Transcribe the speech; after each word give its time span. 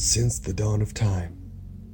Since 0.00 0.38
the 0.38 0.52
dawn 0.52 0.80
of 0.80 0.94
time, 0.94 1.36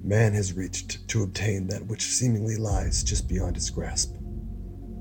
man 0.02 0.35
has 0.35 0.52
reached 0.52 1.08
to 1.08 1.23
obtain 1.23 1.69
that 1.69 1.86
which 1.86 2.02
seemingly 2.02 2.58
lies 2.58 3.02
just 3.02 3.27
beyond 3.27 3.56
his 3.56 3.70
grasp 3.70 4.14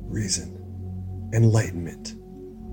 reason, 0.08 1.30
enlightenment, 1.34 2.16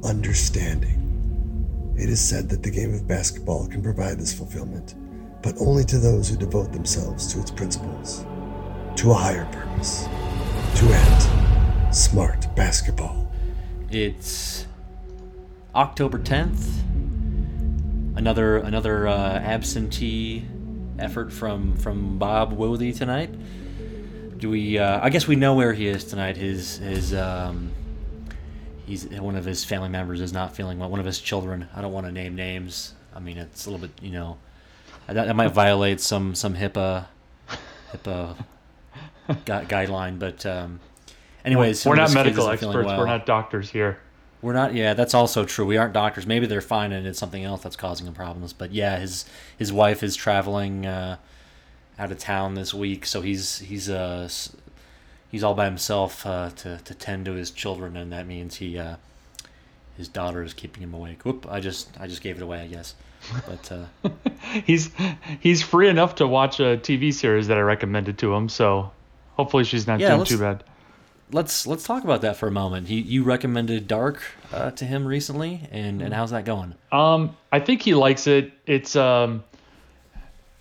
understanding. 0.05 1.97
It 1.99 2.09
is 2.09 2.21
said 2.21 2.49
that 2.51 2.63
the 2.63 2.71
game 2.71 2.95
of 2.95 3.09
basketball 3.09 3.67
can 3.67 3.83
provide 3.83 4.21
this 4.21 4.33
fulfillment, 4.33 4.95
but 5.43 5.61
only 5.61 5.83
to 5.87 5.99
those 5.99 6.29
who 6.29 6.37
devote 6.37 6.73
themselves 6.73 7.33
to 7.33 7.41
its 7.41 7.51
principles, 7.51 8.25
to 8.99 9.11
a 9.11 9.15
higher 9.15 9.47
purpose, 9.47 10.05
to 10.77 10.87
end 10.87 11.93
smart 11.93 12.47
basketball. 12.55 13.29
It's 13.91 14.69
October 15.75 16.21
10th. 16.21 16.85
Another 18.17 18.57
another 18.59 19.07
uh, 19.07 19.39
absentee 19.39 20.45
effort 20.99 21.33
from 21.33 21.77
from 21.77 22.19
Bob 22.19 22.57
Wothy 22.57 22.97
tonight. 22.97 23.31
Do 24.39 24.51
we? 24.51 24.79
Uh, 24.79 25.01
I 25.03 25.11
guess 25.11 25.27
we 25.27 25.37
know 25.37 25.55
where 25.55 25.73
he 25.73 25.87
is 25.87 26.05
tonight. 26.05 26.37
His 26.37 26.79
his 26.79 27.15
um, 27.15 27.71
he's 28.87 29.07
one 29.07 29.37
of 29.37 29.45
his 29.45 29.65
family 29.65 29.89
members 29.89 30.21
is 30.21 30.33
not 30.33 30.55
feeling 30.57 30.79
well. 30.79 30.91
One 30.91 31.01
of 31.01 31.07
his 31.07 31.19
children. 31.21 31.69
I 31.75 31.81
don't 31.81 31.93
want 31.93 32.07
to 32.07 32.13
name 32.13 32.35
names. 32.35 32.95
I 33.15 33.21
mean, 33.21 33.39
it's 33.39 33.67
a 33.67 33.71
little 33.71 33.87
bit 33.87 34.03
you 34.03 34.11
know 34.13 34.39
that, 35.07 35.27
that 35.27 35.37
might 35.37 35.53
violate 35.53 36.01
some 36.01 36.35
some 36.35 36.55
HIPAA 36.55 37.07
HIPAA 37.93 38.37
gu- 39.29 39.35
guideline. 39.45 40.19
But 40.19 40.45
um, 40.47 40.81
anyways, 41.45 41.87
we're 41.87 41.97
not 41.97 42.13
medical 42.13 42.49
experts. 42.49 42.87
well. 42.87 42.99
We're 42.99 43.07
not 43.07 43.25
doctors 43.27 43.71
here. 43.71 43.99
We're 44.43 44.55
not. 44.55 44.75
Yeah, 44.75 44.95
that's 44.95 45.15
also 45.15 45.45
true. 45.45 45.67
We 45.67 45.77
aren't 45.77 45.93
doctors. 45.93 46.27
Maybe 46.27 46.47
they're 46.47 46.61
fine, 46.61 46.93
and 46.93 47.07
it's 47.07 47.19
something 47.19 47.45
else 47.45 47.63
that's 47.63 47.77
causing 47.77 48.07
him 48.07 48.15
problems. 48.15 48.53
But 48.53 48.73
yeah, 48.73 48.99
his 48.99 49.25
his 49.59 49.73
wife 49.73 50.03
is 50.03 50.17
traveling 50.17 50.87
uh, 50.87 51.17
out 51.99 52.11
of 52.11 52.19
town 52.19 52.55
this 52.55 52.73
week, 52.73 53.05
so 53.05 53.21
he's 53.21 53.59
he's 53.59 53.91
uh 53.91 54.29
he's 55.31 55.43
all 55.45 55.55
by 55.55 55.67
himself 55.67 56.25
uh, 56.25 56.51
to 56.57 56.79
to 56.79 56.95
tend 56.95 57.27
to 57.27 57.33
his 57.33 57.51
children, 57.51 57.97
and 57.97 58.13
that 58.13 58.27
means 58.27 58.57
he 58.57 58.79
uh, 58.79 58.97
his 59.97 60.09
daughter 60.09 60.43
is 60.43 60.55
keeping 60.55 60.83
him 60.83 60.95
awake. 60.95 61.23
Whoop! 61.25 61.47
I 61.51 61.61
just 61.61 61.91
I 62.01 62.07
just 62.07 62.23
gave 62.23 62.37
it 62.37 62.43
away, 62.43 62.61
I 62.63 62.67
guess. 62.67 62.95
But 63.47 63.71
uh, 63.73 64.09
He's 64.65 64.91
he's 65.41 65.63
free 65.63 65.89
enough 65.91 66.15
to 66.15 66.27
watch 66.27 66.59
a 66.61 66.79
TV 66.79 67.13
series 67.13 67.49
that 67.49 67.59
I 67.59 67.61
recommended 67.61 68.17
to 68.19 68.35
him. 68.35 68.49
So 68.49 68.91
hopefully 69.37 69.65
she's 69.65 69.87
not 69.87 70.01
Yeah, 70.01 70.15
doing 70.15 70.25
too 70.25 70.39
bad. 70.39 70.65
Let's 71.33 71.67
let's 71.67 71.85
talk 71.85 72.05
about 72.05 72.23
that 72.23 72.37
for 72.37 72.47
a 72.47 72.51
moment. 72.51 72.89
He 72.89 73.01
you 73.01 73.23
recommended 73.23 73.89
Dark 73.89 74.23
uh, 74.53 74.71
to 74.73 74.85
him 74.85 75.07
recently, 75.07 75.69
and 75.71 76.03
and 76.03 76.13
how's 76.13 76.31
that 76.31 76.45
going? 76.45 76.75
Um, 76.93 77.37
I 77.53 77.61
think 77.61 77.83
he 77.83 77.95
likes 77.95 78.27
it. 78.27 78.53
It's 78.67 78.97
um, 78.97 79.45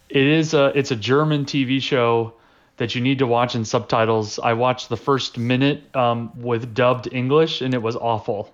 it 0.09 0.25
is 0.25 0.53
a 0.53 0.67
it's 0.77 0.91
a 0.91 0.95
German 0.95 1.45
TV 1.45 1.81
show 1.81 2.33
that 2.77 2.95
you 2.95 3.01
need 3.01 3.19
to 3.19 3.27
watch 3.27 3.55
in 3.55 3.65
subtitles. 3.65 4.39
I 4.39 4.53
watched 4.53 4.89
the 4.89 4.97
first 4.97 5.37
minute 5.37 5.95
um, 5.95 6.31
with 6.41 6.73
dubbed 6.73 7.11
English, 7.11 7.61
and 7.61 7.73
it 7.73 7.81
was 7.81 7.95
awful. 7.95 8.53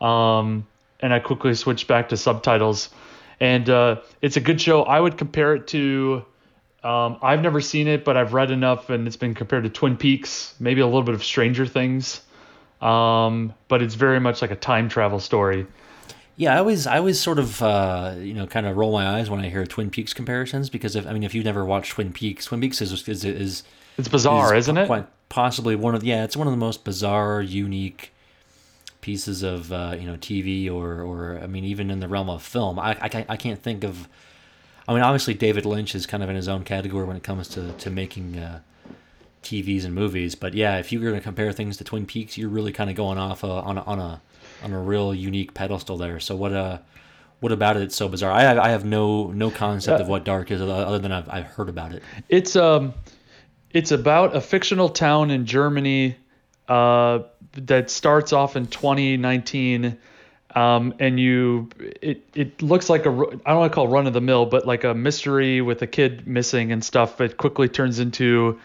Um, 0.00 0.66
and 1.00 1.12
I 1.12 1.18
quickly 1.18 1.54
switched 1.54 1.88
back 1.88 2.10
to 2.10 2.16
subtitles, 2.16 2.90
and 3.40 3.68
uh, 3.68 3.96
it's 4.22 4.36
a 4.36 4.40
good 4.40 4.60
show. 4.60 4.82
I 4.82 5.00
would 5.00 5.18
compare 5.18 5.54
it 5.54 5.66
to. 5.68 6.24
Um, 6.82 7.18
I've 7.22 7.42
never 7.42 7.60
seen 7.60 7.88
it, 7.88 8.04
but 8.04 8.16
I've 8.16 8.32
read 8.32 8.50
enough, 8.50 8.88
and 8.88 9.06
it's 9.06 9.16
been 9.16 9.34
compared 9.34 9.64
to 9.64 9.70
Twin 9.70 9.96
Peaks, 9.96 10.54
maybe 10.58 10.80
a 10.80 10.86
little 10.86 11.02
bit 11.02 11.14
of 11.14 11.22
Stranger 11.22 11.66
Things. 11.66 12.22
Um, 12.80 13.52
but 13.68 13.82
it's 13.82 13.94
very 13.94 14.20
much 14.20 14.40
like 14.40 14.50
a 14.50 14.56
time 14.56 14.88
travel 14.88 15.20
story. 15.20 15.66
Yeah, 16.36 16.54
I 16.54 16.58
always 16.58 16.86
I 16.86 16.96
always 16.96 17.20
sort 17.20 17.38
of 17.38 17.60
uh, 17.62 18.14
you 18.18 18.32
know 18.32 18.46
kind 18.46 18.66
of 18.66 18.76
roll 18.78 18.92
my 18.92 19.06
eyes 19.06 19.28
when 19.28 19.40
I 19.40 19.50
hear 19.50 19.66
Twin 19.66 19.90
Peaks 19.90 20.14
comparisons 20.14 20.70
because 20.70 20.96
if 20.96 21.06
I 21.06 21.12
mean 21.12 21.22
if 21.22 21.34
you've 21.34 21.44
never 21.44 21.66
watched 21.66 21.92
Twin 21.92 22.14
Peaks, 22.14 22.46
Twin 22.46 22.62
Peaks 22.62 22.80
is 22.80 23.06
is 23.06 23.24
is, 23.26 23.62
It's 23.98 24.08
bizarre, 24.08 24.54
is 24.54 24.64
isn't 24.64 24.78
it? 24.78 24.86
Quite 24.86 25.06
possibly 25.28 25.76
one 25.76 25.94
of 25.94 26.02
yeah, 26.02 26.24
it's 26.24 26.38
one 26.38 26.46
of 26.46 26.52
the 26.54 26.58
most 26.58 26.82
bizarre, 26.82 27.42
unique 27.42 28.14
pieces 29.02 29.42
of 29.42 29.70
uh, 29.70 29.94
you 29.98 30.06
know 30.06 30.16
TV 30.16 30.70
or 30.72 31.02
or 31.02 31.38
I 31.42 31.46
mean 31.46 31.64
even 31.64 31.90
in 31.90 32.00
the 32.00 32.08
realm 32.08 32.30
of 32.30 32.42
film. 32.42 32.78
I 32.78 32.92
I 32.92 33.26
I 33.28 33.36
can't 33.36 33.62
think 33.62 33.84
of. 33.84 34.08
I 34.90 34.94
mean, 34.94 35.02
obviously 35.02 35.34
David 35.34 35.64
Lynch 35.64 35.94
is 35.94 36.04
kind 36.04 36.22
of 36.22 36.28
in 36.28 36.34
his 36.36 36.48
own 36.48 36.64
category 36.64 37.06
when 37.06 37.16
it 37.16 37.22
comes 37.22 37.48
to 37.48 37.72
to 37.72 37.90
making. 37.90 38.38
Uh, 38.38 38.60
TVs 39.42 39.86
and 39.86 39.94
movies, 39.94 40.34
but 40.34 40.52
yeah, 40.52 40.76
if 40.76 40.92
you're 40.92 41.00
going 41.00 41.14
to 41.14 41.20
compare 41.22 41.50
things 41.50 41.78
to 41.78 41.84
Twin 41.84 42.04
Peaks, 42.04 42.36
you're 42.36 42.50
really 42.50 42.72
kind 42.72 42.90
of 42.90 42.96
going 42.96 43.16
off 43.16 43.42
uh, 43.42 43.48
on 43.60 43.78
a, 43.78 43.82
on 43.84 43.98
a 43.98 44.20
on 44.62 44.74
a 44.74 44.78
real 44.78 45.14
unique 45.14 45.54
pedestal 45.54 45.96
there. 45.96 46.20
So 46.20 46.36
what 46.36 46.52
uh 46.52 46.78
what 47.40 47.50
about 47.50 47.78
it? 47.78 47.84
It's 47.84 47.96
so 47.96 48.06
bizarre. 48.06 48.32
I 48.32 48.42
have, 48.42 48.58
I 48.58 48.68
have 48.68 48.84
no 48.84 49.28
no 49.28 49.50
concept 49.50 50.02
of 50.02 50.08
what 50.08 50.24
Dark 50.24 50.50
is 50.50 50.60
other- 50.60 50.72
other 50.72 50.98
than 50.98 51.10
I've, 51.10 51.26
I've 51.30 51.46
heard 51.46 51.70
about 51.70 51.94
it. 51.94 52.02
It's 52.28 52.54
um, 52.54 52.92
it's 53.70 53.92
about 53.92 54.36
a 54.36 54.42
fictional 54.42 54.90
town 54.90 55.30
in 55.30 55.46
Germany, 55.46 56.16
uh, 56.68 57.20
that 57.54 57.90
starts 57.90 58.32
off 58.32 58.56
in 58.56 58.66
2019, 58.66 59.98
um, 60.54 60.94
and 60.98 61.20
you 61.20 61.68
it 61.78 62.22
it 62.34 62.62
looks 62.62 62.90
like 62.90 63.06
a, 63.06 63.10
I 63.10 63.50
don't 63.50 63.58
want 63.58 63.72
to 63.72 63.74
call 63.74 63.88
run 63.88 64.06
of 64.06 64.12
the 64.12 64.20
mill, 64.20 64.46
but 64.46 64.66
like 64.66 64.84
a 64.84 64.94
mystery 64.94 65.60
with 65.60 65.82
a 65.82 65.86
kid 65.86 66.26
missing 66.26 66.72
and 66.72 66.84
stuff. 66.84 67.20
It 67.20 67.36
quickly 67.36 67.68
turns 67.68 67.98
into, 68.00 68.58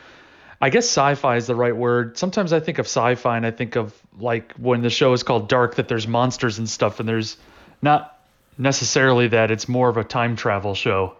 I 0.62 0.70
guess 0.70 0.86
sci-fi 0.86 1.36
is 1.36 1.48
the 1.48 1.56
right 1.56 1.76
word. 1.76 2.18
Sometimes 2.18 2.54
I 2.54 2.60
think 2.60 2.80
of 2.80 2.86
sci-fi 2.86 3.38
and 3.38 3.46
I 3.46 3.52
think 3.52 3.76
of 3.76 3.94
like 4.20 4.54
when 4.54 4.82
the 4.82 4.90
show 4.90 5.14
is 5.14 5.24
called 5.24 5.48
Dark 5.48 5.76
that 5.76 5.88
there's 5.88 6.08
monsters 6.08 6.58
and 6.58 6.70
stuff, 6.70 7.00
and 7.00 7.08
there's 7.08 7.38
not 7.82 8.20
necessarily 8.58 9.28
that. 9.28 9.52
It's 9.52 9.68
more 9.68 9.90
of 9.90 9.98
a 9.98 10.04
time 10.04 10.36
travel 10.36 10.76
show. 10.76 11.16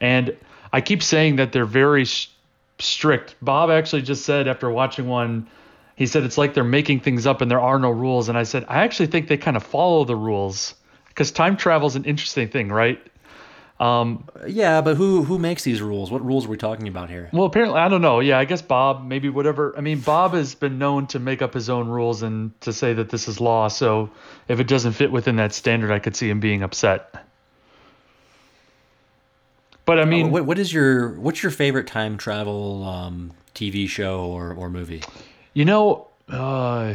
And 0.00 0.36
I 0.72 0.80
keep 0.80 1.02
saying 1.02 1.36
that 1.36 1.52
they're 1.52 1.64
very 1.64 2.02
s 2.02 2.28
strict. 2.78 3.36
Bob 3.40 3.70
actually 3.70 4.02
just 4.02 4.24
said 4.24 4.48
after 4.48 4.68
watching 4.68 5.06
one, 5.06 5.46
he 5.96 6.06
said 6.06 6.24
it's 6.24 6.38
like 6.38 6.54
they're 6.54 6.64
making 6.64 7.00
things 7.00 7.26
up 7.26 7.40
and 7.40 7.50
there 7.50 7.60
are 7.60 7.78
no 7.78 7.90
rules. 7.90 8.28
And 8.28 8.36
I 8.36 8.42
said, 8.42 8.64
I 8.68 8.84
actually 8.84 9.06
think 9.06 9.28
they 9.28 9.36
kind 9.36 9.56
of 9.56 9.62
follow 9.62 10.04
the 10.04 10.16
rules 10.16 10.74
because 11.08 11.30
time 11.30 11.56
travel 11.56 11.86
is 11.86 11.96
an 11.96 12.04
interesting 12.04 12.48
thing, 12.48 12.68
right? 12.68 13.00
Um, 13.80 14.28
Yeah, 14.46 14.80
but 14.82 14.96
who 14.96 15.24
who 15.24 15.38
makes 15.38 15.64
these 15.64 15.82
rules? 15.82 16.10
What 16.10 16.24
rules 16.24 16.46
are 16.46 16.48
we 16.48 16.56
talking 16.56 16.86
about 16.86 17.10
here? 17.10 17.28
well, 17.32 17.44
apparently, 17.44 17.78
I 17.78 17.88
don't 17.88 18.02
know. 18.02 18.20
Yeah, 18.20 18.38
I 18.38 18.44
guess 18.44 18.62
Bob, 18.62 19.04
maybe 19.04 19.28
whatever. 19.28 19.74
I 19.76 19.80
mean, 19.80 19.98
Bob 19.98 20.32
has 20.34 20.54
been 20.54 20.78
known 20.78 21.08
to 21.08 21.18
make 21.18 21.42
up 21.42 21.52
his 21.54 21.68
own 21.68 21.88
rules 21.88 22.22
and 22.22 22.58
to 22.60 22.72
say 22.72 22.92
that 22.94 23.10
this 23.10 23.26
is 23.26 23.40
law. 23.40 23.66
So 23.68 24.10
if 24.48 24.60
it 24.60 24.68
doesn't 24.68 24.92
fit 24.92 25.10
within 25.10 25.36
that 25.36 25.52
standard, 25.52 25.90
I 25.90 25.98
could 25.98 26.14
see 26.14 26.30
him 26.30 26.38
being 26.38 26.62
upset. 26.62 27.24
But 29.84 29.98
I 30.00 30.04
mean, 30.04 30.30
what 30.30 30.46
what 30.46 30.58
is 30.58 30.72
your 30.72 31.10
what's 31.20 31.42
your 31.42 31.52
favorite 31.52 31.86
time 31.86 32.16
travel 32.16 32.84
um, 32.84 33.32
TV 33.54 33.88
show 33.88 34.20
or, 34.20 34.52
or 34.54 34.70
movie? 34.70 35.02
You 35.54 35.64
know, 35.64 36.08
uh, 36.28 36.94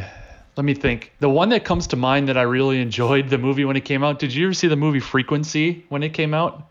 let 0.56 0.64
me 0.64 0.74
think. 0.74 1.12
The 1.18 1.30
one 1.30 1.48
that 1.48 1.64
comes 1.64 1.86
to 1.88 1.96
mind 1.96 2.28
that 2.28 2.36
I 2.36 2.42
really 2.42 2.80
enjoyed 2.82 3.30
the 3.30 3.38
movie 3.38 3.64
when 3.64 3.76
it 3.76 3.86
came 3.86 4.04
out. 4.04 4.18
Did 4.18 4.34
you 4.34 4.46
ever 4.46 4.54
see 4.54 4.68
the 4.68 4.76
movie 4.76 5.00
Frequency 5.00 5.86
when 5.88 6.02
it 6.02 6.10
came 6.10 6.34
out? 6.34 6.68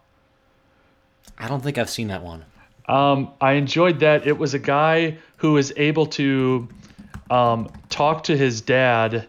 I 1.39 1.47
don't 1.47 1.61
think 1.61 1.79
I've 1.79 1.89
seen 1.89 2.09
that 2.09 2.21
one. 2.21 2.45
Um, 2.87 3.31
I 3.41 3.53
enjoyed 3.53 4.01
that. 4.01 4.27
It 4.27 4.37
was 4.37 4.53
a 4.53 4.59
guy 4.59 5.17
who 5.37 5.53
was 5.53 5.73
able 5.77 6.05
to 6.07 6.67
um, 7.31 7.71
talk 7.89 8.23
to 8.25 8.37
his 8.37 8.61
dad 8.61 9.27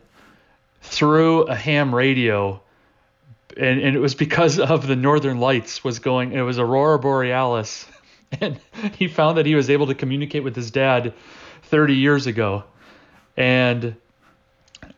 through 0.82 1.42
a 1.44 1.54
ham 1.54 1.94
radio, 1.94 2.60
and, 3.56 3.80
and 3.80 3.96
it 3.96 4.00
was 4.00 4.14
because 4.14 4.58
of 4.58 4.86
the 4.86 4.96
Northern 4.96 5.40
Lights 5.40 5.82
was 5.82 5.98
going. 5.98 6.32
It 6.32 6.42
was 6.42 6.58
Aurora 6.58 6.98
Borealis, 6.98 7.86
and 8.40 8.60
he 8.98 9.08
found 9.08 9.38
that 9.38 9.46
he 9.46 9.54
was 9.54 9.70
able 9.70 9.86
to 9.86 9.94
communicate 9.94 10.44
with 10.44 10.56
his 10.56 10.70
dad 10.70 11.14
30 11.70 11.94
years 11.94 12.26
ago, 12.26 12.64
and 13.36 13.94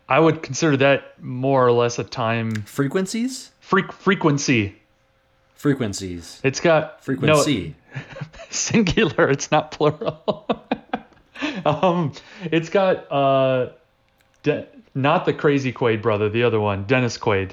I 0.09 0.19
would 0.19 0.41
consider 0.41 0.75
that 0.77 1.21
more 1.23 1.65
or 1.65 1.71
less 1.71 1.99
a 1.99 2.03
time 2.03 2.51
Frequencies? 2.63 3.51
freak 3.59 3.91
frequency. 3.93 4.75
Frequencies. 5.55 6.41
It's 6.43 6.59
got 6.59 6.97
no- 6.97 7.03
Frequency. 7.03 7.75
singular 8.49 9.29
it's 9.29 9.51
not 9.51 9.69
plural 9.71 10.47
um 11.65 12.11
it's 12.51 12.69
got 12.69 13.11
uh 13.11 13.69
De- 14.41 14.65
not 14.95 15.25
the 15.25 15.33
crazy 15.33 15.71
quaid 15.71 16.01
brother 16.01 16.27
the 16.27 16.41
other 16.43 16.59
one 16.59 16.83
dennis 16.85 17.17
quaid 17.19 17.51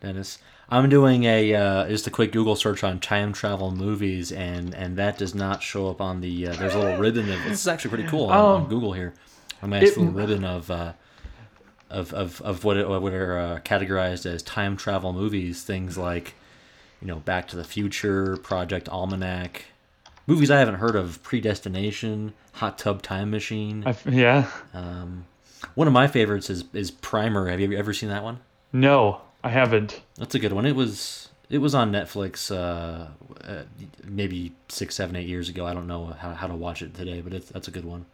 Dennis. 0.00 0.38
I'm 0.70 0.88
doing 0.90 1.24
a 1.24 1.54
uh, 1.54 1.88
just 1.88 2.06
a 2.06 2.10
quick 2.10 2.30
Google 2.32 2.54
search 2.56 2.84
on 2.84 3.00
time 3.00 3.32
travel 3.32 3.70
movies, 3.70 4.30
and 4.32 4.74
and 4.74 4.96
that 4.96 5.16
does 5.18 5.34
not 5.34 5.62
show 5.62 5.88
up 5.88 6.00
on 6.00 6.20
the. 6.20 6.48
Uh, 6.48 6.52
there's 6.54 6.74
a 6.74 6.78
little 6.78 6.98
ribbon 6.98 7.30
of. 7.30 7.42
This 7.44 7.60
is 7.60 7.68
actually 7.68 7.90
pretty 7.90 8.08
cool 8.08 8.26
on, 8.26 8.36
on 8.38 8.60
Um, 8.62 8.68
Google 8.68 8.92
here. 8.92 9.14
A 9.62 9.66
nice 9.66 9.90
it- 9.90 9.96
little 9.98 10.12
ribbon 10.12 10.44
of. 10.44 10.70
Uh, 10.70 10.92
of, 11.90 12.12
of, 12.12 12.42
of 12.42 12.64
what, 12.64 12.76
it, 12.76 12.86
what 12.86 13.14
are 13.14 13.38
uh, 13.38 13.60
categorized 13.64 14.26
as 14.26 14.42
time 14.42 14.76
travel 14.76 15.14
movies, 15.14 15.62
things 15.62 15.96
like, 15.96 16.34
you 17.00 17.06
know, 17.08 17.16
Back 17.20 17.48
to 17.48 17.56
the 17.56 17.64
Future, 17.64 18.36
Project 18.36 18.90
Almanac, 18.90 19.64
movies 20.26 20.50
I 20.50 20.58
haven't 20.58 20.74
heard 20.74 20.94
of, 20.96 21.22
Predestination, 21.22 22.34
Hot 22.56 22.76
Tub 22.76 23.00
Time 23.00 23.30
Machine. 23.30 23.84
I 23.86 23.90
f 23.92 24.04
yeah 24.06 24.50
Um, 24.74 25.24
one 25.76 25.86
of 25.86 25.94
my 25.94 26.08
favorites 26.08 26.50
is 26.50 26.64
is 26.74 26.90
Primer. 26.90 27.48
Have 27.48 27.58
you 27.58 27.72
ever 27.74 27.94
seen 27.94 28.10
that 28.10 28.22
one? 28.22 28.40
no 28.70 29.22
i 29.44 29.48
haven't 29.48 30.00
That's 30.16 30.34
a 30.34 30.38
good 30.38 30.52
one. 30.52 30.66
It 30.66 30.76
was 30.76 31.28
it 31.50 31.58
was 31.58 31.74
on 31.74 31.92
Netflix 31.92 32.54
uh, 32.54 33.06
uh, 33.42 33.62
maybe 34.04 34.52
six, 34.68 34.94
seven, 34.94 35.16
eight 35.16 35.26
years 35.26 35.48
ago. 35.48 35.66
I 35.66 35.72
don't 35.72 35.86
know 35.86 36.06
how, 36.06 36.34
how 36.34 36.46
to 36.46 36.54
watch 36.54 36.82
it 36.82 36.94
today, 36.94 37.22
but 37.22 37.32
it's, 37.32 37.48
that's 37.48 37.68
a 37.68 37.70
good 37.70 37.86
one. 37.86 38.04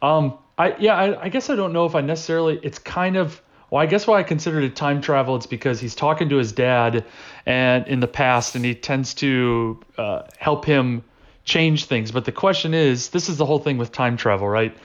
Um, 0.00 0.38
I 0.58 0.76
yeah, 0.78 0.94
I, 0.94 1.24
I 1.24 1.28
guess 1.28 1.50
I 1.50 1.56
don't 1.56 1.72
know 1.72 1.86
if 1.86 1.94
I 1.94 2.00
necessarily. 2.00 2.60
It's 2.62 2.78
kind 2.78 3.16
of 3.16 3.42
well, 3.70 3.82
I 3.82 3.86
guess 3.86 4.06
why 4.06 4.18
I 4.18 4.22
considered 4.22 4.64
it 4.64 4.76
time 4.76 5.00
travel. 5.00 5.34
It's 5.34 5.46
because 5.46 5.80
he's 5.80 5.94
talking 5.94 6.28
to 6.28 6.36
his 6.36 6.52
dad, 6.52 7.04
and 7.46 7.88
in 7.88 8.00
the 8.00 8.06
past, 8.06 8.54
and 8.54 8.64
he 8.64 8.74
tends 8.74 9.14
to 9.14 9.80
uh, 9.98 10.22
help 10.38 10.64
him 10.64 11.02
change 11.44 11.86
things. 11.86 12.12
But 12.12 12.24
the 12.26 12.32
question 12.32 12.74
is, 12.74 13.08
this 13.08 13.28
is 13.28 13.38
the 13.38 13.46
whole 13.46 13.58
thing 13.58 13.78
with 13.78 13.90
time 13.90 14.16
travel, 14.16 14.48
right? 14.48 14.76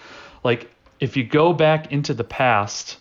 Like, 0.43 0.71
if 0.99 1.17
you 1.17 1.25
go 1.25 1.53
back 1.53 1.91
into 1.91 2.13
the 2.13 2.23
past, 2.23 2.97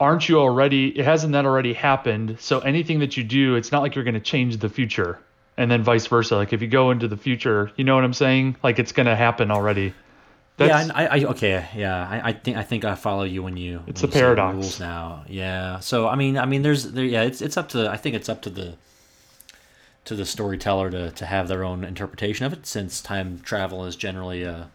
aren't 0.00 0.28
you 0.28 0.38
already? 0.38 0.98
It 0.98 1.04
hasn't 1.04 1.32
that 1.32 1.44
already 1.44 1.72
happened? 1.72 2.36
So 2.40 2.60
anything 2.60 3.00
that 3.00 3.16
you 3.16 3.24
do, 3.24 3.56
it's 3.56 3.72
not 3.72 3.82
like 3.82 3.94
you're 3.94 4.04
going 4.04 4.14
to 4.14 4.20
change 4.20 4.58
the 4.58 4.68
future, 4.68 5.18
and 5.56 5.70
then 5.70 5.82
vice 5.82 6.06
versa. 6.06 6.36
Like 6.36 6.52
if 6.52 6.62
you 6.62 6.68
go 6.68 6.90
into 6.90 7.08
the 7.08 7.16
future, 7.16 7.70
you 7.76 7.84
know 7.84 7.94
what 7.94 8.04
I'm 8.04 8.12
saying? 8.12 8.56
Like 8.62 8.78
it's 8.78 8.92
going 8.92 9.06
to 9.06 9.16
happen 9.16 9.50
already. 9.50 9.94
yeah, 10.58 10.88
I, 10.94 11.06
I 11.06 11.24
okay, 11.24 11.66
yeah, 11.74 12.08
I, 12.08 12.28
I 12.30 12.32
think 12.32 12.56
I 12.56 12.62
think 12.62 12.84
I 12.84 12.94
follow 12.94 13.24
you 13.24 13.42
when 13.42 13.56
you. 13.56 13.82
It's 13.86 14.02
when 14.02 14.10
a 14.10 14.14
you 14.14 14.20
paradox. 14.20 14.54
Rules 14.54 14.80
now, 14.80 15.24
yeah. 15.28 15.80
So 15.80 16.08
I 16.08 16.16
mean, 16.16 16.38
I 16.38 16.46
mean, 16.46 16.62
there's 16.62 16.92
there, 16.92 17.04
yeah, 17.04 17.22
it's 17.22 17.40
it's 17.40 17.56
up 17.56 17.68
to 17.70 17.88
I 17.88 17.96
think 17.96 18.16
it's 18.16 18.28
up 18.28 18.42
to 18.42 18.50
the 18.50 18.74
to 20.04 20.14
the 20.14 20.24
storyteller 20.24 20.90
to, 20.90 21.10
to 21.10 21.26
have 21.26 21.48
their 21.48 21.62
own 21.62 21.84
interpretation 21.84 22.46
of 22.46 22.52
it, 22.52 22.66
since 22.66 23.02
time 23.02 23.40
travel 23.40 23.84
is 23.84 23.94
generally 23.94 24.42
a 24.42 24.70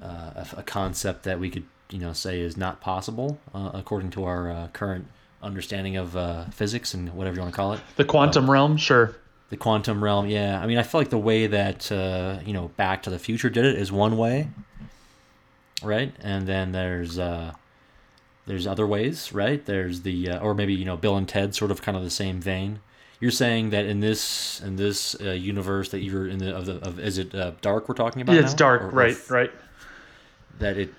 a, 0.00 0.46
a 0.58 0.62
concept 0.62 1.24
that 1.24 1.40
we 1.40 1.50
could 1.50 1.64
you 1.90 1.98
know 1.98 2.12
say 2.12 2.40
is 2.40 2.56
not 2.56 2.80
possible 2.80 3.38
uh, 3.54 3.70
according 3.74 4.10
to 4.10 4.24
our 4.24 4.50
uh, 4.50 4.68
current 4.72 5.06
understanding 5.42 5.96
of 5.96 6.16
uh, 6.16 6.44
physics 6.46 6.94
and 6.94 7.14
whatever 7.14 7.36
you 7.36 7.42
want 7.42 7.52
to 7.52 7.56
call 7.56 7.72
it. 7.72 7.80
The 7.96 8.04
quantum 8.04 8.50
realm, 8.50 8.76
sure. 8.76 9.14
the 9.50 9.56
quantum 9.56 10.02
realm 10.02 10.26
yeah. 10.26 10.60
I 10.60 10.66
mean 10.66 10.78
i 10.78 10.82
feel 10.82 11.00
like 11.00 11.10
the 11.10 11.18
way 11.18 11.46
that 11.46 11.90
uh, 11.92 12.40
you 12.44 12.52
know 12.52 12.68
back 12.76 13.02
to 13.04 13.10
the 13.10 13.18
future 13.18 13.48
did 13.50 13.64
it 13.64 13.76
is 13.76 13.90
one 13.92 14.16
way 14.16 14.48
right? 15.82 16.12
And 16.20 16.46
then 16.46 16.72
there's 16.72 17.18
uh 17.18 17.52
there's 18.46 18.66
other 18.66 18.86
ways 18.86 19.32
right? 19.32 19.64
There's 19.64 20.02
the 20.02 20.30
uh, 20.30 20.38
or 20.40 20.54
maybe 20.54 20.74
you 20.74 20.84
know 20.84 20.96
bill 20.96 21.16
and 21.16 21.28
ted 21.28 21.54
sort 21.54 21.70
of 21.70 21.82
kind 21.82 21.96
of 21.96 22.02
the 22.04 22.10
same 22.10 22.40
vein. 22.40 22.80
You're 23.20 23.30
saying 23.32 23.70
that 23.70 23.84
in 23.86 24.00
this 24.00 24.60
in 24.60 24.76
this 24.76 25.16
uh, 25.20 25.30
universe 25.30 25.88
that 25.90 26.00
you're 26.00 26.26
in 26.28 26.38
the 26.38 26.54
of 26.56 26.66
the 26.66 26.74
of 26.86 26.98
is 27.00 27.18
it 27.18 27.34
uh, 27.34 27.52
dark 27.60 27.88
we're 27.88 27.94
talking 27.94 28.22
about 28.22 28.34
Yeah, 28.34 28.42
it's 28.42 28.52
now? 28.52 28.56
dark, 28.58 28.82
Or- 28.82 28.86
or 28.86 28.90
right, 28.90 29.12
f- 29.12 29.30
right. 29.30 29.50
that 30.58 30.76
it 30.76 30.92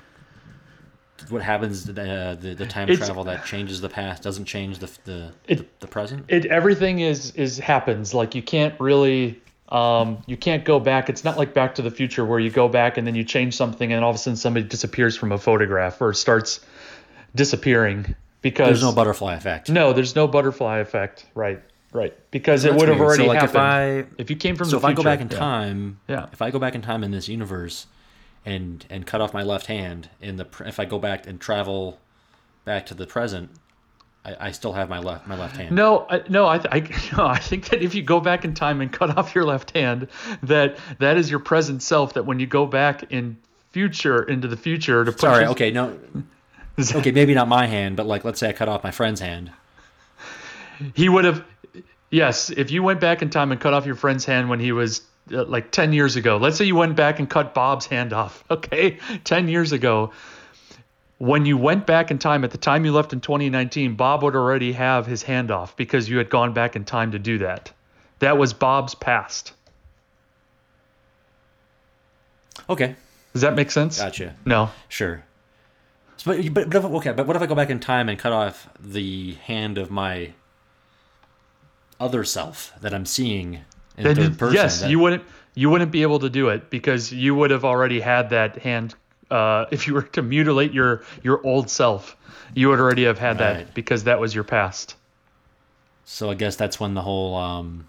what 1.32 1.42
happens 1.42 1.88
uh, 1.90 2.36
the 2.40 2.54
the 2.56 2.66
time 2.66 2.90
It's- 2.90 3.06
travel 3.06 3.24
that 3.26 3.46
changes 3.46 3.82
the 3.82 3.90
past 3.90 4.24
doesn't 4.24 4.46
change 4.46 4.80
the 4.80 4.90
the, 5.06 5.32
It- 5.48 5.58
the, 5.60 5.66
the 5.82 5.88
present 5.88 6.26
It 6.28 6.46
everything 6.48 7.00
is 7.00 7.32
is 7.36 7.60
happens. 7.60 8.14
Like 8.14 8.36
you 8.36 8.42
can't 8.42 8.74
really 8.80 9.40
um 9.70 10.24
you 10.26 10.36
can't 10.38 10.66
go 10.66 10.80
back. 10.80 11.10
It's 11.10 11.24
not 11.24 11.38
like 11.38 11.54
Back 11.54 11.76
to 11.76 11.82
the 11.84 11.92
Future 11.92 12.26
where 12.26 12.40
you 12.40 12.50
go 12.50 12.68
back 12.68 12.98
and 12.98 13.06
then 13.06 13.16
you 13.16 13.24
change 13.24 13.56
something 13.56 13.94
and 13.94 14.04
all 14.04 14.10
of 14.10 14.16
a 14.16 14.20
sudden 14.20 14.36
somebody 14.38 14.66
disappears 14.68 15.16
from 15.16 15.32
a 15.32 15.38
photograph 15.38 16.02
or 16.02 16.14
starts 16.14 16.60
disappearing 17.36 18.16
because 18.42 18.68
there's 18.68 18.82
no 18.84 18.92
butterfly 18.94 19.36
effect 19.36 19.70
no, 19.70 19.94
there's 19.94 20.16
no 20.16 20.28
butterfly 20.28 20.80
effect. 20.80 21.26
Right, 21.36 21.62
right. 21.94 22.14
Because 22.32 22.66
it 22.66 22.74
would 22.74 22.88
have 22.90 23.00
already 23.00 23.24
So, 23.24 23.28
like, 23.28 23.44
if 23.44 23.52
happened. 23.54 24.08
I- 24.10 24.22
If 24.22 24.30
you 24.30 24.36
came 24.36 24.56
from 24.56 24.66
so 24.68 24.72
the 24.72 24.78
if 24.78 24.86
I 24.86 24.94
go 24.94 25.04
back 25.04 25.22
in 25.22 25.30
time, 25.30 26.00
Yeah. 26.08 26.28
if 26.32 26.42
I 26.42 26.50
go 26.52 26.58
back 26.60 26.74
in 26.76 26.82
time 26.82 27.04
in 27.04 27.12
this 27.12 27.28
universe, 27.28 27.86
and 28.46 28.86
and 28.90 29.06
cut 29.06 29.22
off 29.22 29.34
my 29.34 29.44
left 29.44 29.68
hand 29.68 30.10
in 30.22 30.38
the 30.38 30.48
if 30.66 30.80
I 30.80 30.86
go 30.86 31.00
back 31.00 31.28
and 31.28 31.40
travel 31.40 32.00
back 32.66 32.86
to 32.88 32.94
the 32.94 33.06
present, 33.08 33.50
I, 34.26 34.48
I 34.48 34.52
still 34.52 34.74
have 34.74 34.90
my 34.90 35.00
left 35.00 35.28
my 35.28 35.38
left 35.38 35.58
hand. 35.58 35.76
No, 35.76 36.06
I, 36.10 36.22
no, 36.30 36.46
I, 36.46 36.56
I, 36.72 36.80
no, 37.18 37.26
I 37.26 37.40
think 37.40 37.70
that 37.70 37.82
if 37.82 37.94
you 37.96 38.02
go 38.02 38.20
back 38.20 38.46
in 38.46 38.54
time 38.54 38.82
and 38.82 38.92
cut 38.92 39.18
off 39.18 39.36
your 39.36 39.46
left 39.46 39.72
hand, 39.72 40.08
that 40.44 40.78
that 41.00 41.18
is 41.18 41.30
your 41.30 41.40
present 41.40 41.82
self. 41.84 42.14
That 42.14 42.26
when 42.26 42.40
you 42.40 42.48
go 42.48 42.66
back 42.66 43.12
in 43.12 43.38
future 43.72 44.24
into 44.24 44.48
the 44.48 44.58
future 44.58 45.06
to 45.06 45.12
put 45.12 45.22
Sorry. 45.22 45.44
your- 45.44 45.52
Okay. 45.52 45.72
No. 45.72 45.98
Okay. 46.96 47.12
Maybe 47.12 47.34
not 47.34 47.50
my 47.50 47.66
hand, 47.66 47.98
but 47.98 48.06
like 48.06 48.24
let's 48.24 48.40
say 48.40 48.48
I 48.48 48.54
cut 48.54 48.70
off 48.70 48.86
my 48.86 48.92
friend's 48.92 49.20
hand. 49.20 49.52
he 50.96 51.10
would 51.10 51.26
have. 51.26 51.44
Yes, 52.10 52.50
if 52.50 52.72
you 52.72 52.82
went 52.84 53.02
back 53.02 53.22
in 53.22 53.30
time 53.30 53.52
and 53.52 53.60
cut 53.60 53.74
off 53.74 53.86
your 53.86 53.96
friend's 53.96 54.24
hand 54.24 54.50
when 54.50 54.62
he 54.62 54.72
was 54.72 55.02
uh, 55.32 55.46
like 55.46 55.72
ten 55.72 55.94
years 55.94 56.16
ago. 56.16 56.38
Let's 56.38 56.58
say 56.58 56.66
you 56.66 56.76
went 56.76 56.96
back 56.96 57.20
and 57.20 57.30
cut 57.30 57.54
Bob's 57.54 57.86
hand 57.86 58.14
off. 58.14 58.44
Okay, 58.52 58.98
ten 59.24 59.48
years 59.48 59.72
ago. 59.72 60.12
When 61.18 61.46
you 61.46 61.58
went 61.58 61.86
back 61.86 62.12
in 62.12 62.18
time, 62.18 62.46
at 62.46 62.52
the 62.52 62.58
time 62.58 62.86
you 62.86 62.94
left 62.94 63.12
in 63.12 63.20
2019, 63.20 63.96
Bob 63.96 64.24
would 64.24 64.36
already 64.38 64.72
have 64.72 65.06
his 65.06 65.22
hand 65.22 65.52
off 65.52 65.76
because 65.76 66.08
you 66.08 66.18
had 66.18 66.30
gone 66.30 66.54
back 66.54 66.78
in 66.78 66.86
time 66.86 67.12
to 67.12 67.20
do 67.20 67.40
that. 67.40 67.74
That 68.20 68.38
was 68.38 68.54
Bob's 68.54 68.96
past. 68.96 69.52
Okay. 72.70 72.96
Does 73.34 73.42
that 73.42 73.56
make 73.56 73.72
sense? 73.72 74.00
Gotcha. 74.00 74.36
No. 74.46 74.70
Sure. 74.88 75.24
So, 76.18 76.32
but, 76.32 76.54
but, 76.54 76.70
but 76.70 76.78
if, 76.78 76.86
okay, 76.86 77.12
but 77.14 77.28
what 77.28 77.36
if 77.36 77.42
I 77.42 77.46
go 77.46 77.56
back 77.56 77.70
in 77.70 77.80
time 77.80 78.10
and 78.10 78.20
cut 78.20 78.34
off 78.34 78.70
the 78.80 79.34
hand 79.36 79.78
of 79.78 79.90
my 79.90 80.34
other 82.00 82.24
self 82.24 82.74
that 82.82 82.94
I'm 82.94 83.06
seeing 83.06 83.62
in 84.00 84.04
Then 84.06 84.16
third 84.16 84.40
person? 84.40 84.56
yes, 84.56 84.82
that- 84.82 84.90
you 84.90 84.98
wouldn't 85.00 85.24
you 85.56 85.70
wouldn't 85.70 85.92
be 85.92 86.02
able 86.02 86.20
to 86.20 86.30
do 86.30 86.50
it 86.50 86.70
because 86.70 87.12
you 87.12 87.36
would 87.36 87.52
have 87.52 87.66
already 87.66 88.00
had 88.00 88.30
that 88.32 88.58
hand. 88.58 88.96
Uh, 89.30 89.66
if 89.72 89.88
you 89.88 89.94
were 89.94 90.02
to 90.04 90.22
mutilate 90.24 90.74
your 90.74 91.04
your 91.22 91.46
old 91.46 91.70
self, 91.70 92.16
you 92.56 92.70
would 92.70 92.80
already 92.80 93.04
have 93.04 93.20
had 93.20 93.38
that 93.38 93.74
because 93.76 94.06
that 94.06 94.20
was 94.20 94.34
your 94.34 94.44
past. 94.44 94.96
So 96.06 96.32
I 96.32 96.34
guess 96.34 96.56
that's 96.56 96.80
when 96.80 96.96
the 96.96 97.02
whole 97.04 97.36
um, 97.36 97.88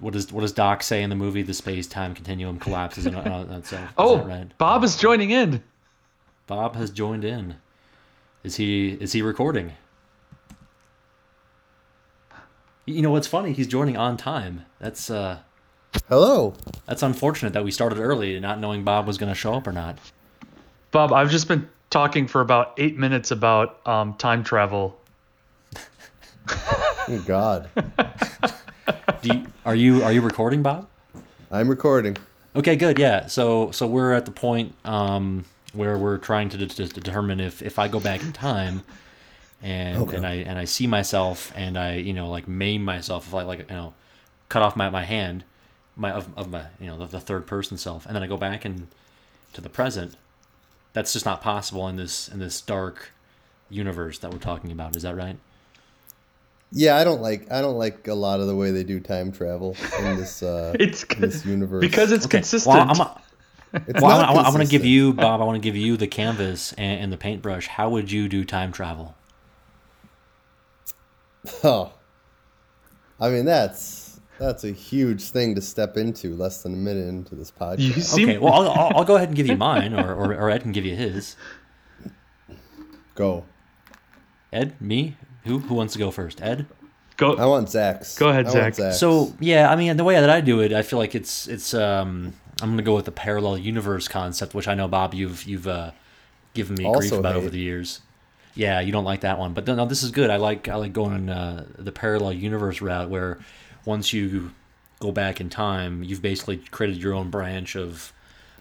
what 0.00 0.12
does 0.14 0.32
what 0.32 0.40
does 0.40 0.52
Doc 0.52 0.82
say 0.82 1.02
in 1.02 1.10
the 1.10 1.16
movie? 1.16 1.42
The 1.42 1.54
space 1.54 1.86
time 1.86 2.14
continuum 2.14 2.58
collapses 2.58 3.06
in 3.06 3.14
on 3.16 3.50
itself. 3.52 3.84
Is 3.90 3.94
Oh, 3.98 4.18
right? 4.24 4.50
Bob 4.58 4.82
is 4.82 4.96
joining 4.96 5.30
in. 5.30 5.62
Bob 6.46 6.74
has 6.76 6.90
joined 6.90 7.24
in. 7.24 7.56
Is 8.42 8.56
he 8.56 8.88
is 8.90 9.12
he 9.12 9.22
recording? 9.22 9.72
You 12.84 13.02
know 13.02 13.10
what's 13.10 13.26
funny? 13.26 13.52
He's 13.52 13.66
joining 13.68 13.96
on 13.96 14.16
time. 14.16 14.64
That's 14.80 15.10
uh 15.10 15.38
Hello. 16.08 16.54
that's 16.86 17.02
unfortunate 17.02 17.52
that 17.52 17.64
we 17.64 17.70
started 17.70 17.98
early, 17.98 18.38
not 18.40 18.58
knowing 18.58 18.82
Bob 18.82 19.06
was 19.06 19.18
going 19.18 19.28
to 19.30 19.34
show 19.38 19.54
up 19.54 19.66
or 19.66 19.72
not. 19.72 19.98
Bob, 20.90 21.12
I've 21.12 21.30
just 21.30 21.48
been 21.48 21.68
talking 21.90 22.26
for 22.26 22.40
about 22.40 22.72
eight 22.78 22.96
minutes 22.96 23.30
about 23.30 23.86
um, 23.86 24.14
time 24.14 24.42
travel. 24.44 24.98
Oh 27.08 27.20
God. 27.26 27.68
Do 29.22 29.28
you, 29.28 29.46
are 29.64 29.74
you 29.74 30.04
are 30.04 30.12
you 30.12 30.20
recording, 30.20 30.62
Bob? 30.62 30.88
I'm 31.50 31.68
recording. 31.68 32.16
Okay, 32.54 32.76
good. 32.76 32.96
Yeah. 32.98 33.26
So 33.26 33.70
so 33.72 33.86
we're 33.88 34.12
at 34.12 34.24
the 34.24 34.30
point 34.30 34.74
um, 34.84 35.44
where 35.72 35.98
we're 35.98 36.18
trying 36.18 36.48
to, 36.50 36.56
de- 36.56 36.66
to 36.66 36.86
determine 36.88 37.40
if 37.40 37.60
if 37.60 37.78
I 37.78 37.88
go 37.88 37.98
back 37.98 38.22
in 38.22 38.32
time 38.32 38.82
and 39.62 39.98
Okay. 40.02 40.16
and 40.16 40.26
I 40.26 40.34
and 40.34 40.58
I 40.58 40.64
see 40.64 40.86
myself 40.86 41.52
and 41.54 41.78
I 41.78 41.94
you 41.96 42.12
know 42.12 42.28
like 42.28 42.48
maim 42.48 42.82
myself 42.84 43.26
if 43.28 43.34
I 43.34 43.42
like 43.42 43.60
you 43.60 43.76
know 43.76 43.94
cut 44.48 44.62
off 44.62 44.76
my, 44.76 44.90
my 44.90 45.04
hand 45.04 45.44
my 45.96 46.10
of, 46.10 46.28
of 46.36 46.50
my 46.50 46.64
you 46.80 46.86
know 46.88 46.98
the, 46.98 47.06
the 47.06 47.20
third 47.20 47.46
person 47.46 47.76
self 47.78 48.04
and 48.06 48.14
then 48.16 48.22
I 48.22 48.26
go 48.26 48.36
back 48.36 48.64
and 48.64 48.88
to 49.54 49.60
the 49.60 49.68
present. 49.68 50.16
That's 50.94 51.12
just 51.12 51.24
not 51.24 51.40
possible 51.40 51.88
in 51.88 51.96
this 51.96 52.28
in 52.28 52.38
this 52.38 52.60
dark 52.60 53.12
universe 53.70 54.18
that 54.18 54.30
we're 54.32 54.38
talking 54.38 54.70
about. 54.72 54.94
Is 54.96 55.02
that 55.02 55.16
right? 55.16 55.36
Yeah, 56.70 56.96
I 56.96 57.04
don't 57.04 57.20
like 57.20 57.50
I 57.52 57.60
don't 57.60 57.76
like 57.78 58.08
a 58.08 58.14
lot 58.14 58.40
of 58.40 58.46
the 58.46 58.56
way 58.56 58.70
they 58.70 58.84
do 58.84 58.98
time 59.00 59.30
travel 59.32 59.76
in 59.98 60.16
this 60.16 60.42
uh 60.42 60.74
It's 60.80 61.02
in 61.04 61.20
this 61.20 61.44
universe. 61.44 61.80
because 61.80 62.12
it's 62.12 62.24
Okay. 62.26 62.38
consistent. 62.38 62.74
Well, 62.74 62.90
I'm, 62.90 63.00
a- 63.00 63.20
it's 63.88 64.02
Well, 64.02 64.18
not 64.18 64.28
I, 64.30 64.32
I, 64.34 64.48
want 64.50 64.62
to 64.62 64.66
give 64.68 64.84
you, 64.84 65.12
Bob. 65.14 65.40
I 65.40 65.44
want 65.44 65.56
to 65.62 65.66
give 65.66 65.76
you 65.76 65.96
the 65.96 66.06
canvas 66.06 66.72
and, 66.74 67.00
and 67.04 67.12
the 67.12 67.16
paintbrush. 67.16 67.66
How 67.68 67.88
would 67.90 68.10
you 68.10 68.28
do 68.28 68.44
time 68.44 68.70
travel? 68.72 69.14
Oh. 71.64 71.92
I 73.20 73.30
mean 73.30 73.44
that's 73.44 74.20
that's 74.38 74.64
a 74.64 74.72
huge 74.72 75.22
thing 75.22 75.54
to 75.54 75.60
step 75.60 75.96
into 75.96 76.34
less 76.34 76.62
than 76.62 76.74
a 76.74 76.76
minute 76.76 77.08
into 77.08 77.34
this 77.34 77.50
podcast. 77.50 77.78
you 77.78 77.92
seem, 78.00 78.28
Okay, 78.28 78.38
well, 78.38 78.54
I'll, 78.54 78.70
I'll, 78.70 78.96
I'll 78.98 79.04
go 79.04 79.16
ahead 79.16 79.28
and 79.28 79.36
give 79.36 79.46
you 79.46 79.56
mine, 79.56 79.94
or, 79.94 80.14
or, 80.14 80.34
or 80.34 80.50
Ed 80.50 80.62
can 80.62 80.72
give 80.72 80.84
you 80.84 80.96
his. 80.96 81.36
Go. 83.14 83.44
Ed, 84.52 84.80
me, 84.80 85.16
who 85.44 85.58
who 85.58 85.74
wants 85.74 85.92
to 85.94 85.98
go 85.98 86.10
first? 86.10 86.42
Ed. 86.42 86.66
go. 87.16 87.36
I 87.36 87.46
want 87.46 87.68
Zach's. 87.68 88.18
Go 88.18 88.28
ahead, 88.28 88.46
I 88.46 88.50
Zach. 88.50 88.74
Zach's. 88.74 88.98
So 88.98 89.32
yeah, 89.40 89.70
I 89.70 89.76
mean, 89.76 89.96
the 89.96 90.04
way 90.04 90.14
that 90.14 90.30
I 90.30 90.40
do 90.40 90.60
it, 90.60 90.72
I 90.72 90.82
feel 90.82 90.98
like 90.98 91.14
it's 91.14 91.46
it's. 91.48 91.74
Um, 91.74 92.34
I'm 92.60 92.70
gonna 92.70 92.82
go 92.82 92.94
with 92.94 93.06
the 93.06 93.12
parallel 93.12 93.58
universe 93.58 94.08
concept, 94.08 94.54
which 94.54 94.68
I 94.68 94.74
know 94.74 94.88
Bob, 94.88 95.14
you've 95.14 95.44
you've 95.44 95.66
uh, 95.66 95.92
given 96.54 96.76
me 96.76 96.90
grief 96.92 97.12
about 97.12 97.34
hate. 97.34 97.38
over 97.38 97.50
the 97.50 97.58
years. 97.58 98.00
Yeah, 98.54 98.80
you 98.80 98.92
don't 98.92 99.04
like 99.04 99.22
that 99.22 99.38
one, 99.38 99.54
but 99.54 99.66
no, 99.66 99.86
this 99.86 100.02
is 100.02 100.10
good. 100.10 100.28
I 100.28 100.36
like 100.36 100.68
I 100.68 100.74
like 100.76 100.92
going 100.92 101.30
uh, 101.30 101.64
the 101.78 101.92
parallel 101.92 102.34
universe 102.34 102.80
route, 102.82 103.08
where 103.08 103.38
once 103.84 104.12
you 104.12 104.50
go 105.00 105.10
back 105.10 105.40
in 105.40 105.48
time, 105.48 106.02
you've 106.02 106.22
basically 106.22 106.58
created 106.70 107.02
your 107.02 107.14
own 107.14 107.30
branch 107.30 107.76
of 107.76 108.12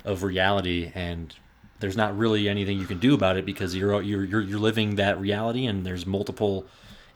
of 0.06 0.24
reality, 0.24 0.92
and 0.96 1.36
there's 1.80 1.98
not 1.98 2.18
really 2.18 2.48
anything 2.48 2.80
you 2.80 2.86
can 2.86 3.00
do 3.00 3.14
about 3.14 3.36
it 3.38 3.46
because 3.46 3.76
you're 3.76 4.02
you're 4.02 4.24
you're, 4.24 4.42
you're 4.42 4.60
living 4.60 4.96
that 4.96 5.20
reality, 5.20 5.66
and 5.66 5.86
there's 5.86 6.06
multiple 6.06 6.66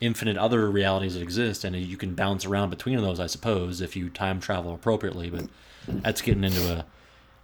infinite 0.01 0.35
other 0.37 0.69
realities 0.69 1.13
that 1.13 1.21
exist, 1.21 1.63
and 1.63 1.75
you 1.75 1.95
can 1.95 2.13
bounce 2.13 2.45
around 2.45 2.69
between 2.69 2.97
those, 3.01 3.19
I 3.19 3.27
suppose, 3.27 3.79
if 3.79 3.95
you 3.95 4.09
time 4.09 4.41
travel 4.41 4.73
appropriately. 4.73 5.29
But 5.29 5.45
that's 5.87 6.21
getting 6.21 6.43
into 6.43 6.79
a, 6.79 6.85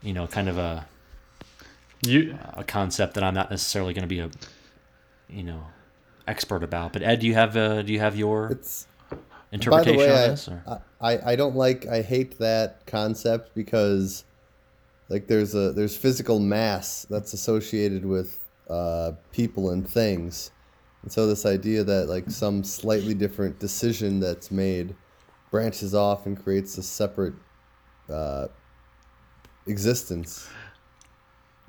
you 0.02 0.12
know, 0.14 0.28
kind 0.28 0.50
of 0.50 0.58
a 0.58 0.86
You 2.06 2.38
a 2.56 2.64
concept 2.64 3.14
that 3.14 3.24
I'm 3.24 3.34
not 3.34 3.50
necessarily 3.50 3.94
going 3.94 4.04
to 4.04 4.08
be 4.08 4.20
a, 4.20 4.30
you 5.32 5.44
know, 5.44 5.66
expert 6.28 6.64
about. 6.64 6.94
But 6.94 7.04
Ed, 7.04 7.20
do 7.20 7.28
you 7.28 7.34
have 7.34 7.56
uh, 7.56 7.82
do 7.82 7.94
you 7.94 8.00
have 8.00 8.16
your 8.16 8.52
It's 8.52 8.88
by 9.12 9.18
the 9.18 9.20
interpretation 9.52 9.98
way, 9.98 10.24
on 10.24 10.30
this? 10.30 10.48
Or? 10.48 10.82
I 11.02 11.32
I 11.32 11.36
don't 11.36 11.56
like 11.56 11.88
I 11.88 12.02
hate 12.02 12.38
that 12.40 12.86
concept 12.86 13.56
because 13.56 14.24
like 15.10 15.28
there's 15.28 15.56
a 15.56 15.72
there's 15.74 15.96
physical 15.98 16.40
mass 16.40 17.06
that's 17.10 17.34
associated 17.34 18.06
with 18.06 18.40
uh, 18.70 19.12
people 19.32 19.72
and 19.72 19.88
things, 19.88 20.52
and 21.04 21.12
so 21.12 21.28
this 21.28 21.46
idea 21.46 21.84
that 21.84 22.08
like 22.08 22.30
some 22.30 22.64
slightly 22.64 23.14
different 23.14 23.60
decision 23.60 24.20
that's 24.20 24.52
made 24.52 24.96
branches 25.50 25.94
off 25.94 26.26
and 26.26 26.42
creates 26.42 26.78
a 26.78 26.84
separate 26.84 27.34
uh, 28.10 28.48
existence. 29.68 30.48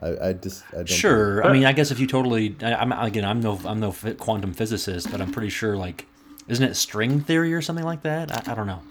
I, 0.03 0.29
I 0.29 0.33
just 0.33 0.65
I 0.73 0.77
don't 0.77 0.89
Sure. 0.89 1.47
I 1.47 1.53
mean, 1.53 1.65
I 1.65 1.73
guess 1.73 1.91
if 1.91 2.01
you 2.01 2.07
totally, 2.07 2.57
I, 2.63 2.75
I'm 2.75 2.93
again, 2.93 3.25
I'm 3.25 3.41
no, 3.41 3.61
I'm 3.65 3.81
no 3.81 3.95
quantum 4.19 4.53
physicist, 4.53 5.11
but 5.11 5.21
I'm 5.21 5.31
pretty 5.31 5.49
sure, 5.49 5.77
like, 5.77 6.07
isn't 6.49 6.65
it 6.65 6.75
string 6.75 7.21
theory 7.21 7.55
or 7.55 7.63
something 7.63 7.85
like 7.85 8.03
that? 8.03 8.49
I, 8.49 8.53
I 8.53 8.55
don't 8.55 8.67
know. 8.67 8.83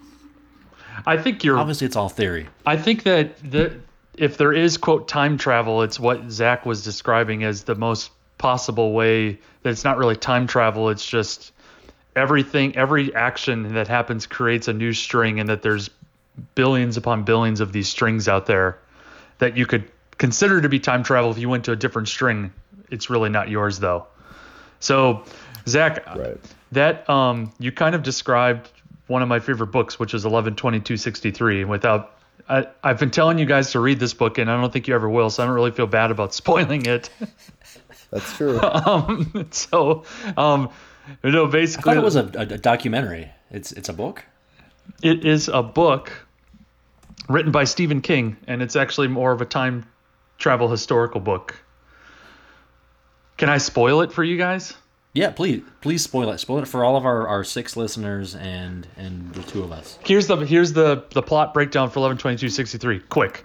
I 1.05 1.17
think 1.17 1.43
you're 1.43 1.57
Obviously, 1.57 1.87
it's 1.87 1.95
all 1.95 2.09
theory. 2.09 2.47
I 2.65 2.77
think 2.77 3.03
that 3.03 3.37
the 3.51 3.79
if 4.15 4.37
there 4.37 4.53
is 4.53 4.77
quote 4.77 5.07
time 5.07 5.37
travel, 5.37 5.81
it's 5.81 5.99
what 5.99 6.29
Zach 6.29 6.65
was 6.65 6.83
describing 6.83 7.43
as 7.43 7.63
the 7.63 7.75
most 7.75 8.11
possible 8.37 8.93
way. 8.93 9.39
That 9.63 9.69
it's 9.69 9.83
not 9.83 9.97
really 9.97 10.15
time 10.15 10.47
travel. 10.47 10.89
It's 10.89 11.05
just 11.05 11.51
everything, 12.15 12.75
every 12.75 13.13
action 13.15 13.73
that 13.73 13.87
happens 13.87 14.25
creates 14.25 14.67
a 14.67 14.73
new 14.73 14.93
string, 14.93 15.39
and 15.39 15.49
that 15.49 15.61
there's 15.61 15.89
billions 16.55 16.95
upon 16.97 17.23
billions 17.23 17.59
of 17.59 17.73
these 17.73 17.89
strings 17.89 18.27
out 18.27 18.45
there 18.45 18.77
that 19.39 19.57
you 19.57 19.65
could 19.65 19.89
consider 20.21 20.61
to 20.61 20.69
be 20.69 20.79
time 20.79 21.01
travel 21.01 21.31
if 21.31 21.39
you 21.39 21.49
went 21.49 21.65
to 21.65 21.71
a 21.71 21.75
different 21.75 22.07
string. 22.07 22.53
It's 22.91 23.09
really 23.09 23.31
not 23.31 23.49
yours 23.49 23.79
though. 23.79 24.05
So, 24.79 25.23
Zach, 25.67 26.05
Right. 26.15 26.37
that 26.73 27.09
um, 27.09 27.51
you 27.57 27.71
kind 27.71 27.95
of 27.95 28.03
described 28.03 28.69
one 29.07 29.23
of 29.23 29.27
my 29.27 29.39
favorite 29.39 29.71
books, 29.71 29.99
which 29.99 30.13
is 30.13 30.23
112263. 30.23 31.65
Without, 31.65 32.15
I, 32.47 32.67
I've 32.83 32.99
been 32.99 33.09
telling 33.09 33.39
you 33.39 33.47
guys 33.47 33.71
to 33.71 33.79
read 33.79 33.99
this 33.99 34.13
book, 34.13 34.37
and 34.37 34.49
I 34.49 34.61
don't 34.61 34.71
think 34.71 34.87
you 34.87 34.93
ever 34.93 35.09
will, 35.09 35.31
so 35.31 35.41
I 35.41 35.47
don't 35.47 35.55
really 35.55 35.71
feel 35.71 35.87
bad 35.87 36.11
about 36.11 36.33
spoiling 36.41 36.85
it. 36.85 37.09
That's 38.11 38.37
true. 38.37 38.61
um, 38.61 39.47
so, 39.49 40.03
um, 40.37 40.69
you 41.23 41.31
know, 41.31 41.47
I 41.47 41.51
basically, 41.51 41.95
thought 41.95 41.97
it 41.97 42.05
was 42.05 42.15
a, 42.15 42.31
a, 42.35 42.41
a 42.41 42.57
documentary. 42.59 43.31
It's 43.49 43.71
it's 43.71 43.89
a 43.89 43.93
book. 43.93 44.23
it 45.01 45.25
is 45.25 45.47
a 45.47 45.63
book 45.63 46.11
written 47.27 47.51
by 47.51 47.63
Stephen 47.63 48.01
King, 48.01 48.37
and 48.47 48.61
it's 48.61 48.75
actually 48.75 49.07
more 49.07 49.31
of 49.31 49.41
a 49.41 49.45
time 49.45 49.87
travel 50.41 50.67
historical 50.67 51.21
book. 51.21 51.55
Can 53.37 53.47
I 53.47 53.59
spoil 53.59 54.01
it 54.01 54.11
for 54.11 54.23
you 54.23 54.37
guys? 54.37 54.73
Yeah, 55.13 55.31
please, 55.31 55.61
please 55.81 56.03
spoil 56.03 56.31
it. 56.31 56.39
Spoil 56.39 56.59
it 56.59 56.67
for 56.67 56.83
all 56.83 56.95
of 56.95 57.05
our, 57.05 57.27
our 57.27 57.43
six 57.43 57.77
listeners 57.77 58.35
and 58.35 58.87
and 58.97 59.33
the 59.33 59.43
two 59.43 59.63
of 59.63 59.71
us. 59.71 59.97
here's 60.05 60.27
the 60.27 60.37
here's 60.37 60.73
the 60.73 61.05
the 61.11 61.21
plot 61.21 61.53
breakdown 61.53 61.89
for 61.89 61.99
112263 61.99 62.99
quick 63.09 63.43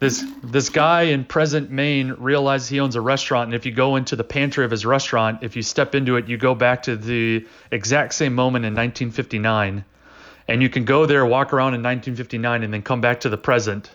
this 0.00 0.24
this 0.42 0.70
guy 0.70 1.02
in 1.02 1.24
present 1.24 1.70
maine 1.70 2.12
realizes 2.18 2.68
he 2.68 2.80
owns 2.80 2.96
a 2.96 3.00
restaurant 3.00 3.48
and 3.48 3.54
if 3.54 3.64
you 3.66 3.72
go 3.72 3.96
into 3.96 4.16
the 4.16 4.24
pantry 4.24 4.64
of 4.64 4.70
his 4.70 4.84
restaurant 4.84 5.42
if 5.42 5.56
you 5.56 5.62
step 5.62 5.94
into 5.94 6.16
it 6.16 6.26
you 6.28 6.36
go 6.36 6.54
back 6.54 6.82
to 6.82 6.96
the 6.96 7.46
exact 7.70 8.14
same 8.14 8.34
moment 8.34 8.64
in 8.64 8.72
1959 8.72 9.84
and 10.48 10.62
you 10.62 10.68
can 10.68 10.84
go 10.84 11.06
there 11.06 11.24
walk 11.26 11.52
around 11.52 11.74
in 11.74 11.82
1959 11.82 12.62
and 12.62 12.72
then 12.72 12.82
come 12.82 13.00
back 13.00 13.20
to 13.20 13.28
the 13.28 13.38
present 13.38 13.90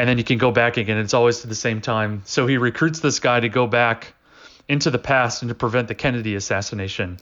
and 0.00 0.08
then 0.08 0.18
you 0.18 0.24
can 0.24 0.38
go 0.38 0.50
back 0.50 0.76
again 0.76 0.96
it's 0.96 1.14
always 1.14 1.40
to 1.40 1.46
the 1.46 1.54
same 1.54 1.80
time 1.80 2.22
so 2.24 2.46
he 2.46 2.56
recruits 2.56 3.00
this 3.00 3.20
guy 3.20 3.38
to 3.38 3.48
go 3.48 3.66
back 3.66 4.14
into 4.68 4.90
the 4.90 4.98
past 4.98 5.42
and 5.42 5.48
to 5.48 5.54
prevent 5.54 5.88
the 5.88 5.94
kennedy 5.94 6.34
assassination 6.34 7.18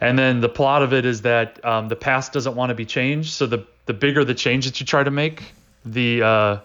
and 0.00 0.18
then 0.18 0.40
the 0.40 0.48
plot 0.48 0.82
of 0.82 0.92
it 0.92 1.06
is 1.06 1.22
that 1.22 1.64
um, 1.64 1.88
the 1.88 1.96
past 1.96 2.32
doesn't 2.32 2.54
want 2.54 2.70
to 2.70 2.74
be 2.74 2.84
changed. 2.84 3.32
So 3.32 3.46
the 3.46 3.66
the 3.86 3.94
bigger 3.94 4.24
the 4.24 4.34
change 4.34 4.66
that 4.66 4.80
you 4.80 4.86
try 4.86 5.02
to 5.02 5.10
make, 5.10 5.54
the 5.84 6.22
uh, 6.22 6.58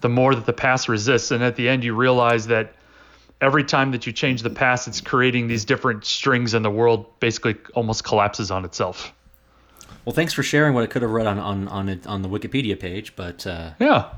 the 0.00 0.08
more 0.08 0.34
that 0.34 0.46
the 0.46 0.52
past 0.52 0.88
resists. 0.88 1.30
And 1.30 1.42
at 1.42 1.56
the 1.56 1.68
end, 1.68 1.84
you 1.84 1.94
realize 1.94 2.46
that 2.46 2.72
every 3.40 3.64
time 3.64 3.90
that 3.90 4.06
you 4.06 4.12
change 4.12 4.42
the 4.42 4.50
past, 4.50 4.88
it's 4.88 5.00
creating 5.00 5.48
these 5.48 5.64
different 5.64 6.04
strings, 6.04 6.54
and 6.54 6.64
the 6.64 6.70
world 6.70 7.20
basically 7.20 7.56
almost 7.74 8.04
collapses 8.04 8.50
on 8.50 8.64
itself. 8.64 9.12
Well, 10.04 10.14
thanks 10.14 10.32
for 10.32 10.42
sharing 10.42 10.74
what 10.74 10.84
I 10.84 10.86
could 10.86 11.02
have 11.02 11.10
read 11.10 11.26
on 11.26 11.38
on 11.38 11.68
on, 11.68 11.88
it, 11.88 12.06
on 12.06 12.22
the 12.22 12.28
Wikipedia 12.28 12.78
page, 12.78 13.14
but 13.16 13.46
uh, 13.46 13.70
Yeah. 13.78 14.10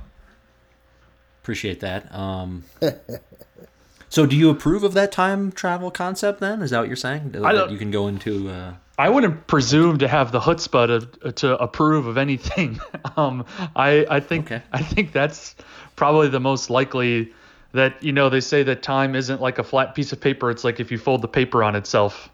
appreciate 1.43 1.81
that. 1.81 2.13
Um, 2.15 2.65
so, 4.09 4.27
do 4.27 4.37
you 4.37 4.51
approve 4.51 4.83
of 4.85 4.95
that 4.95 5.13
time 5.13 5.53
travel 5.53 5.91
concept? 5.91 6.41
Then 6.41 6.63
is 6.63 6.71
that 6.71 6.81
what 6.81 6.89
you're 6.89 6.97
saying? 6.97 7.31
That, 7.33 7.45
I 7.45 7.55
that 7.55 7.71
you 7.71 7.79
can 7.79 7.91
go 7.91 8.09
into. 8.09 8.49
Uh, 8.51 8.75
I 8.99 9.11
wouldn't 9.11 9.47
presume 9.47 9.99
to 9.99 10.09
have 10.09 10.33
the 10.33 10.41
chutzpah 10.41 11.21
to, 11.21 11.33
to 11.33 11.59
approve 11.59 12.07
of 12.07 12.17
anything. 12.17 12.81
um, 13.17 13.45
I 13.77 14.07
I 14.11 14.21
think 14.21 14.47
Okay. 14.51 14.63
I 14.73 14.83
think 14.83 15.13
that's 15.13 15.55
probably 15.97 16.29
the 16.29 16.41
most 16.41 16.71
likely. 16.71 17.33
That 17.73 18.03
you 18.03 18.13
know 18.13 18.31
they 18.31 18.41
say 18.41 18.63
that 18.63 18.83
time 18.83 19.15
isn't 19.15 19.41
like 19.43 19.59
a 19.59 19.63
flat 19.65 19.95
piece 19.95 20.13
of 20.13 20.21
paper. 20.21 20.51
It's 20.51 20.65
like 20.65 20.81
if 20.81 20.91
you 20.91 20.97
fold 20.99 21.21
the 21.21 21.29
paper 21.29 21.63
on 21.63 21.77
itself, 21.77 22.31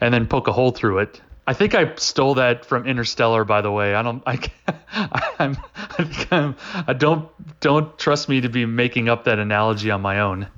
and 0.00 0.12
then 0.12 0.26
poke 0.26 0.46
a 0.46 0.52
hole 0.52 0.72
through 0.72 0.98
it. 0.98 1.22
I 1.48 1.54
think 1.54 1.74
I 1.74 1.94
stole 1.96 2.34
that 2.34 2.66
from 2.66 2.86
Interstellar, 2.86 3.44
by 3.44 3.62
the 3.62 3.72
way. 3.72 3.94
I 3.94 4.02
don't. 4.02 4.22
I, 4.26 4.38
I'm. 5.38 5.56
I 5.74 6.04
think 6.04 6.32
I'm. 6.32 6.56
I 6.86 6.92
don't. 6.92 7.28
Don't 7.60 7.98
trust 7.98 8.28
me 8.28 8.42
to 8.42 8.48
be 8.48 8.66
making 8.66 9.08
up 9.08 9.24
that 9.24 9.38
analogy 9.38 9.90
on 9.90 10.02
my 10.02 10.20
own. 10.20 10.48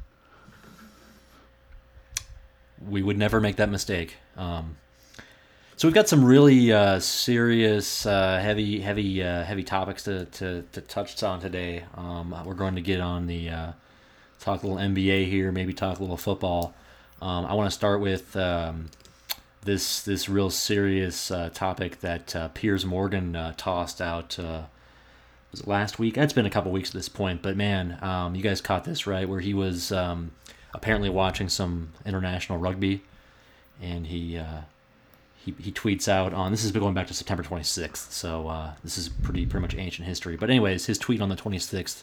we 2.88 3.02
would 3.02 3.18
never 3.18 3.40
make 3.40 3.56
that 3.56 3.70
mistake. 3.70 4.16
Um, 4.37 4.76
so 5.76 5.88
we've 5.88 5.94
got 5.94 6.09
some 6.09 6.25
really 6.25 6.73
uh, 6.73 6.99
serious, 6.99 8.04
uh, 8.04 8.38
heavy, 8.38 8.80
heavy, 8.80 9.23
uh, 9.23 9.44
heavy 9.44 9.62
topics 9.62 10.04
to, 10.04 10.26
to, 10.26 10.64
to 10.73 10.80
touch 10.82 11.23
on 11.23 11.40
today. 11.40 11.85
Um, 11.94 12.35
we're 12.44 12.54
going 12.54 12.75
to 12.75 12.82
get 12.82 13.00
on 13.00 13.26
the 13.26 13.49
uh, 13.49 13.73
talk 14.40 14.62
a 14.62 14.66
little 14.66 14.82
NBA 14.82 15.26
here, 15.28 15.52
maybe 15.52 15.73
talk 15.73 15.99
a 15.99 16.02
little 16.02 16.16
football. 16.16 16.75
Um, 17.23 17.47
I 17.47 17.54
want 17.54 17.70
to 17.70 17.75
start 17.75 18.00
with 18.00 18.37
um, 18.37 18.90
this 19.62 20.02
this 20.02 20.29
real 20.29 20.50
serious 20.50 21.31
uh, 21.31 21.50
topic 21.52 22.00
that 22.00 22.35
uh, 22.35 22.49
Piers 22.49 22.85
Morgan 22.85 23.37
uh, 23.37 23.55
tossed 23.57 24.00
out. 24.00 24.38
Uh, 24.38 24.62
was 25.50 25.61
it 25.61 25.67
last 25.67 25.99
week? 25.99 26.17
It's 26.17 26.33
been 26.33 26.47
a 26.47 26.50
couple 26.50 26.71
weeks 26.71 26.90
at 26.90 26.95
this 26.95 27.09
point, 27.09 27.43
but 27.43 27.57
man, 27.57 27.99
um, 28.02 28.35
you 28.35 28.43
guys 28.43 28.61
caught 28.61 28.85
this 28.85 29.07
right, 29.07 29.29
where 29.29 29.40
he 29.40 29.52
was 29.52 29.90
um, 29.90 30.31
apparently 30.73 31.11
watching 31.11 31.49
some 31.49 31.93
international 32.07 32.59
rugby, 32.59 33.02
and 33.83 34.07
he 34.07 34.38
uh, 34.38 34.62
he 35.45 35.55
he 35.59 35.73
tweets 35.73 36.09
out 36.09 36.33
on 36.33 36.50
this 36.52 36.62
has 36.62 36.73
been 36.73 36.83
going 36.83 36.95
back 36.95 37.09
to 37.09 37.14
September 37.14 37.43
26th, 37.43 38.11
so 38.12 38.49
uh, 38.49 38.73
this 38.85 38.97
is 38.97 39.09
pretty 39.09 39.45
pretty 39.47 39.62
much 39.62 39.75
ancient 39.75 40.07
history. 40.07 40.37
But 40.37 40.50
anyways, 40.50 40.87
his 40.87 40.99
tweet 40.99 41.21
on 41.21 41.29
the 41.29 41.37
26th 41.37 42.02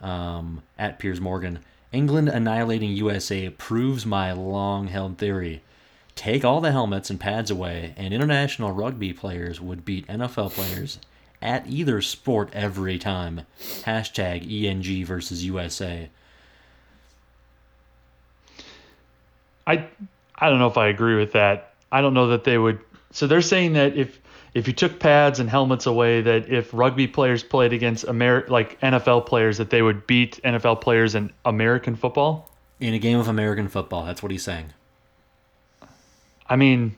um, 0.00 0.62
at 0.78 0.98
Piers 0.98 1.20
Morgan, 1.20 1.60
England 1.92 2.28
annihilating 2.28 2.90
USA 2.92 3.48
proves 3.50 4.04
my 4.04 4.32
long-held 4.32 5.18
theory. 5.18 5.62
Take 6.20 6.44
all 6.44 6.60
the 6.60 6.70
helmets 6.70 7.08
and 7.08 7.18
pads 7.18 7.50
away, 7.50 7.94
and 7.96 8.12
international 8.12 8.72
rugby 8.72 9.14
players 9.14 9.58
would 9.58 9.86
beat 9.86 10.06
NFL 10.06 10.50
players 10.50 10.98
at 11.40 11.66
either 11.66 12.02
sport 12.02 12.50
every 12.52 12.98
time. 12.98 13.46
Hashtag 13.58 14.44
ENG 14.44 15.06
versus 15.06 15.42
USA. 15.46 16.10
I 19.66 19.86
I 20.36 20.50
don't 20.50 20.58
know 20.58 20.66
if 20.66 20.76
I 20.76 20.88
agree 20.88 21.16
with 21.16 21.32
that. 21.32 21.72
I 21.90 22.02
don't 22.02 22.12
know 22.12 22.26
that 22.26 22.44
they 22.44 22.58
would. 22.58 22.80
So 23.12 23.26
they're 23.26 23.40
saying 23.40 23.72
that 23.72 23.96
if 23.96 24.20
if 24.52 24.66
you 24.66 24.74
took 24.74 25.00
pads 25.00 25.40
and 25.40 25.48
helmets 25.48 25.86
away, 25.86 26.20
that 26.20 26.50
if 26.50 26.74
rugby 26.74 27.06
players 27.06 27.42
played 27.42 27.72
against 27.72 28.04
Amer 28.06 28.44
like 28.46 28.78
NFL 28.82 29.24
players, 29.24 29.56
that 29.56 29.70
they 29.70 29.80
would 29.80 30.06
beat 30.06 30.38
NFL 30.44 30.82
players 30.82 31.14
in 31.14 31.32
American 31.46 31.96
football. 31.96 32.50
In 32.78 32.92
a 32.92 32.98
game 32.98 33.18
of 33.18 33.28
American 33.28 33.68
football, 33.68 34.04
that's 34.04 34.22
what 34.22 34.30
he's 34.30 34.42
saying. 34.42 34.74
I 36.50 36.56
mean, 36.56 36.96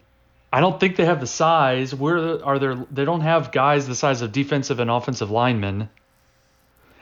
I 0.52 0.61
don't 0.61 0.80
think 0.80 0.97
they 0.97 1.04
have 1.04 1.21
the 1.21 1.26
size. 1.26 1.94
Where 1.94 2.44
are 2.44 2.59
there? 2.59 2.75
They 2.90 3.04
don't 3.04 3.21
have 3.21 3.52
guys 3.52 3.87
the 3.87 3.94
size 3.94 4.23
of 4.23 4.32
defensive 4.32 4.80
and 4.80 4.90
offensive 4.90 5.30
linemen. 5.30 5.90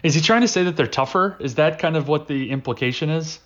Is 0.03 0.15
he 0.15 0.21
trying 0.21 0.41
to 0.41 0.49
say 0.49 0.65
that 0.65 0.77
they're 0.77 0.87
tougher? 0.87 1.37
Is 1.41 1.55
that 1.55 1.79
kind 1.79 1.97
of 1.97 2.09
what 2.09 2.27
the 2.27 2.51
implication 2.51 3.09
is? 3.09 3.39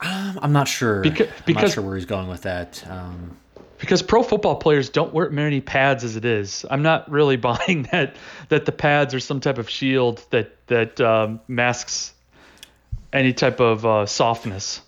Um, 0.00 0.38
I'm 0.42 0.52
not 0.52 0.68
sure. 0.68 1.02
Beca- 1.02 1.30
I'm 1.46 1.54
not 1.54 1.70
sure 1.72 1.84
where 1.84 1.96
he's 1.96 2.06
going 2.06 2.28
with 2.28 2.42
that. 2.42 2.84
Um, 2.88 3.36
because 3.78 4.02
pro 4.02 4.22
football 4.22 4.56
players 4.56 4.90
don't 4.90 5.12
wear 5.12 5.30
many 5.30 5.60
pads 5.60 6.04
as 6.04 6.16
it 6.16 6.24
is. 6.24 6.64
I'm 6.70 6.82
not 6.82 7.10
really 7.10 7.36
buying 7.50 7.88
that 7.92 8.16
that 8.48 8.64
the 8.64 8.72
pads 8.72 9.14
are 9.14 9.20
some 9.20 9.40
type 9.40 9.58
of 9.58 9.68
shield 9.68 10.24
that 10.30 10.56
that 10.68 11.00
um, 11.00 11.40
masks 11.48 12.14
any 13.12 13.32
type 13.32 13.60
of 13.60 13.84
uh, 13.84 14.06
softness. 14.06 14.82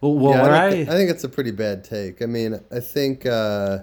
Well, 0.00 0.14
well 0.14 0.32
yeah, 0.32 0.42
where 0.42 0.52
I, 0.52 0.66
I, 0.66 0.70
think, 0.70 0.88
I 0.88 0.92
think 0.92 1.10
it's 1.10 1.24
a 1.24 1.28
pretty 1.28 1.50
bad 1.50 1.84
take. 1.84 2.22
I 2.22 2.26
mean, 2.26 2.60
I 2.70 2.80
think 2.80 3.26
uh, 3.26 3.80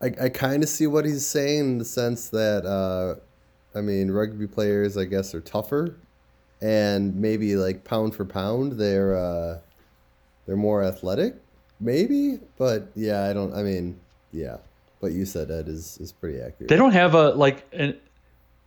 I, 0.00 0.06
I 0.20 0.28
kind 0.28 0.62
of 0.62 0.68
see 0.68 0.86
what 0.86 1.04
he's 1.04 1.26
saying 1.26 1.60
in 1.60 1.78
the 1.78 1.84
sense 1.84 2.28
that 2.30 2.64
uh, 2.66 3.20
I 3.76 3.82
mean, 3.82 4.10
rugby 4.10 4.46
players, 4.46 4.96
I 4.96 5.04
guess, 5.04 5.34
are 5.34 5.40
tougher, 5.40 5.96
and 6.60 7.16
maybe 7.16 7.56
like 7.56 7.84
pound 7.84 8.14
for 8.14 8.24
pound, 8.24 8.72
they're 8.72 9.16
uh, 9.16 9.58
they're 10.46 10.56
more 10.56 10.82
athletic, 10.82 11.36
maybe. 11.80 12.38
But 12.58 12.88
yeah, 12.94 13.24
I 13.24 13.32
don't. 13.32 13.54
I 13.54 13.62
mean, 13.62 13.98
yeah, 14.32 14.58
what 15.00 15.12
you 15.12 15.24
said, 15.24 15.50
Ed, 15.50 15.68
is 15.68 15.98
is 15.98 16.12
pretty 16.12 16.40
accurate. 16.40 16.68
They 16.68 16.76
don't 16.76 16.92
have 16.92 17.14
a 17.14 17.30
like 17.30 17.66
an 17.72 17.96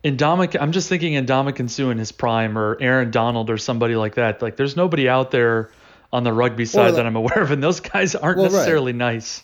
Ndamukong. 0.04 0.60
I'm 0.60 0.72
just 0.72 0.88
thinking 0.88 1.16
and 1.16 1.70
Suh 1.70 1.90
in 1.90 1.98
his 1.98 2.12
prime, 2.12 2.58
or 2.58 2.76
Aaron 2.80 3.10
Donald, 3.10 3.50
or 3.50 3.56
somebody 3.56 3.96
like 3.96 4.16
that. 4.16 4.42
Like, 4.42 4.56
there's 4.56 4.76
nobody 4.76 5.08
out 5.08 5.30
there 5.30 5.70
on 6.14 6.24
the 6.24 6.32
rugby 6.32 6.64
side 6.64 6.86
Well, 6.86 6.94
that 6.94 7.06
I'm 7.06 7.16
aware 7.16 7.42
of, 7.42 7.50
and 7.50 7.62
those 7.62 7.80
guys 7.80 8.14
aren't 8.14 8.38
Well, 8.38 8.46
right. 8.46 8.52
necessarily 8.52 8.92
nice. 8.92 9.42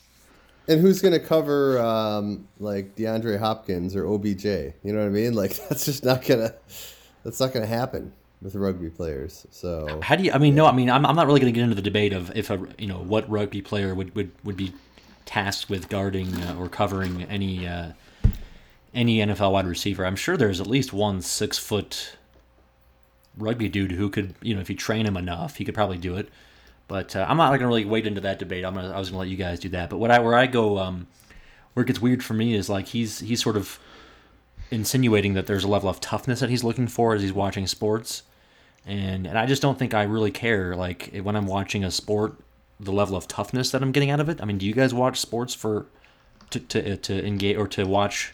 And 0.69 0.81
who's 0.81 1.03
gonna 1.03 1.19
cover 1.19 1.81
um, 1.81 2.47
like 2.59 2.95
DeAndre 2.97 3.39
Hopkins 3.39 3.97
or 3.97 4.07
OBJ? 4.07 4.45
You 4.45 4.73
know 4.85 5.01
what 5.01 5.07
I 5.07 5.09
mean? 5.09 5.35
Like 5.35 5.57
that's 5.69 5.85
just 5.85 6.05
not 6.05 6.25
gonna 6.25 6.55
that's 7.25 7.41
not 7.41 7.53
gonna 7.53 7.67
happen 7.67 8.13
with 8.43 8.55
rugby 8.55 8.89
players. 8.89 9.47
So 9.51 10.01
How 10.03 10.17
do 10.17 10.23
you? 10.25 10.33
I 10.33 10.39
mean, 10.39 10.55
no. 10.55 10.67
I 10.67 10.73
mean, 10.73 10.89
I'm, 10.89 11.05
I'm 11.05 11.17
not 11.17 11.27
really 11.27 11.41
going 11.41 11.53
to 11.53 11.59
get 11.59 11.63
into 11.65 11.75
the 11.75 11.83
debate 11.83 12.13
of 12.13 12.35
if 12.37 12.51
a 12.51 12.67
you 12.79 12.87
know 12.87 12.99
what 12.99 13.29
rugby 13.29 13.63
player 13.63 13.95
would 13.95 14.15
would, 14.15 14.31
would 14.45 14.57
be 14.57 14.73
tasked 15.27 15.69
with 15.71 15.89
guarding 15.89 16.35
uh, 16.43 16.57
or 16.59 16.69
covering 16.69 17.23
any 17.25 17.67
uh, 17.67 17.93
any 18.95 19.19
NFL 19.19 19.53
wide 19.53 19.67
receiver. 19.67 20.07
I'm 20.07 20.17
sure 20.17 20.37
there's 20.37 20.61
at 20.61 20.67
least 20.67 20.93
one 20.93 21.21
six 21.21 21.59
foot 21.59 22.17
rugby 23.37 23.69
dude 23.69 23.93
who 23.93 24.09
could 24.09 24.35
you 24.41 24.55
know 24.55 24.61
if 24.61 24.71
you 24.71 24.77
train 24.77 25.07
him 25.07 25.17
enough, 25.17 25.57
he 25.57 25.65
could 25.65 25.75
probably 25.75 25.99
do 25.99 26.17
it. 26.17 26.29
But 26.91 27.15
uh, 27.15 27.25
I'm 27.29 27.37
not 27.37 27.51
going 27.51 27.61
to 27.61 27.67
really 27.69 27.85
wade 27.85 28.09
into 28.09 28.21
that 28.23 28.41
debate. 28.41 28.65
I'm 28.65 28.75
gonna, 28.75 28.91
I 28.91 28.99
was 28.99 29.11
going 29.11 29.19
to 29.19 29.21
let 29.21 29.29
you 29.29 29.37
guys 29.37 29.61
do 29.61 29.69
that. 29.69 29.91
But 29.91 29.99
what 29.99 30.11
I 30.11 30.19
where 30.19 30.35
I 30.35 30.47
go 30.47 30.79
um, 30.79 31.07
where 31.75 31.85
it 31.85 31.87
gets 31.87 32.03
weird 32.03 32.25
for 32.25 32.35
me 32.35 32.55
is 32.55 32.69
like 32.69 32.89
he's 32.89 33.21
he's 33.21 33.41
sort 33.41 33.57
of 33.57 33.79
insinuating 34.73 35.35
that 35.35 35.47
there's 35.47 35.63
a 35.63 35.69
level 35.69 35.89
of 35.89 36.01
toughness 36.01 36.41
that 36.41 36.51
he's 36.51 36.65
looking 36.65 36.89
for 36.89 37.15
as 37.15 37.23
he's 37.23 37.33
watching 37.33 37.69
sports 37.69 38.25
and 38.87 39.27
and 39.27 39.39
I 39.39 39.47
just 39.47 39.63
don't 39.63 39.79
think 39.79 39.95
I 39.95 40.03
really 40.03 40.31
care 40.31 40.75
like 40.75 41.15
when 41.23 41.37
I'm 41.37 41.47
watching 41.47 41.85
a 41.85 41.91
sport 41.91 42.37
the 42.79 42.93
level 42.93 43.17
of 43.17 43.29
toughness 43.29 43.71
that 43.73 43.83
I'm 43.83 43.93
getting 43.93 44.11
out 44.11 44.21
of 44.21 44.29
it. 44.29 44.41
I 44.41 44.47
mean, 44.47 44.57
do 44.59 44.67
you 44.67 44.73
guys 44.73 44.95
watch 44.95 45.21
sports 45.21 45.55
for 45.55 45.87
to 46.51 46.61
to, 46.61 46.97
to 46.97 47.27
engage 47.27 47.57
or 47.57 47.69
to 47.69 47.85
watch 47.85 48.33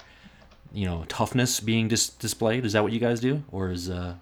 you 0.73 0.87
know 0.87 1.05
toughness 1.09 1.61
being 1.61 1.89
dis- 1.89 2.11
displayed? 2.11 2.65
Is 2.65 2.73
that 2.73 2.83
what 2.83 2.93
you 2.93 3.01
guys 3.01 3.21
do, 3.21 3.43
or 3.51 3.71
is 3.71 3.91
uh 3.91 4.15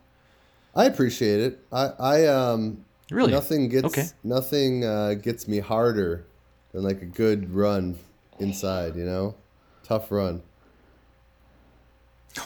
I 0.75 0.87
appreciate 0.87 1.41
it. 1.41 1.59
I 1.73 1.91
I 1.99 2.27
um 2.27 2.85
really 3.15 3.33
nothing 3.33 3.69
gets 3.69 3.85
Okay. 3.87 4.07
nothing 4.23 4.85
uh, 4.85 5.15
gets 5.15 5.47
me 5.49 5.59
harder 5.61 6.25
than 6.73 6.83
like 6.83 7.01
a 7.03 7.07
good 7.07 7.55
run 7.55 7.99
inside. 8.39 8.97
You 8.97 9.05
know, 9.05 9.35
tough 9.85 10.11
run. 10.11 10.43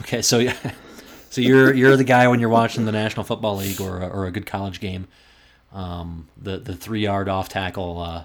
okay? 0.01 0.23
So 0.23 0.39
yeah, 0.39 0.57
so 1.31 1.41
you're 1.41 1.73
you're 1.75 1.97
the 1.97 2.05
guy 2.05 2.29
when 2.29 2.41
you're 2.41 2.49
watching 2.49 2.85
the 2.85 2.93
National 2.93 3.25
Football 3.25 3.57
League 3.57 3.81
or 3.81 4.01
a, 4.03 4.09
or 4.09 4.27
a 4.27 4.31
good 4.31 4.47
college 4.47 4.81
game, 4.81 5.09
um, 5.73 6.29
the 6.41 6.59
the 6.59 6.75
three 6.77 7.01
yard 7.01 7.29
off 7.29 7.49
tackle. 7.49 8.01
Uh, 8.01 8.25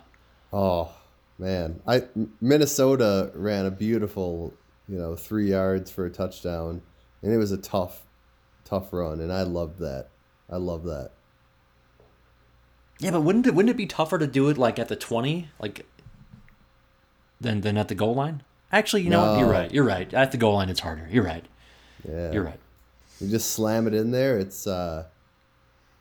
Oh 0.56 0.92
man, 1.40 1.82
I 1.88 2.04
Minnesota 2.40 3.32
ran 3.34 3.66
a 3.66 3.72
beautiful, 3.72 4.54
you 4.88 4.98
know, 5.00 5.16
three 5.16 5.50
yards 5.50 5.90
for 5.90 6.06
a 6.06 6.10
touchdown, 6.12 6.82
and 7.24 7.34
it 7.34 7.38
was 7.38 7.52
a 7.52 7.58
tough, 7.58 8.04
tough 8.66 8.94
run, 8.94 9.20
and 9.20 9.34
I 9.34 9.42
loved 9.42 9.80
that. 9.80 10.10
I 10.50 10.58
love 10.58 10.84
that. 10.84 11.12
Yeah, 13.00 13.12
but 13.12 13.22
wouldn't 13.22 13.46
it 13.48 13.54
wouldn't 13.56 13.70
it 13.72 13.78
be 13.78 13.86
tougher 13.88 14.18
to 14.18 14.28
do 14.28 14.50
it 14.50 14.58
like 14.58 14.80
at 14.80 14.88
the 14.88 14.96
twenty, 14.96 15.50
like 15.60 15.86
than 17.42 17.62
than 17.62 17.78
at 17.78 17.88
the 17.88 17.96
goal 17.96 18.16
line? 18.16 18.44
Actually, 18.72 19.04
you 19.04 19.10
know 19.10 19.22
what? 19.32 19.40
You're 19.40 19.50
right. 19.50 19.74
You're 19.74 19.84
right. 19.84 20.12
At 20.14 20.32
the 20.32 20.38
goal 20.38 20.54
line, 20.56 20.70
it's 20.70 20.80
harder. 20.80 21.08
You're 21.12 21.24
right. 21.24 21.46
Yeah, 22.08 22.32
You're 22.32 22.44
right. 22.44 22.60
You 23.22 23.30
just 23.30 23.52
slam 23.52 23.88
it 23.88 23.94
in 23.94 24.12
there. 24.12 24.38
It's 24.38 24.66
uh, 24.68 25.06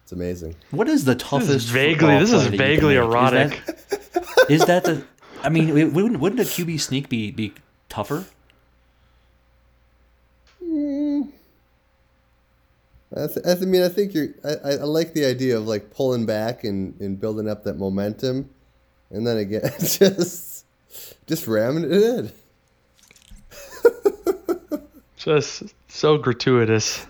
it's 0.02 0.12
amazing. 0.12 0.56
What 0.70 0.88
is 0.88 1.04
the 1.04 1.14
toughest? 1.14 1.48
This 1.50 1.64
is 1.64 1.70
vaguely 1.70 2.18
this 2.18 2.32
is 2.32 2.44
that 2.44 2.52
you 2.52 2.58
can 2.58 2.66
vaguely 2.66 2.96
erotic. 2.96 3.52
Is 3.52 3.64
that- 3.66 4.50
Is 4.50 4.64
that 4.66 4.84
the? 4.84 5.04
I 5.42 5.48
mean, 5.48 5.92
wouldn't 5.92 6.18
wouldn't 6.20 6.40
a 6.40 6.44
QB 6.44 6.80
sneak 6.80 7.08
be 7.08 7.30
be 7.30 7.52
tougher? 7.88 8.24
I, 13.16 13.26
th- 13.26 13.46
I 13.46 13.54
th- 13.54 13.66
mean, 13.66 13.82
I 13.82 13.88
think 13.88 14.14
you're. 14.14 14.28
I, 14.44 14.50
I 14.64 14.70
I 14.72 14.84
like 14.84 15.12
the 15.14 15.24
idea 15.26 15.56
of 15.58 15.66
like 15.66 15.90
pulling 15.90 16.24
back 16.26 16.64
and, 16.64 16.98
and 17.00 17.20
building 17.20 17.48
up 17.48 17.64
that 17.64 17.74
momentum, 17.78 18.48
and 19.10 19.26
then 19.26 19.36
again, 19.36 19.70
just 19.80 20.64
just 21.26 21.46
ramming 21.46 21.84
it 21.84 21.92
in. 21.92 22.32
Just 25.16 25.62
so 25.86 26.18
gratuitous. 26.18 27.06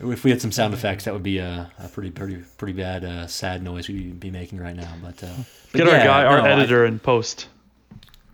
If 0.00 0.24
we 0.24 0.30
had 0.30 0.40
some 0.40 0.50
sound 0.50 0.72
effects, 0.74 1.04
that 1.04 1.12
would 1.14 1.22
be 1.22 1.38
a, 1.38 1.70
a 1.78 1.88
pretty 1.88 2.10
pretty 2.10 2.42
pretty 2.56 2.72
bad 2.72 3.04
uh, 3.04 3.26
sad 3.26 3.62
noise 3.62 3.86
we'd 3.88 4.18
be 4.18 4.30
making 4.30 4.58
right 4.58 4.74
now. 4.74 4.92
But, 5.02 5.22
uh, 5.22 5.28
but 5.72 5.78
Get 5.78 5.86
our 5.88 5.98
guy, 5.98 6.24
our 6.24 6.38
no, 6.38 6.44
I- 6.44 6.50
editor, 6.50 6.84
in 6.86 6.98
post. 6.98 7.48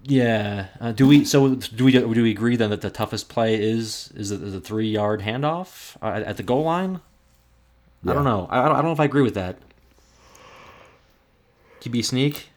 Yeah. 0.06 0.66
Uh, 0.80 0.92
do 0.92 1.06
we? 1.06 1.24
So 1.24 1.54
do 1.56 1.84
we? 1.84 1.92
Do 1.92 2.06
we 2.08 2.30
agree 2.30 2.56
then 2.56 2.70
that 2.70 2.80
the 2.80 2.90
toughest 2.90 3.28
play 3.28 3.60
is 3.60 4.12
is 4.14 4.30
a, 4.30 4.36
is 4.36 4.54
a 4.54 4.60
three 4.60 4.88
yard 4.88 5.20
handoff 5.20 5.96
uh, 6.02 6.16
at, 6.16 6.22
at 6.22 6.36
the 6.36 6.42
goal 6.42 6.62
line? 6.64 7.00
I 8.06 8.12
don't 8.12 8.24
know. 8.24 8.46
I, 8.48 8.60
I 8.60 8.68
don't 8.68 8.84
know 8.84 8.92
if 8.92 9.00
I 9.00 9.04
agree 9.04 9.22
with 9.22 9.34
that. 9.34 9.58
QB 11.80 12.04
sneak. 12.04 12.48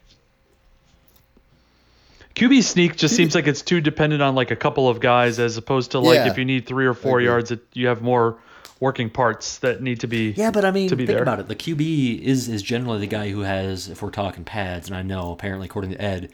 QB 2.36 2.62
sneak 2.62 2.96
just 2.96 3.16
seems 3.16 3.34
like 3.34 3.46
it's 3.48 3.62
too 3.62 3.80
dependent 3.80 4.22
on 4.22 4.34
like 4.34 4.50
a 4.50 4.56
couple 4.56 4.88
of 4.88 5.00
guys 5.00 5.38
as 5.38 5.56
opposed 5.56 5.90
to 5.90 5.98
like 5.98 6.16
Yeah. 6.16 6.28
if 6.30 6.38
you 6.38 6.44
need 6.44 6.66
three 6.66 6.86
or 6.86 6.94
four 6.94 7.20
yards, 7.20 7.50
it, 7.50 7.60
you 7.74 7.88
have 7.88 8.00
more 8.00 8.38
working 8.78 9.10
parts 9.10 9.58
that 9.58 9.82
need 9.82 10.00
to 10.00 10.06
be. 10.06 10.30
Yeah, 10.30 10.50
but 10.52 10.64
I 10.64 10.70
mean, 10.70 10.88
to 10.88 10.96
be 10.96 11.04
think 11.04 11.16
there. 11.16 11.22
about 11.22 11.40
it. 11.40 11.48
The 11.48 11.56
QB 11.56 12.20
is 12.22 12.48
is 12.48 12.62
generally 12.62 13.00
the 13.00 13.06
guy 13.08 13.30
who 13.30 13.40
has, 13.40 13.88
if 13.88 14.02
we're 14.02 14.10
talking 14.10 14.44
pads, 14.44 14.88
and 14.88 14.96
I 14.96 15.02
know 15.02 15.32
apparently 15.32 15.66
according 15.66 15.90
to 15.92 16.00
Ed, 16.00 16.30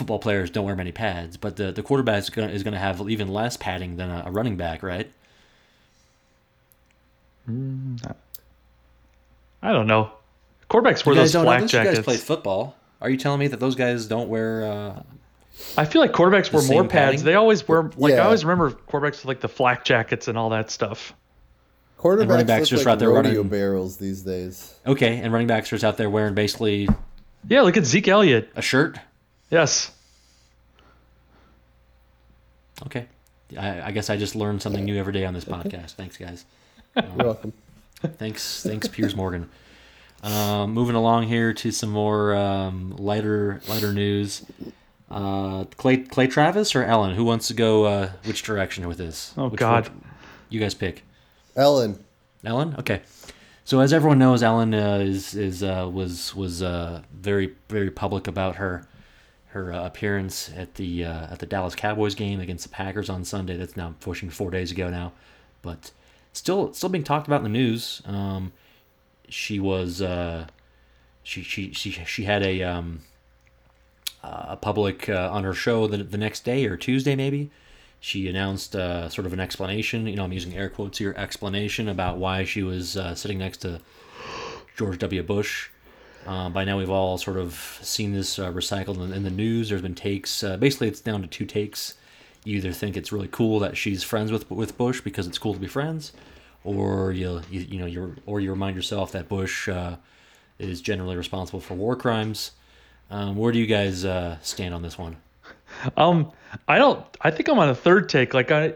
football 0.00 0.18
players 0.18 0.50
don't 0.50 0.64
wear 0.64 0.74
many 0.74 0.90
pads, 0.92 1.36
but 1.36 1.56
the 1.56 1.70
the 1.72 1.82
quarterback 1.82 2.18
is 2.22 2.30
gonna, 2.30 2.48
is 2.48 2.62
going 2.62 2.72
to 2.74 2.80
have 2.80 3.08
even 3.08 3.28
less 3.28 3.56
padding 3.56 3.96
than 3.96 4.10
a, 4.10 4.24
a 4.26 4.30
running 4.32 4.56
back, 4.56 4.82
right? 4.82 5.08
I 9.62 9.72
don't 9.72 9.86
know. 9.86 10.10
Quarterbacks 10.68 11.04
wear 11.04 11.14
those 11.14 11.32
don't 11.32 11.44
know 11.44 11.50
flak 11.50 11.62
this. 11.62 11.72
You 11.72 11.78
guys 11.80 11.86
jackets. 11.88 12.04
play 12.04 12.16
football. 12.16 12.76
Are 13.00 13.10
you 13.10 13.16
telling 13.16 13.40
me 13.40 13.48
that 13.48 13.60
those 13.60 13.74
guys 13.74 14.06
don't 14.06 14.28
wear? 14.28 14.64
Uh, 14.64 15.02
I 15.76 15.84
feel 15.84 16.00
like 16.00 16.12
quarterbacks 16.12 16.52
wear 16.52 16.62
same 16.62 16.74
more 16.74 16.82
pads. 16.84 16.92
padding? 16.92 17.24
They 17.24 17.34
always 17.34 17.66
wear 17.66 17.90
like 17.96 18.14
I 18.14 18.18
always 18.18 18.44
remember 18.44 18.70
quarterbacks 18.70 19.18
with 19.18 19.24
like 19.26 19.40
the 19.40 19.48
flak 19.48 19.84
jackets 19.84 20.28
and 20.28 20.38
all 20.38 20.50
that 20.50 20.70
stuff. 20.70 21.12
Quarterbacks 21.98 22.28
running 22.28 22.46
backs 22.46 22.60
look 22.62 22.78
just 22.78 22.86
like 22.86 22.92
out 22.94 22.98
there 22.98 23.10
running- 23.10 23.48
barrels 23.48 23.96
these 23.98 24.22
days. 24.22 24.74
okay, 24.86 25.18
and 25.18 25.32
running 25.32 25.48
backs 25.48 25.68
are 25.72 25.76
just 25.76 25.84
out 25.84 25.96
there 25.98 26.08
wearing 26.08 26.34
basically 26.34 26.88
Yeah, 27.48 27.60
look 27.62 27.76
at 27.76 27.84
Zeke 27.84 28.08
Elliott. 28.08 28.50
a 28.56 28.62
shirt. 28.62 28.98
Yes. 29.50 29.90
Okay, 32.86 33.06
I, 33.58 33.82
I 33.82 33.90
guess 33.90 34.08
I 34.08 34.16
just 34.16 34.34
learned 34.34 34.62
something 34.62 34.84
new 34.84 34.96
every 34.98 35.12
day 35.12 35.26
on 35.26 35.34
this 35.34 35.44
podcast. 35.44 35.92
Thanks, 35.92 36.16
guys. 36.16 36.44
You're 36.96 37.04
welcome. 37.26 37.52
Thanks, 38.02 38.62
thanks, 38.62 38.88
Piers 38.88 39.14
Morgan. 39.14 39.50
Um, 40.22 40.72
moving 40.72 40.94
along 40.96 41.24
here 41.24 41.52
to 41.52 41.70
some 41.72 41.90
more 41.90 42.34
um, 42.34 42.94
lighter, 42.96 43.60
lighter 43.68 43.92
news. 43.92 44.46
Uh, 45.10 45.64
Clay, 45.76 45.98
Clay 45.98 46.26
Travis 46.26 46.74
or 46.74 46.84
Ellen? 46.84 47.14
Who 47.14 47.24
wants 47.24 47.48
to 47.48 47.54
go? 47.54 47.84
Uh, 47.84 48.10
which 48.24 48.42
direction 48.42 48.86
with 48.88 48.96
this? 48.98 49.34
Oh, 49.36 49.48
Which- 49.48 49.58
God. 49.60 49.84
which- 49.88 49.92
you 50.48 50.58
guys 50.58 50.74
pick. 50.74 51.04
Ellen, 51.54 52.02
Ellen. 52.44 52.74
Okay. 52.78 53.02
So 53.64 53.78
as 53.80 53.92
everyone 53.92 54.18
knows, 54.18 54.42
Ellen 54.42 54.74
uh, 54.74 54.96
is 54.98 55.34
is 55.34 55.62
uh, 55.62 55.88
was 55.92 56.34
was 56.34 56.60
uh, 56.62 57.02
very 57.12 57.54
very 57.68 57.90
public 57.90 58.26
about 58.26 58.56
her 58.56 58.84
her 59.50 59.72
uh, 59.72 59.84
appearance 59.84 60.50
at 60.56 60.74
the 60.76 61.04
uh, 61.04 61.32
at 61.32 61.38
the 61.38 61.46
Dallas 61.46 61.74
Cowboys 61.74 62.14
game 62.14 62.40
against 62.40 62.64
the 62.64 62.70
Packers 62.70 63.10
on 63.10 63.24
Sunday. 63.24 63.56
That's 63.56 63.76
now 63.76 63.94
pushing 64.00 64.30
four 64.30 64.50
days 64.50 64.70
ago 64.70 64.90
now, 64.90 65.12
but 65.62 65.90
still 66.32 66.72
still 66.72 66.88
being 66.88 67.04
talked 67.04 67.26
about 67.26 67.38
in 67.38 67.44
the 67.44 67.58
news. 67.58 68.02
Um, 68.06 68.52
she 69.28 69.58
was 69.58 70.00
uh, 70.00 70.46
she 71.22 71.42
she 71.42 71.72
she 71.72 71.90
she 71.90 72.24
had 72.24 72.42
a 72.44 72.62
um, 72.62 73.00
a 74.22 74.56
public 74.56 75.08
uh, 75.08 75.30
on 75.32 75.44
her 75.44 75.54
show 75.54 75.86
the 75.86 75.98
the 75.98 76.18
next 76.18 76.44
day 76.44 76.66
or 76.66 76.76
Tuesday 76.76 77.16
maybe. 77.16 77.50
She 78.02 78.28
announced 78.28 78.74
uh, 78.74 79.10
sort 79.10 79.26
of 79.26 79.34
an 79.34 79.40
explanation. 79.40 80.06
You 80.06 80.16
know, 80.16 80.24
I'm 80.24 80.32
using 80.32 80.56
air 80.56 80.70
quotes 80.70 80.98
here. 80.98 81.14
Explanation 81.18 81.88
about 81.88 82.16
why 82.16 82.44
she 82.44 82.62
was 82.62 82.96
uh, 82.96 83.14
sitting 83.14 83.38
next 83.38 83.58
to 83.58 83.80
George 84.76 84.98
W. 84.98 85.22
Bush. 85.22 85.68
Uh, 86.26 86.48
by 86.50 86.64
now, 86.64 86.78
we've 86.78 86.90
all 86.90 87.16
sort 87.18 87.36
of 87.36 87.78
seen 87.82 88.12
this 88.12 88.38
uh, 88.38 88.52
recycled 88.52 89.02
in, 89.02 89.12
in 89.12 89.22
the 89.22 89.30
news. 89.30 89.68
There's 89.68 89.82
been 89.82 89.94
takes. 89.94 90.44
Uh, 90.44 90.56
basically, 90.56 90.88
it's 90.88 91.00
down 91.00 91.22
to 91.22 91.28
two 91.28 91.46
takes. 91.46 91.94
You 92.44 92.56
either 92.56 92.72
think 92.72 92.96
it's 92.96 93.12
really 93.12 93.28
cool 93.28 93.58
that 93.60 93.76
she's 93.76 94.02
friends 94.02 94.32
with 94.32 94.50
with 94.50 94.78
Bush 94.78 95.00
because 95.00 95.26
it's 95.26 95.38
cool 95.38 95.54
to 95.54 95.60
be 95.60 95.66
friends, 95.66 96.12
or 96.64 97.12
you 97.12 97.42
you, 97.50 97.60
you 97.60 97.78
know 97.78 97.86
you 97.86 98.16
or 98.26 98.40
you 98.40 98.50
remind 98.50 98.76
yourself 98.76 99.12
that 99.12 99.28
Bush 99.28 99.68
uh, 99.68 99.96
is 100.58 100.80
generally 100.80 101.16
responsible 101.16 101.60
for 101.60 101.74
war 101.74 101.96
crimes. 101.96 102.52
Um, 103.10 103.36
where 103.36 103.52
do 103.52 103.58
you 103.58 103.66
guys 103.66 104.04
uh, 104.04 104.38
stand 104.40 104.72
on 104.72 104.82
this 104.82 104.96
one? 104.96 105.16
Um, 105.96 106.32
I 106.68 106.78
don't. 106.78 107.04
I 107.20 107.30
think 107.30 107.48
I'm 107.48 107.58
on 107.58 107.68
a 107.68 107.74
third 107.74 108.08
take. 108.08 108.34
Like 108.34 108.50
I, 108.50 108.74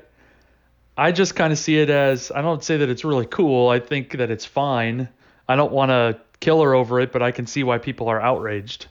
I 0.96 1.12
just 1.12 1.34
kind 1.34 1.52
of 1.52 1.58
see 1.58 1.78
it 1.78 1.90
as 1.90 2.30
I 2.30 2.42
don't 2.42 2.62
say 2.62 2.76
that 2.78 2.88
it's 2.88 3.04
really 3.04 3.26
cool. 3.26 3.68
I 3.68 3.80
think 3.80 4.16
that 4.18 4.30
it's 4.30 4.44
fine. 4.44 5.08
I 5.48 5.56
don't 5.56 5.72
want 5.72 5.90
to 5.90 6.18
kill 6.44 6.62
her 6.62 6.74
over 6.74 7.00
it, 7.00 7.10
but 7.12 7.22
I 7.22 7.30
can 7.30 7.46
see 7.46 7.64
why 7.64 7.78
people 7.78 8.08
are 8.08 8.20
outraged. 8.20 8.86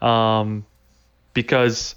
Um, 0.00 0.66
because 1.34 1.94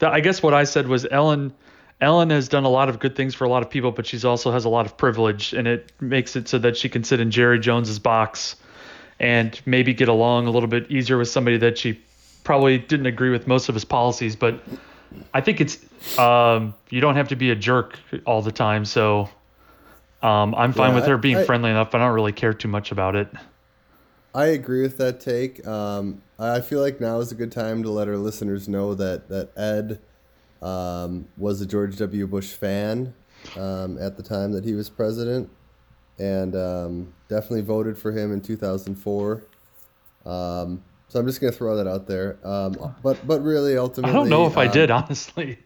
the, 0.00 0.08
I 0.10 0.20
guess 0.20 0.42
what 0.42 0.54
I 0.54 0.64
said 0.64 0.88
was 0.88 1.06
Ellen. 1.10 1.52
Ellen 2.00 2.30
has 2.30 2.48
done 2.48 2.64
a 2.64 2.68
lot 2.68 2.88
of 2.88 2.98
good 2.98 3.14
things 3.16 3.34
for 3.34 3.44
a 3.44 3.48
lot 3.48 3.62
of 3.62 3.70
people, 3.70 3.92
but 3.92 4.04
she's 4.04 4.24
also 4.24 4.50
has 4.50 4.64
a 4.64 4.68
lot 4.68 4.84
of 4.84 4.96
privilege, 4.96 5.54
and 5.54 5.66
it 5.68 5.92
makes 6.00 6.34
it 6.36 6.48
so 6.48 6.58
that 6.58 6.76
she 6.76 6.88
can 6.88 7.04
sit 7.04 7.20
in 7.20 7.30
Jerry 7.30 7.58
Jones's 7.60 8.00
box 8.00 8.56
and 9.20 9.58
maybe 9.64 9.94
get 9.94 10.08
along 10.08 10.46
a 10.46 10.50
little 10.50 10.68
bit 10.68 10.90
easier 10.90 11.16
with 11.16 11.28
somebody 11.28 11.56
that 11.58 11.78
she 11.78 11.98
probably 12.42 12.78
didn't 12.78 13.06
agree 13.06 13.30
with 13.30 13.46
most 13.46 13.68
of 13.68 13.74
his 13.74 13.84
policies, 13.84 14.34
but 14.36 14.60
I 15.32 15.40
think 15.40 15.60
it's 15.60 15.78
um, 16.18 16.74
you 16.90 17.00
don't 17.00 17.14
have 17.14 17.28
to 17.28 17.36
be 17.36 17.50
a 17.50 17.54
jerk 17.54 17.96
all 18.26 18.42
the 18.42 18.52
time. 18.52 18.84
So 18.84 19.28
um, 20.20 20.54
I'm 20.56 20.72
fine 20.72 20.90
Yeah, 20.90 20.94
with 20.96 21.06
her 21.06 21.14
I- 21.14 21.20
being 21.20 21.36
I- 21.38 21.44
friendly 21.44 21.70
enough, 21.70 21.92
but 21.92 22.00
I 22.00 22.04
don't 22.06 22.14
really 22.14 22.32
care 22.32 22.52
too 22.52 22.68
much 22.68 22.90
about 22.90 23.14
it. 23.14 23.28
I 24.34 24.46
agree 24.46 24.82
with 24.82 24.98
that 24.98 25.20
take. 25.20 25.64
Um, 25.66 26.22
I 26.38 26.60
feel 26.60 26.80
like 26.80 27.00
now 27.00 27.20
is 27.20 27.30
a 27.30 27.36
good 27.36 27.52
time 27.52 27.82
to 27.84 27.90
let 27.90 28.08
our 28.08 28.16
listeners 28.16 28.68
know 28.68 28.94
that 28.94 29.28
that 29.28 29.56
Ed 29.56 30.00
um, 30.60 31.28
was 31.36 31.60
a 31.60 31.66
George 31.66 31.96
W. 31.96 32.26
Bush 32.26 32.52
fan 32.52 33.14
um, 33.56 33.96
at 33.98 34.16
the 34.16 34.22
time 34.22 34.52
that 34.52 34.64
he 34.64 34.74
was 34.74 34.90
president, 34.90 35.48
and 36.18 36.56
um, 36.56 37.14
definitely 37.28 37.62
voted 37.62 37.96
for 37.96 38.10
him 38.10 38.32
in 38.32 38.40
2004. 38.40 39.44
Um, 40.26 40.82
so 41.08 41.20
I'm 41.20 41.26
just 41.26 41.40
gonna 41.40 41.52
throw 41.52 41.76
that 41.76 41.86
out 41.86 42.08
there. 42.08 42.38
Um, 42.42 42.94
but 43.02 43.24
but 43.24 43.40
really, 43.42 43.76
ultimately, 43.76 44.10
I 44.10 44.14
don't 44.14 44.28
know 44.28 44.46
if 44.46 44.56
I 44.56 44.66
did, 44.66 44.90
honestly. 44.90 45.58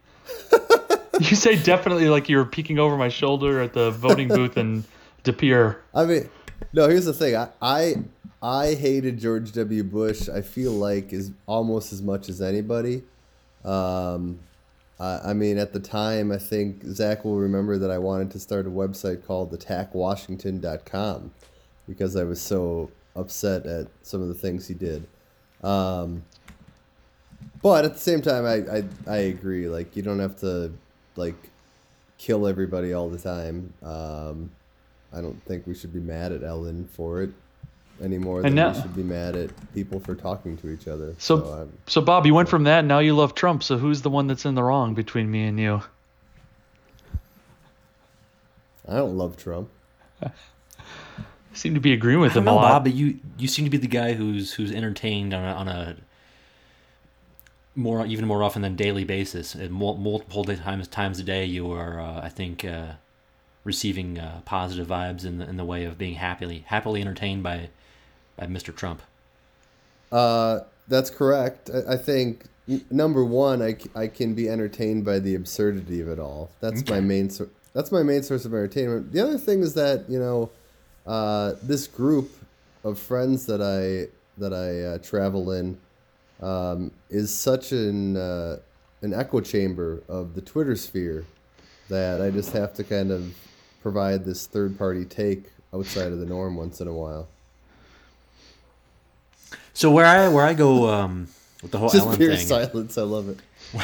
you 1.20 1.37
say 1.37 1.57
definitely 1.57 2.11
like 2.11 2.28
you 2.28 2.37
were 2.37 2.44
peeking 2.44 2.78
over 2.78 2.98
my 2.98 3.09
shoulder 3.09 3.62
at 3.62 3.72
the 3.72 3.92
voting 3.92 4.28
booth 4.28 4.59
in 4.59 4.85
De 5.22 5.33
Pere. 5.33 5.81
I 5.94 6.04
mean, 6.04 6.28
no. 6.72 6.88
Here's 6.88 7.04
the 7.04 7.12
thing. 7.12 7.36
I, 7.36 7.48
I 7.60 7.94
I 8.40 8.74
hated 8.74 9.18
George 9.18 9.52
W. 9.52 9.82
Bush. 9.82 10.28
I 10.28 10.42
feel 10.42 10.72
like 10.72 11.12
is 11.12 11.32
almost 11.46 11.92
as 11.92 12.02
much 12.02 12.28
as 12.28 12.40
anybody. 12.40 13.02
Um, 13.64 14.38
I, 15.00 15.30
I 15.30 15.32
mean, 15.32 15.58
at 15.58 15.72
the 15.72 15.80
time, 15.80 16.30
I 16.30 16.38
think 16.38 16.84
Zach 16.84 17.24
will 17.24 17.36
remember 17.36 17.78
that 17.78 17.90
I 17.90 17.98
wanted 17.98 18.30
to 18.32 18.38
start 18.38 18.66
a 18.66 18.70
website 18.70 19.26
called 19.26 19.52
AttackWashington.com 19.52 21.32
because 21.88 22.16
I 22.16 22.24
was 22.24 22.40
so 22.40 22.90
upset 23.16 23.66
at 23.66 23.88
some 24.02 24.22
of 24.22 24.28
the 24.28 24.34
things 24.34 24.68
he 24.68 24.74
did. 24.74 25.06
Um, 25.62 26.22
but 27.62 27.84
at 27.84 27.94
the 27.94 27.98
same 27.98 28.22
time, 28.22 28.46
I, 28.46 28.78
I 28.78 28.84
I 29.06 29.16
agree. 29.18 29.68
Like, 29.68 29.96
you 29.96 30.02
don't 30.02 30.20
have 30.20 30.36
to 30.40 30.72
like 31.16 31.34
kill 32.18 32.46
everybody 32.46 32.92
all 32.92 33.08
the 33.08 33.18
time. 33.18 33.72
Um, 33.82 34.50
I 35.12 35.20
don't 35.20 35.42
think 35.44 35.66
we 35.66 35.74
should 35.74 35.92
be 35.92 36.00
mad 36.00 36.32
at 36.32 36.42
Ellen 36.42 36.86
for 36.92 37.22
it 37.22 37.30
any 38.02 38.18
more 38.18 38.38
than 38.42 38.46
And 38.46 38.56
now- 38.56 38.72
we 38.72 38.80
should 38.82 38.96
be 38.96 39.02
mad 39.02 39.34
at 39.36 39.50
people 39.74 40.00
for 40.00 40.14
talking 40.14 40.56
to 40.58 40.70
each 40.70 40.86
other. 40.86 41.14
So, 41.18 41.44
I'm- 41.52 41.72
so 41.86 42.00
Bob, 42.00 42.26
you 42.26 42.34
went 42.34 42.48
from 42.48 42.64
that, 42.64 42.80
and 42.80 42.88
now 42.88 42.98
you 43.00 43.14
love 43.14 43.34
Trump. 43.34 43.62
So 43.62 43.78
who's 43.78 44.02
the 44.02 44.10
one 44.10 44.26
that's 44.26 44.44
in 44.44 44.54
the 44.54 44.62
wrong 44.62 44.94
between 44.94 45.30
me 45.30 45.44
and 45.44 45.58
you? 45.58 45.82
I 48.88 48.94
don't 48.96 49.16
love 49.16 49.36
Trump. 49.36 49.68
I 50.22 50.30
seem 51.52 51.74
to 51.74 51.80
be 51.80 51.92
agreeing 51.92 52.20
with 52.20 52.32
I 52.32 52.34
don't 52.36 52.44
him 52.44 52.48
a 52.48 52.54
lot. 52.54 52.62
Bob, 52.62 52.84
but 52.84 52.94
you 52.94 53.18
you 53.36 53.48
seem 53.48 53.64
to 53.66 53.70
be 53.70 53.76
the 53.76 53.86
guy 53.86 54.14
who's 54.14 54.54
who's 54.54 54.72
entertained 54.72 55.34
on 55.34 55.44
a, 55.44 55.52
on 55.52 55.68
a 55.68 55.96
more 57.74 58.04
even 58.06 58.26
more 58.26 58.42
often 58.42 58.62
than 58.62 58.76
daily 58.76 59.04
basis. 59.04 59.54
And 59.54 59.70
multiple 59.72 60.44
times 60.44 60.88
times 60.88 61.18
a 61.18 61.22
day, 61.22 61.44
you 61.44 61.70
are 61.72 62.00
uh, 62.00 62.20
I 62.22 62.28
think 62.30 62.64
uh, 62.64 62.92
receiving 63.64 64.18
uh, 64.18 64.40
positive 64.44 64.86
vibes 64.88 65.24
in 65.24 65.38
the 65.38 65.48
in 65.48 65.56
the 65.56 65.64
way 65.64 65.84
of 65.84 65.98
being 65.98 66.14
happily 66.14 66.64
happily 66.66 67.00
entertained 67.00 67.42
by 67.42 67.68
by 68.36 68.46
Mr. 68.46 68.74
Trump. 68.74 69.02
Uh, 70.10 70.60
that's 70.86 71.10
correct. 71.10 71.70
I, 71.72 71.94
I 71.94 71.96
think 71.96 72.44
number 72.90 73.24
one, 73.24 73.62
I, 73.62 73.76
I 73.94 74.08
can 74.08 74.34
be 74.34 74.48
entertained 74.48 75.04
by 75.04 75.18
the 75.18 75.34
absurdity 75.34 76.00
of 76.00 76.08
it 76.08 76.18
all. 76.18 76.50
That's 76.60 76.86
my 76.88 77.00
main. 77.00 77.30
That's 77.74 77.92
my 77.92 78.02
main 78.02 78.22
source 78.22 78.44
of 78.44 78.52
entertainment. 78.52 79.12
The 79.12 79.20
other 79.20 79.38
thing 79.38 79.60
is 79.60 79.74
that 79.74 80.08
you 80.08 80.18
know, 80.18 80.50
uh, 81.06 81.54
this 81.62 81.86
group 81.86 82.30
of 82.84 82.98
friends 82.98 83.46
that 83.46 83.62
I 83.62 84.12
that 84.38 84.52
I 84.52 84.94
uh, 84.94 84.98
travel 84.98 85.52
in 85.52 85.78
um, 86.40 86.92
is 87.10 87.34
such 87.34 87.72
an 87.72 88.16
uh, 88.16 88.58
an 89.02 89.14
echo 89.14 89.40
chamber 89.40 90.02
of 90.08 90.34
the 90.34 90.40
Twitter 90.40 90.76
sphere 90.76 91.24
that 91.88 92.20
I 92.20 92.31
just 92.31 92.53
have 92.53 92.74
to 92.74 92.85
kind 92.85 93.11
of 93.11 93.35
provide 93.83 94.24
this 94.24 94.46
third 94.46 94.79
party 94.79 95.05
take 95.05 95.44
outside 95.72 96.12
of 96.12 96.18
the 96.18 96.27
norm 96.27 96.57
once 96.57 96.81
in 96.81 96.88
a 96.88 96.92
while. 96.92 97.29
So 99.72 99.90
where 99.90 100.07
I 100.07 100.29
where 100.29 100.44
I 100.44 100.55
go 100.55 100.88
um, 100.90 101.29
with 101.62 101.70
the 101.70 101.79
whole 101.79 101.88
Just 101.88 102.07
Ellen 102.07 102.16
pure 102.16 102.37
thing, 102.37 102.46
silence. 102.46 102.98
I 102.98 103.03
love 103.03 103.29
it. 103.29 103.38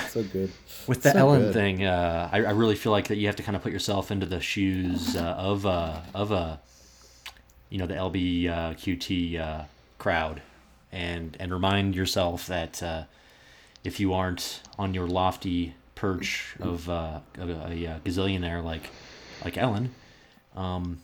So 0.09 0.23
good. 0.25 0.51
with 0.87 1.03
the 1.03 1.12
So 1.12 1.19
Ellen 1.19 1.40
good. 1.43 1.53
thing, 1.53 1.85
uh, 1.85 2.29
I, 2.33 2.38
I 2.38 2.51
really 2.51 2.75
feel 2.75 2.93
like 2.93 3.09
that 3.09 3.17
you 3.17 3.27
have 3.27 3.37
to 3.37 3.43
kind 3.43 3.57
of 3.57 3.62
put 3.62 3.73
yourself 3.73 4.11
into 4.11 4.27
the 4.27 4.40
shoes 4.40 5.14
uh, 5.17 5.21
of 5.21 5.67
uh, 5.67 6.01
of 6.14 6.33
a 6.33 6.61
you 7.71 7.79
know 7.79 7.87
the 7.87 7.95
LBQT 7.95 9.38
uh, 9.40 9.64
crowd, 9.99 10.43
and 10.93 11.37
and 11.38 11.53
remind 11.53 11.95
yourself 11.95 12.47
that 12.47 12.83
uh, 12.83 13.05
if 13.85 14.01
you 14.01 14.12
aren't 14.14 14.61
on 14.79 14.95
your 14.95 15.07
lofty 15.07 15.75
perch 15.94 16.57
of, 16.61 16.88
uh, 16.88 17.20
of 17.38 17.50
a, 17.50 17.52
a 17.52 18.00
gazillionaire 18.04 18.62
like 18.64 18.90
like 19.44 19.57
Ellen, 19.57 19.94
um, 20.57 21.00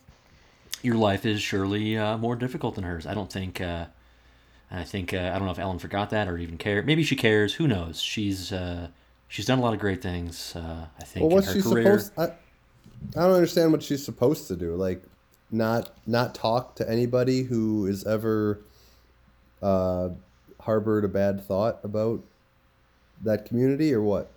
your 0.83 0.97
life 0.97 1.27
is 1.27 1.43
surely 1.43 1.97
uh, 1.97 2.17
more 2.17 2.37
difficult 2.37 2.75
than 2.75 2.85
hers. 2.85 3.07
I 3.07 3.15
don't 3.15 3.33
think. 3.33 3.61
Uh, 3.61 3.87
I 4.71 4.85
think 4.85 5.13
uh, 5.13 5.19
I 5.35 5.39
don't 5.39 5.47
know 5.47 5.51
if 5.51 5.59
Ellen 5.59 5.79
forgot 5.81 6.11
that 6.11 6.29
or 6.29 6.39
even 6.39 6.57
care. 6.57 6.83
Maybe 6.83 7.03
she 7.03 7.17
cares. 7.17 7.55
Who 7.55 7.67
knows? 7.67 8.01
She's 8.01 8.53
uh, 8.53 8.89
she's 9.27 9.45
done 9.47 9.59
a 9.59 9.63
lot 9.63 9.75
of 9.75 9.81
great 9.81 10.01
things. 10.01 10.55
Uh, 10.55 10.87
I 10.99 11.05
think 11.05 11.27
Well, 11.27 11.35
what's 11.37 11.53
she 11.53 11.61
career. 11.61 11.99
supposed? 11.99 12.13
I, 12.17 12.25
I 13.19 13.23
don't 13.27 13.33
understand 13.35 13.73
what 13.73 13.83
she's 13.83 14.05
supposed 14.05 14.47
to 14.49 14.57
do. 14.57 14.77
Like, 14.77 15.03
not 15.51 15.91
not 16.07 16.35
talk 16.37 16.77
to 16.77 16.89
anybody 16.89 17.43
who 17.43 17.87
is 17.87 18.07
ever 18.07 18.61
uh, 19.61 20.11
harbored 20.61 21.05
a 21.05 21.09
bad 21.09 21.45
thought 21.45 21.81
about 21.83 22.23
that 23.23 23.45
community, 23.47 23.93
or 23.93 24.03
what? 24.03 24.31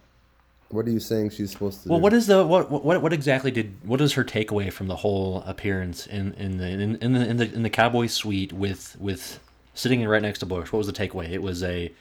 What 0.70 0.88
are 0.88 0.92
you 0.92 1.00
saying 1.00 1.30
she's 1.32 1.52
supposed 1.52 1.84
to 1.84 1.90
Well, 1.90 2.00
do? 2.00 2.04
what 2.04 2.14
is 2.14 2.26
the 2.28 2.46
what 2.46 2.72
what 2.72 3.02
what 3.02 3.14
exactly 3.14 3.52
did 3.52 3.76
what 3.84 4.02
is 4.02 4.14
her 4.14 4.24
takeaway 4.24 4.72
from 4.72 4.88
the 4.88 4.96
whole 4.96 5.44
appearance 5.46 6.08
in 6.08 6.34
in 6.34 6.58
the 6.58 6.68
in, 6.68 6.96
in 6.96 7.14
the 7.14 7.28
in 7.30 7.38
the 7.38 7.54
in 7.54 7.64
the 7.64 7.70
cowboy 7.70 8.08
suite 8.08 8.52
with 8.54 8.96
with 9.00 9.40
sitting 9.76 10.04
right 10.08 10.22
next 10.22 10.40
to 10.40 10.46
Bush? 10.48 10.72
What 10.72 10.78
was 10.80 10.88
the 10.88 10.94
takeaway? 10.94 11.30
It 11.30 11.42
was 11.44 11.62
a 11.64 11.92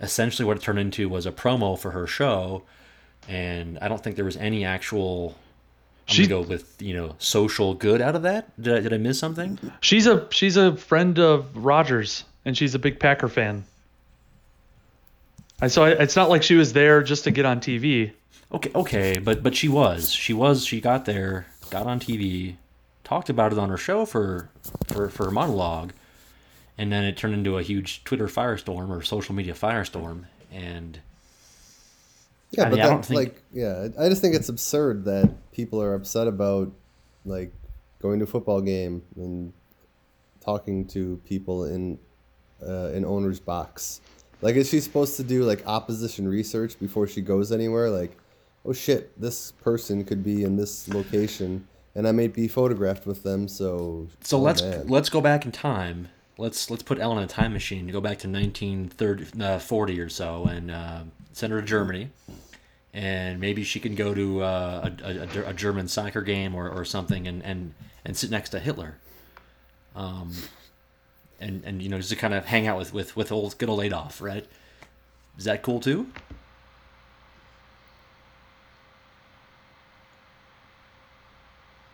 essentially 0.00 0.46
what 0.46 0.56
it 0.56 0.62
turned 0.62 0.78
into 0.78 1.08
was 1.08 1.24
a 1.26 1.32
promo 1.32 1.78
for 1.78 1.90
her 1.92 2.06
show, 2.06 2.62
and 3.28 3.78
I 3.80 3.88
don't 3.88 4.02
think 4.02 4.16
there 4.16 4.24
was 4.24 4.36
any 4.36 4.64
actual. 4.64 5.36
I'm 6.08 6.14
She- 6.16 6.26
gonna 6.26 6.42
go 6.42 6.48
with 6.48 6.82
you 6.82 6.94
know 6.94 7.14
social 7.18 7.72
good 7.74 8.02
out 8.02 8.14
of 8.16 8.22
that. 8.22 8.60
Did 8.60 8.74
I, 8.74 8.80
did 8.80 8.92
I 8.92 8.98
miss 8.98 9.18
something? 9.18 9.58
She's 9.80 10.06
a 10.06 10.26
she's 10.30 10.56
a 10.58 10.76
friend 10.76 11.18
of 11.18 11.56
Rodgers, 11.56 12.24
and 12.44 12.58
she's 12.58 12.74
a 12.74 12.78
big 12.78 12.98
Packer 13.00 13.28
fan. 13.28 13.64
I 15.62 15.68
so 15.68 15.84
I, 15.84 15.90
it's 15.90 16.16
not 16.16 16.28
like 16.28 16.42
she 16.42 16.54
was 16.56 16.72
there 16.74 17.02
just 17.02 17.24
to 17.24 17.30
get 17.30 17.46
on 17.46 17.60
TV. 17.60 18.12
Okay, 18.52 18.70
okay, 18.74 19.18
but 19.18 19.42
but 19.42 19.54
she 19.56 19.68
was 19.68 20.12
she 20.12 20.32
was 20.34 20.64
she 20.66 20.80
got 20.80 21.04
there, 21.06 21.46
got 21.70 21.86
on 21.86 22.00
TV, 22.00 22.56
talked 23.04 23.30
about 23.30 23.52
it 23.52 23.58
on 23.58 23.70
her 23.70 23.76
show 23.78 24.04
for 24.04 24.50
for 24.88 25.08
for 25.08 25.24
her 25.26 25.30
monologue, 25.30 25.92
and 26.76 26.92
then 26.92 27.04
it 27.04 27.16
turned 27.16 27.32
into 27.34 27.56
a 27.56 27.62
huge 27.62 28.04
Twitter 28.04 28.26
firestorm 28.26 28.90
or 28.90 29.02
social 29.02 29.34
media 29.34 29.54
firestorm, 29.54 30.24
and 30.52 30.98
Yeah, 32.50 32.64
I 32.64 32.68
but 32.68 32.72
mean, 32.76 32.80
I 32.84 32.86
don't 32.88 32.96
that's 32.96 33.08
think- 33.08 33.18
like, 33.18 33.42
yeah, 33.52 33.88
I 33.98 34.08
just 34.08 34.20
think 34.20 34.34
it's 34.34 34.48
absurd 34.50 35.04
that 35.06 35.30
people 35.52 35.80
are 35.80 35.94
upset 35.94 36.26
about 36.26 36.70
like 37.24 37.52
going 38.02 38.18
to 38.18 38.24
a 38.24 38.28
football 38.28 38.60
game 38.60 39.02
and 39.16 39.52
talking 40.40 40.86
to 40.88 41.20
people 41.24 41.64
in 41.64 41.98
uh, 42.60 42.86
an 42.88 43.04
owner's 43.04 43.38
box. 43.40 44.00
Like, 44.42 44.56
is 44.56 44.68
she 44.68 44.80
supposed 44.80 45.16
to 45.16 45.22
do 45.22 45.44
like 45.44 45.66
opposition 45.66 46.28
research 46.28 46.78
before 46.78 47.06
she 47.06 47.20
goes 47.22 47.52
anywhere? 47.52 47.88
Like, 47.88 48.16
oh 48.66 48.72
shit, 48.72 49.18
this 49.20 49.52
person 49.52 50.04
could 50.04 50.22
be 50.22 50.44
in 50.44 50.56
this 50.56 50.88
location, 50.88 51.66
and 51.94 52.06
I 52.06 52.12
might 52.12 52.34
be 52.34 52.48
photographed 52.48 53.06
with 53.06 53.22
them. 53.22 53.48
So, 53.48 54.08
so 54.20 54.36
oh, 54.36 54.40
let's 54.40 54.60
man. 54.60 54.88
let's 54.88 55.08
go 55.08 55.20
back 55.20 55.46
in 55.46 55.52
time. 55.52 56.08
Let's 56.36 56.70
let's 56.70 56.82
put 56.82 56.98
Ellen 56.98 57.18
in 57.18 57.24
a 57.24 57.28
time 57.28 57.52
machine. 57.52 57.86
To 57.86 57.92
go 57.92 58.00
back 58.00 58.18
to 58.18 58.28
1940 58.28 60.00
uh, 60.00 60.04
or 60.04 60.08
so, 60.08 60.44
and 60.44 60.70
uh, 60.70 61.02
send 61.32 61.52
her 61.52 61.60
to 61.60 61.66
Germany, 61.66 62.10
and 62.92 63.40
maybe 63.40 63.64
she 63.64 63.80
can 63.80 63.94
go 63.94 64.14
to 64.14 64.42
uh, 64.42 64.90
a, 65.02 65.08
a, 65.08 65.50
a, 65.50 65.54
German 65.54 65.88
soccer 65.88 66.20
game 66.20 66.54
or, 66.54 66.68
or 66.68 66.84
something 66.84 67.26
and, 67.26 67.42
and, 67.42 67.72
and 68.04 68.16
sit 68.16 68.30
next 68.30 68.50
to 68.50 68.60
Hitler. 68.60 68.96
Um, 69.96 70.32
and, 71.42 71.62
and 71.64 71.82
you 71.82 71.88
know 71.88 71.96
just 71.98 72.10
to 72.10 72.16
kind 72.16 72.34
of 72.34 72.46
hang 72.46 72.66
out 72.66 72.78
with, 72.78 72.92
with, 72.94 73.16
with 73.16 73.32
old 73.32 73.58
good 73.58 73.68
old 73.68 73.82
Adolf, 73.82 74.22
right? 74.22 74.46
Is 75.36 75.44
that 75.44 75.62
cool 75.62 75.80
too? 75.80 76.06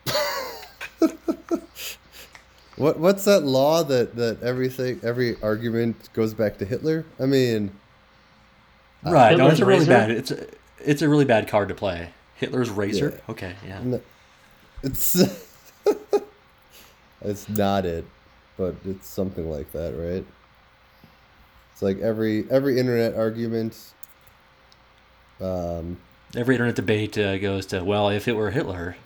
what 2.77 2.99
what's 2.99 3.25
that 3.25 3.45
law 3.45 3.83
that 3.85 4.17
that 4.17 4.43
everything 4.43 5.01
every 5.03 5.41
argument 5.43 6.13
goes 6.13 6.35
back 6.35 6.59
to 6.59 6.65
Hitler? 6.65 7.05
I 7.19 7.27
mean, 7.27 7.73
uh, 9.07 9.13
right? 9.13 9.37
no, 9.37 9.49
it's 9.49 9.61
a 9.61 9.65
really 9.65 9.81
razor? 9.81 9.93
bad. 9.93 10.11
It's 10.11 10.31
a 10.31 10.47
it's 10.81 11.03
a 11.03 11.09
really 11.09 11.25
bad 11.25 11.49
card 11.49 11.69
to 11.69 11.75
play. 11.75 12.11
Hitler's 12.35 12.71
razor. 12.71 13.15
Yeah. 13.15 13.33
Okay, 13.33 13.55
yeah. 13.67 13.81
No, 13.83 14.01
it's 14.83 15.15
it's 17.23 17.49
not 17.49 17.87
it, 17.87 18.05
but 18.59 18.75
it's 18.85 19.09
something 19.09 19.51
like 19.51 19.73
that, 19.73 19.95
right? 19.97 20.25
It's 21.73 21.81
like 21.81 22.01
every 22.01 22.45
every 22.51 22.79
internet 22.79 23.15
argument. 23.15 23.79
Um, 25.41 25.97
every 26.37 26.57
internet 26.57 26.75
debate 26.75 27.17
uh, 27.17 27.39
goes 27.39 27.67
to 27.67 27.83
well, 27.85 28.11
if 28.11 28.29
it 28.29 28.35
were 28.35 28.51
Hitler. 28.51 28.97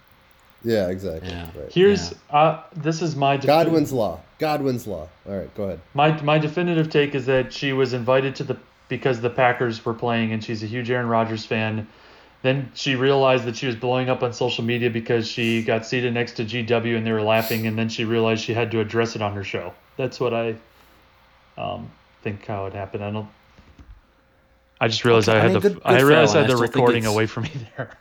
Yeah, 0.64 0.88
exactly. 0.88 1.28
Yeah. 1.28 1.48
Right. 1.54 1.72
Here's 1.72 2.12
yeah. 2.12 2.36
uh, 2.36 2.62
this 2.74 3.02
is 3.02 3.14
my 3.14 3.36
Godwin's 3.36 3.92
law. 3.92 4.20
Godwin's 4.38 4.86
law. 4.86 5.08
All 5.28 5.36
right, 5.36 5.54
go 5.54 5.64
ahead. 5.64 5.80
My 5.94 6.20
my 6.22 6.38
definitive 6.38 6.88
take 6.88 7.14
is 7.14 7.26
that 7.26 7.52
she 7.52 7.72
was 7.72 7.92
invited 7.92 8.34
to 8.36 8.44
the 8.44 8.56
because 8.88 9.20
the 9.20 9.30
Packers 9.30 9.84
were 9.84 9.94
playing 9.94 10.32
and 10.32 10.42
she's 10.42 10.62
a 10.62 10.66
huge 10.66 10.90
Aaron 10.90 11.08
Rodgers 11.08 11.44
fan. 11.44 11.86
Then 12.42 12.72
she 12.74 12.96
realized 12.96 13.44
that 13.44 13.56
she 13.56 13.66
was 13.66 13.76
blowing 13.76 14.10
up 14.10 14.22
on 14.22 14.32
social 14.32 14.64
media 14.64 14.90
because 14.90 15.28
she 15.28 15.62
got 15.62 15.86
seated 15.86 16.12
next 16.12 16.32
to 16.32 16.44
GW 16.44 16.96
and 16.96 17.06
they 17.06 17.12
were 17.12 17.22
laughing, 17.22 17.66
and 17.68 17.78
then 17.78 17.88
she 17.88 18.04
realized 18.04 18.42
she 18.42 18.52
had 18.52 18.70
to 18.72 18.80
address 18.80 19.14
it 19.14 19.22
on 19.22 19.32
her 19.34 19.44
show. 19.44 19.72
That's 19.96 20.18
what 20.18 20.34
I 20.34 20.56
um, 21.56 21.90
think 22.22 22.44
how 22.44 22.66
it 22.66 22.72
happened. 22.72 23.04
I 23.04 23.10
don't. 23.10 23.28
I 24.80 24.88
just 24.88 25.04
realized 25.04 25.28
okay, 25.28 25.38
I 25.38 25.40
had 25.40 25.50
I 25.50 25.52
mean, 25.52 25.62
the 25.62 25.68
good, 25.68 25.82
good 25.82 25.86
I 25.86 26.00
realized 26.00 26.34
I 26.34 26.40
had 26.40 26.50
the 26.50 26.56
recording 26.56 27.06
away 27.06 27.26
from 27.26 27.44
me 27.44 27.52
there. 27.76 27.96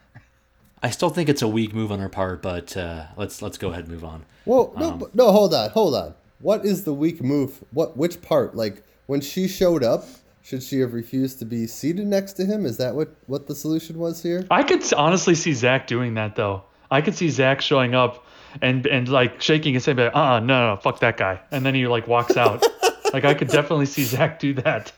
I 0.83 0.89
still 0.89 1.11
think 1.11 1.29
it's 1.29 1.43
a 1.43 1.47
weak 1.47 1.75
move 1.75 1.91
on 1.91 1.99
her 1.99 2.09
part, 2.09 2.41
but 2.41 2.75
uh, 2.75 3.05
let's 3.15 3.43
let's 3.43 3.59
go 3.59 3.69
ahead 3.69 3.83
and 3.83 3.93
move 3.93 4.03
on. 4.03 4.25
Well, 4.45 4.73
no, 4.75 4.91
um, 4.93 5.03
no, 5.13 5.31
hold 5.31 5.53
on, 5.53 5.69
hold 5.69 5.93
on. 5.93 6.15
What 6.39 6.65
is 6.65 6.83
the 6.83 6.93
weak 6.93 7.21
move? 7.21 7.63
What 7.71 7.95
which 7.95 8.23
part? 8.23 8.55
Like 8.55 8.83
when 9.05 9.21
she 9.21 9.47
showed 9.47 9.83
up, 9.83 10.05
should 10.41 10.63
she 10.63 10.79
have 10.79 10.93
refused 10.93 11.39
to 11.39 11.45
be 11.45 11.67
seated 11.67 12.07
next 12.07 12.33
to 12.33 12.45
him? 12.45 12.65
Is 12.65 12.77
that 12.77 12.95
what 12.95 13.15
what 13.27 13.47
the 13.47 13.55
solution 13.55 13.99
was 13.99 14.23
here? 14.23 14.45
I 14.49 14.63
could 14.63 14.91
honestly 14.93 15.35
see 15.35 15.53
Zach 15.53 15.87
doing 15.87 16.15
that 16.15 16.35
though. 16.35 16.63
I 16.89 17.01
could 17.01 17.15
see 17.15 17.29
Zach 17.29 17.61
showing 17.61 17.95
up 17.95 18.25
and 18.61 18.85
and 18.87 19.07
like 19.07 19.41
shaking 19.41 19.73
his 19.73 19.85
head, 19.85 19.97
like, 19.97 20.15
uh, 20.15 20.19
uh 20.19 20.39
no, 20.39 20.75
no, 20.75 20.81
fuck 20.81 20.99
that 20.99 21.17
guy, 21.17 21.41
and 21.51 21.65
then 21.65 21.75
he 21.75 21.87
like 21.87 22.07
walks 22.07 22.35
out. 22.37 22.65
like 23.13 23.23
I 23.23 23.33
could 23.33 23.47
definitely 23.47 23.85
see 23.85 24.03
Zach 24.03 24.39
do 24.39 24.53
that. 24.55 24.91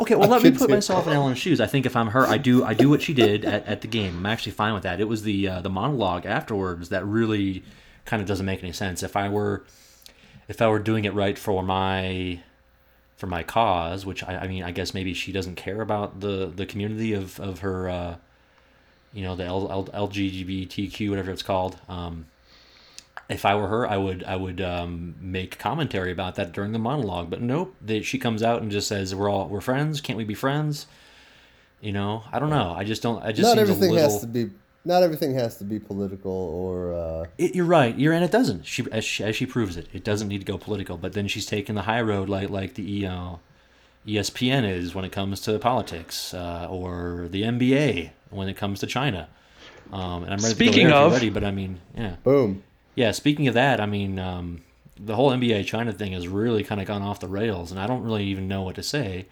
Okay, 0.00 0.14
well, 0.14 0.28
let 0.28 0.42
me 0.42 0.50
put 0.50 0.70
myself 0.70 1.06
in 1.06 1.12
Ellen's 1.12 1.38
shoes. 1.38 1.60
I 1.60 1.66
think 1.66 1.86
if 1.86 1.94
I'm 1.96 2.08
her, 2.08 2.26
I 2.26 2.38
do 2.38 2.64
I 2.64 2.74
do 2.74 2.88
what 2.88 3.02
she 3.02 3.14
did 3.14 3.44
at, 3.44 3.66
at 3.66 3.80
the 3.82 3.88
game. 3.88 4.18
I'm 4.18 4.26
actually 4.26 4.52
fine 4.52 4.74
with 4.74 4.82
that. 4.82 5.00
It 5.00 5.08
was 5.08 5.22
the 5.22 5.48
uh, 5.48 5.60
the 5.60 5.70
monologue 5.70 6.26
afterwards 6.26 6.88
that 6.88 7.06
really 7.06 7.62
kind 8.04 8.20
of 8.20 8.26
doesn't 8.26 8.46
make 8.46 8.62
any 8.62 8.72
sense. 8.72 9.02
If 9.02 9.16
I 9.16 9.28
were 9.28 9.64
if 10.48 10.60
I 10.60 10.68
were 10.68 10.78
doing 10.78 11.04
it 11.04 11.14
right 11.14 11.38
for 11.38 11.62
my 11.62 12.40
for 13.22 13.28
my 13.28 13.44
cause, 13.44 14.04
which 14.04 14.24
I, 14.24 14.38
I 14.38 14.48
mean, 14.48 14.64
I 14.64 14.72
guess 14.72 14.94
maybe 14.94 15.14
she 15.14 15.30
doesn't 15.30 15.54
care 15.54 15.80
about 15.80 16.18
the 16.18 16.46
the 16.52 16.66
community 16.66 17.12
of 17.12 17.38
of 17.38 17.60
her, 17.60 17.88
uh, 17.88 18.16
you 19.12 19.22
know, 19.22 19.36
the 19.36 19.44
L, 19.44 19.70
L, 19.70 20.08
LGBTQ 20.08 21.08
whatever 21.08 21.30
it's 21.30 21.44
called. 21.44 21.76
Um, 21.88 22.26
if 23.28 23.44
I 23.44 23.54
were 23.54 23.68
her, 23.68 23.88
I 23.88 23.96
would 23.96 24.24
I 24.24 24.34
would 24.34 24.60
um, 24.60 25.14
make 25.20 25.56
commentary 25.56 26.10
about 26.10 26.34
that 26.34 26.50
during 26.50 26.72
the 26.72 26.80
monologue. 26.80 27.30
But 27.30 27.40
nope, 27.40 27.76
they, 27.80 28.02
she 28.02 28.18
comes 28.18 28.42
out 28.42 28.60
and 28.60 28.72
just 28.72 28.88
says, 28.88 29.14
"We're 29.14 29.30
all 29.30 29.46
we're 29.46 29.60
friends. 29.60 30.00
Can't 30.00 30.16
we 30.16 30.24
be 30.24 30.34
friends?" 30.34 30.88
You 31.80 31.92
know, 31.92 32.24
I 32.32 32.40
don't 32.40 32.50
know. 32.50 32.74
I 32.76 32.82
just 32.82 33.02
don't. 33.02 33.22
I 33.22 33.30
just 33.30 33.46
not 33.46 33.56
everything 33.56 33.92
little... 33.92 34.10
has 34.10 34.20
to 34.22 34.26
be. 34.26 34.50
Not 34.84 35.04
everything 35.04 35.34
has 35.34 35.56
to 35.58 35.64
be 35.64 35.78
political 35.78 36.32
or. 36.32 36.92
Uh... 36.92 37.26
It, 37.38 37.54
you're 37.54 37.64
right. 37.66 37.96
You're 37.96 38.12
and 38.12 38.24
it 38.24 38.32
doesn't. 38.32 38.66
She 38.66 38.84
as, 38.90 39.04
she 39.04 39.22
as 39.22 39.36
she 39.36 39.46
proves 39.46 39.76
it, 39.76 39.88
it 39.92 40.02
doesn't 40.02 40.28
need 40.28 40.38
to 40.38 40.44
go 40.44 40.58
political. 40.58 40.96
But 40.96 41.12
then 41.12 41.28
she's 41.28 41.46
taking 41.46 41.74
the 41.74 41.82
high 41.82 42.00
road, 42.00 42.28
like 42.28 42.50
like 42.50 42.74
the 42.74 42.82
you 42.82 43.06
know, 43.06 43.40
ESPN 44.06 44.68
is 44.68 44.94
when 44.94 45.04
it 45.04 45.12
comes 45.12 45.40
to 45.42 45.58
politics, 45.58 46.34
uh, 46.34 46.66
or 46.68 47.28
the 47.30 47.42
NBA 47.42 48.10
when 48.30 48.48
it 48.48 48.56
comes 48.56 48.80
to 48.80 48.86
China. 48.86 49.28
Um, 49.92 50.24
and 50.24 50.32
I'm 50.32 50.40
ready 50.40 50.54
Speaking 50.54 50.86
to 50.86 50.92
go 50.92 50.98
there 50.98 51.06
of, 51.06 51.12
ready, 51.12 51.30
but 51.30 51.44
I 51.44 51.50
mean, 51.50 51.80
yeah. 51.96 52.16
Boom. 52.24 52.62
Yeah, 52.94 53.12
speaking 53.12 53.46
of 53.48 53.54
that, 53.54 53.80
I 53.80 53.86
mean, 53.86 54.18
um, 54.18 54.62
the 54.98 55.14
whole 55.14 55.30
NBA 55.30 55.64
China 55.66 55.92
thing 55.92 56.12
has 56.12 56.26
really 56.28 56.64
kind 56.64 56.80
of 56.80 56.86
gone 56.86 57.02
off 57.02 57.20
the 57.20 57.28
rails, 57.28 57.70
and 57.70 57.80
I 57.80 57.86
don't 57.86 58.02
really 58.02 58.24
even 58.24 58.48
know 58.48 58.62
what 58.62 58.74
to 58.76 58.82
say, 58.82 59.26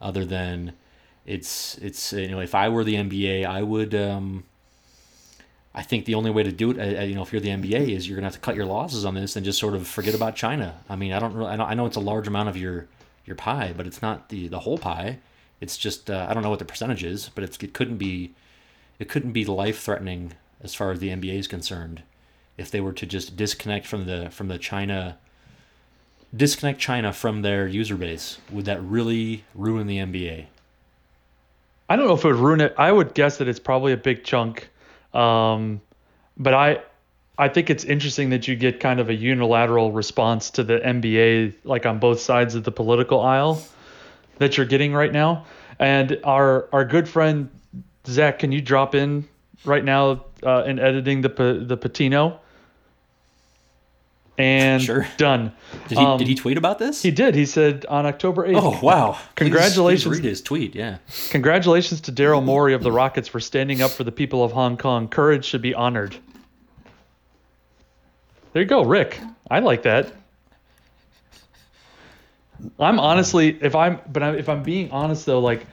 other 0.00 0.24
than 0.24 0.74
it's 1.24 1.78
it's 1.78 2.12
you 2.12 2.28
know 2.28 2.40
if 2.40 2.54
I 2.54 2.68
were 2.68 2.84
the 2.84 2.96
NBA, 2.96 3.46
I 3.46 3.62
would. 3.62 3.94
Um, 3.94 4.44
I 5.74 5.82
think 5.82 6.04
the 6.04 6.14
only 6.14 6.30
way 6.30 6.42
to 6.42 6.52
do 6.52 6.72
it, 6.72 6.78
uh, 6.78 7.00
uh 7.00 7.04
you 7.04 7.14
know, 7.14 7.22
if 7.22 7.32
you're 7.32 7.40
the 7.40 7.50
NBA, 7.50 7.90
is 7.90 8.08
you're 8.08 8.16
gonna 8.16 8.26
have 8.26 8.34
to 8.34 8.40
cut 8.40 8.56
your 8.56 8.66
losses 8.66 9.04
on 9.04 9.14
this 9.14 9.36
and 9.36 9.44
just 9.44 9.58
sort 9.58 9.74
of 9.74 9.86
forget 9.86 10.14
about 10.14 10.36
China. 10.36 10.80
I 10.88 10.96
mean, 10.96 11.12
I 11.12 11.18
don't 11.18 11.34
really, 11.34 11.50
I 11.50 11.56
know, 11.56 11.64
I 11.64 11.74
know 11.74 11.86
it's 11.86 11.96
a 11.96 12.00
large 12.00 12.26
amount 12.26 12.48
of 12.48 12.56
your 12.56 12.86
your 13.24 13.36
pie, 13.36 13.72
but 13.76 13.86
it's 13.86 14.02
not 14.02 14.28
the 14.28 14.48
the 14.48 14.60
whole 14.60 14.78
pie. 14.78 15.18
It's 15.60 15.76
just 15.76 16.10
uh, 16.10 16.26
I 16.28 16.34
don't 16.34 16.42
know 16.42 16.50
what 16.50 16.58
the 16.58 16.64
percentage 16.64 17.04
is, 17.04 17.30
but 17.34 17.44
it 17.44 17.72
couldn't 17.72 17.98
be 17.98 18.34
it 18.98 19.08
couldn't 19.08 19.32
be 19.32 19.44
life 19.44 19.80
threatening 19.80 20.32
as 20.62 20.74
far 20.74 20.90
as 20.90 20.98
the 20.98 21.08
NBA 21.08 21.38
is 21.38 21.46
concerned 21.46 22.02
if 22.60 22.70
they 22.70 22.80
were 22.80 22.92
to 22.92 23.06
just 23.06 23.36
disconnect 23.36 23.86
from 23.86 24.06
the 24.06 24.28
from 24.30 24.48
the 24.48 24.58
China 24.58 25.16
disconnect 26.36 26.78
China 26.78 27.12
from 27.12 27.42
their 27.42 27.66
user 27.66 27.96
base, 27.96 28.38
would 28.50 28.66
that 28.66 28.80
really 28.82 29.44
ruin 29.54 29.86
the 29.86 29.96
NBA? 29.96 30.46
I 31.88 31.96
don't 31.96 32.06
know 32.06 32.14
if 32.14 32.24
it 32.24 32.28
would 32.28 32.36
ruin 32.36 32.60
it. 32.60 32.74
I 32.78 32.92
would 32.92 33.14
guess 33.14 33.38
that 33.38 33.48
it's 33.48 33.58
probably 33.58 33.92
a 33.92 33.96
big 33.96 34.22
chunk. 34.22 34.68
Um, 35.14 35.80
but 36.36 36.54
I 36.54 36.80
I 37.38 37.48
think 37.48 37.70
it's 37.70 37.84
interesting 37.84 38.30
that 38.30 38.46
you 38.48 38.56
get 38.56 38.80
kind 38.80 39.00
of 39.00 39.08
a 39.08 39.14
unilateral 39.14 39.92
response 39.92 40.50
to 40.50 40.62
the 40.62 40.78
NBA, 40.78 41.54
like 41.64 41.86
on 41.86 41.98
both 41.98 42.20
sides 42.20 42.54
of 42.54 42.64
the 42.64 42.72
political 42.72 43.20
aisle, 43.20 43.62
that 44.36 44.56
you're 44.56 44.66
getting 44.66 44.92
right 44.92 45.12
now. 45.12 45.46
And 45.78 46.20
our 46.24 46.68
our 46.72 46.84
good 46.84 47.08
friend 47.08 47.48
Zach, 48.06 48.38
can 48.38 48.52
you 48.52 48.60
drop 48.60 48.94
in 48.94 49.28
right 49.64 49.84
now 49.84 50.24
uh, 50.42 50.64
in 50.66 50.78
editing 50.78 51.20
the 51.22 51.64
the 51.66 51.76
Patino? 51.76 52.40
And 54.38 54.82
sure. 54.82 55.06
done. 55.16 55.52
Did 55.88 55.98
he, 55.98 56.04
um, 56.04 56.18
did 56.18 56.28
he 56.28 56.34
tweet 56.34 56.56
about 56.56 56.78
this? 56.78 57.02
He 57.02 57.10
did. 57.10 57.34
He 57.34 57.46
said 57.46 57.84
on 57.86 58.06
October 58.06 58.48
8th. 58.48 58.54
Oh, 58.56 58.80
wow. 58.82 59.18
Congratulations. 59.36 60.04
Please, 60.04 60.18
please 60.18 60.22
read 60.22 60.28
his 60.28 60.42
tweet, 60.42 60.74
yeah. 60.74 60.98
Congratulations 61.30 62.00
to 62.02 62.12
Daryl 62.12 62.42
Morey 62.42 62.74
of 62.74 62.82
the 62.82 62.92
Rockets 62.92 63.28
for 63.28 63.40
standing 63.40 63.82
up 63.82 63.90
for 63.90 64.04
the 64.04 64.12
people 64.12 64.42
of 64.42 64.52
Hong 64.52 64.76
Kong. 64.76 65.08
Courage 65.08 65.44
should 65.44 65.62
be 65.62 65.74
honored. 65.74 66.16
There 68.52 68.62
you 68.62 68.68
go, 68.68 68.84
Rick. 68.84 69.20
I 69.50 69.60
like 69.60 69.82
that. 69.82 70.12
I'm 72.78 72.98
honestly, 72.98 73.58
if 73.60 73.74
I'm, 73.74 74.00
but 74.10 74.22
if 74.36 74.48
I'm 74.48 74.62
being 74.62 74.90
honest 74.90 75.26
though, 75.26 75.40
like 75.40 75.66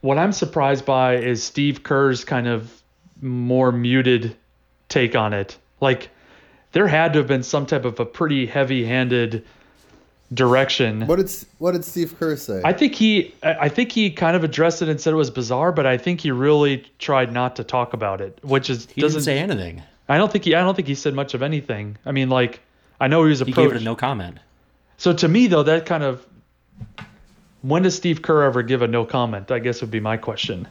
what 0.00 0.18
I'm 0.18 0.32
surprised 0.32 0.84
by 0.84 1.16
is 1.16 1.42
Steve 1.42 1.82
Kerr's 1.82 2.24
kind 2.24 2.48
of 2.48 2.82
more 3.20 3.72
muted 3.72 4.36
take 4.88 5.14
on 5.14 5.32
it. 5.32 5.58
Like 5.80 6.10
there 6.76 6.86
had 6.86 7.14
to 7.14 7.20
have 7.20 7.26
been 7.26 7.42
some 7.42 7.64
type 7.64 7.86
of 7.86 7.98
a 8.00 8.04
pretty 8.04 8.44
heavy-handed 8.44 9.42
direction. 10.34 11.06
What 11.06 11.16
did 11.16 11.32
what 11.56 11.72
did 11.72 11.86
Steve 11.86 12.14
Kerr 12.18 12.36
say? 12.36 12.60
I 12.66 12.74
think 12.74 12.94
he 12.94 13.34
I 13.42 13.70
think 13.70 13.92
he 13.92 14.10
kind 14.10 14.36
of 14.36 14.44
addressed 14.44 14.82
it 14.82 14.90
and 14.90 15.00
said 15.00 15.14
it 15.14 15.16
was 15.16 15.30
bizarre, 15.30 15.72
but 15.72 15.86
I 15.86 15.96
think 15.96 16.20
he 16.20 16.30
really 16.30 16.84
tried 16.98 17.32
not 17.32 17.56
to 17.56 17.64
talk 17.64 17.94
about 17.94 18.20
it, 18.20 18.38
which 18.42 18.68
is 18.68 18.88
he 18.90 19.00
doesn't 19.00 19.22
say 19.22 19.38
anything. 19.38 19.82
I 20.10 20.18
don't 20.18 20.30
think 20.30 20.44
he 20.44 20.54
I 20.54 20.60
don't 20.60 20.74
think 20.74 20.86
he 20.86 20.94
said 20.94 21.14
much 21.14 21.32
of 21.32 21.40
anything. 21.40 21.96
I 22.04 22.12
mean, 22.12 22.28
like 22.28 22.60
I 23.00 23.08
know 23.08 23.24
he 23.24 23.30
was 23.30 23.40
approached. 23.40 23.56
He 23.56 23.64
gave 23.68 23.76
it 23.76 23.80
a 23.80 23.84
no 23.84 23.96
comment. 23.96 24.36
So 24.98 25.14
to 25.14 25.28
me 25.28 25.46
though, 25.46 25.62
that 25.62 25.86
kind 25.86 26.02
of 26.02 26.26
when 27.62 27.84
does 27.84 27.96
Steve 27.96 28.20
Kerr 28.20 28.42
ever 28.42 28.62
give 28.62 28.82
a 28.82 28.86
no 28.86 29.06
comment? 29.06 29.50
I 29.50 29.60
guess 29.60 29.80
would 29.80 29.90
be 29.90 30.00
my 30.00 30.18
question. 30.18 30.68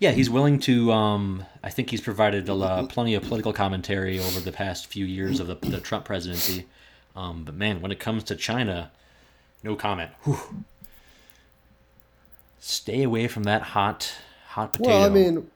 Yeah, 0.00 0.12
he's 0.12 0.30
willing 0.30 0.58
to. 0.60 0.90
Um, 0.92 1.44
I 1.62 1.68
think 1.68 1.90
he's 1.90 2.00
provided 2.00 2.48
a, 2.48 2.86
plenty 2.88 3.14
of 3.14 3.22
political 3.22 3.52
commentary 3.52 4.18
over 4.18 4.40
the 4.40 4.50
past 4.50 4.86
few 4.86 5.04
years 5.04 5.40
of 5.40 5.46
the, 5.46 5.56
the 5.56 5.78
Trump 5.78 6.06
presidency. 6.06 6.66
Um, 7.14 7.44
but 7.44 7.54
man, 7.54 7.82
when 7.82 7.92
it 7.92 8.00
comes 8.00 8.24
to 8.24 8.34
China, 8.34 8.90
no 9.62 9.76
comment. 9.76 10.10
Whew. 10.24 10.64
Stay 12.60 13.02
away 13.02 13.28
from 13.28 13.42
that 13.42 13.60
hot, 13.60 14.14
hot 14.48 14.72
potato. 14.72 14.90
Well, 14.90 15.04
I 15.04 15.08
mean, 15.10 15.50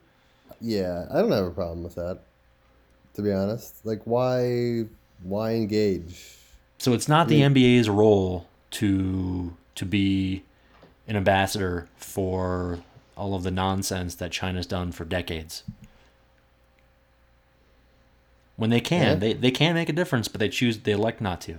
yeah, 0.61 1.07
I 1.11 1.21
don't 1.21 1.33
have 1.33 1.47
a 1.47 1.51
problem 1.51 1.83
with 1.83 1.95
that. 1.95 2.21
To 3.15 3.23
be 3.23 3.33
honest, 3.33 3.75
like 3.87 4.03
why, 4.05 4.85
why 5.23 5.53
engage? 5.53 6.37
So 6.79 6.93
it's 6.93 7.09
not 7.09 7.29
the 7.29 7.41
NBA's 7.41 7.89
role 7.89 8.47
to 8.73 9.57
to 9.77 9.87
be 9.87 10.43
an 11.09 11.17
ambassador 11.17 11.89
for 11.97 12.81
all 13.17 13.35
of 13.35 13.43
the 13.43 13.51
nonsense 13.51 14.15
that 14.17 14.33
China's 14.33 14.67
done 14.67 14.93
for 14.93 15.05
decades. 15.05 15.63
When 18.57 18.71
they 18.71 18.81
can, 18.81 19.03
Yeah. 19.07 19.15
they, 19.17 19.33
they 19.33 19.51
can 19.51 19.75
make 19.75 19.89
a 19.89 19.93
difference, 19.93 20.29
but 20.29 20.39
they 20.39 20.49
choose 20.49 20.79
they 20.79 20.93
elect 20.93 21.21
not 21.21 21.41
to 21.43 21.59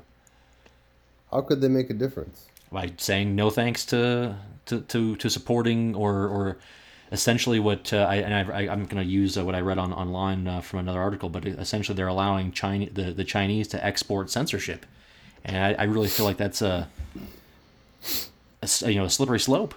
How 1.31 1.41
could 1.41 1.61
they 1.61 1.67
make 1.67 1.89
a 1.89 1.93
difference? 1.93 2.45
by 2.71 2.91
saying 2.97 3.35
no 3.35 3.49
thanks 3.49 3.85
to 3.85 4.35
to, 4.65 4.81
to, 4.81 5.15
to 5.17 5.29
supporting 5.29 5.93
or 5.95 6.27
or 6.27 6.57
essentially 7.11 7.59
what 7.59 7.93
uh, 7.93 7.97
I 7.97 8.15
and 8.15 8.33
I, 8.33 8.41
I, 8.65 8.71
I'm 8.71 8.85
going 8.85 9.03
to 9.03 9.09
use 9.09 9.37
uh, 9.37 9.45
what 9.45 9.55
I 9.55 9.61
read 9.61 9.77
on 9.77 9.93
online 9.93 10.47
uh, 10.47 10.61
from 10.61 10.79
another 10.79 10.99
article, 10.99 11.29
but 11.29 11.45
essentially 11.45 11.95
they're 11.95 12.07
allowing 12.07 12.51
China 12.51 12.87
the, 12.91 13.11
the 13.11 13.23
Chinese 13.23 13.67
to 13.69 13.85
export 13.85 14.29
censorship, 14.31 14.85
and 15.45 15.55
I, 15.57 15.73
I 15.81 15.83
really 15.85 16.07
feel 16.07 16.25
like 16.25 16.37
that's 16.37 16.61
a, 16.63 16.89
a 18.63 18.67
you 18.91 18.95
know 18.95 19.05
a 19.05 19.09
slippery 19.09 19.39
slope. 19.39 19.75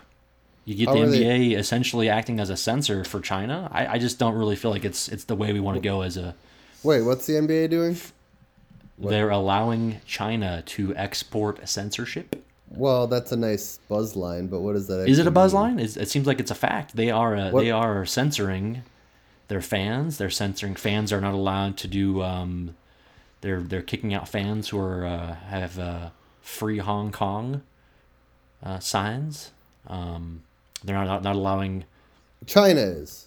You 0.69 0.75
get 0.75 0.89
How 0.89 0.97
the 0.97 1.03
are 1.05 1.07
they- 1.07 1.23
NBA 1.25 1.57
essentially 1.59 2.11
acting 2.11 2.39
as 2.41 2.51
a 2.51 2.57
censor 2.57 3.03
for 3.03 3.21
China. 3.21 3.71
I, 3.73 3.87
I 3.87 3.99
just 3.99 4.19
don't 4.19 4.35
really 4.35 4.55
feel 4.55 4.71
like 4.71 4.85
it's 4.85 5.09
it's 5.09 5.25
the 5.25 5.35
way 5.35 5.55
we 5.55 5.61
want 5.61 5.77
to 5.77 5.81
go 5.81 6.03
as 6.03 6.19
a. 6.19 6.35
Wait, 6.83 7.01
what's 7.01 7.25
the 7.27 7.33
NBA 7.33 7.71
doing? 7.71 7.97
What? 8.99 9.09
They're 9.11 9.31
allowing 9.31 10.03
China 10.05 10.63
to 10.67 10.95
export 10.95 11.67
censorship. 11.67 12.45
Well, 12.69 13.07
that's 13.07 13.33
a 13.33 13.37
nice 13.37 13.79
buzz 13.89 14.15
line, 14.15 14.49
but 14.49 14.61
what 14.61 14.77
is 14.77 14.89
that? 14.89 15.09
Is 15.09 15.19
it 15.19 15.27
a 15.27 15.31
buzz 15.31 15.55
mean? 15.55 15.63
line? 15.63 15.79
Is 15.79 15.97
it 15.97 16.11
seems 16.11 16.27
like 16.27 16.39
it's 16.39 16.51
a 16.51 16.55
fact. 16.55 16.97
They 16.97 17.11
are 17.11 17.35
uh, 17.35 17.51
they 17.53 17.71
are 17.71 18.05
censoring 18.05 18.83
their 19.49 19.63
fans. 19.63 20.19
They're 20.19 20.29
censoring 20.29 20.75
fans 20.75 21.15
are 21.15 21.21
not 21.23 21.33
allowed 21.33 21.79
to 21.79 21.89
do. 21.89 22.21
Um, 22.23 22.77
they're 23.41 23.61
they're 23.63 23.81
kicking 23.81 24.13
out 24.13 24.29
fans 24.29 24.69
who 24.69 24.79
are 24.79 25.07
uh, 25.07 25.35
have 25.49 25.79
uh, 25.79 26.11
free 26.43 26.77
Hong 26.77 27.11
Kong 27.11 27.63
uh, 28.63 28.81
signs. 28.81 29.53
Um, 29.87 30.43
they're 30.85 31.05
not 31.05 31.23
not 31.23 31.37
allowing. 31.37 31.85
China 32.47 32.81
is. 32.81 33.27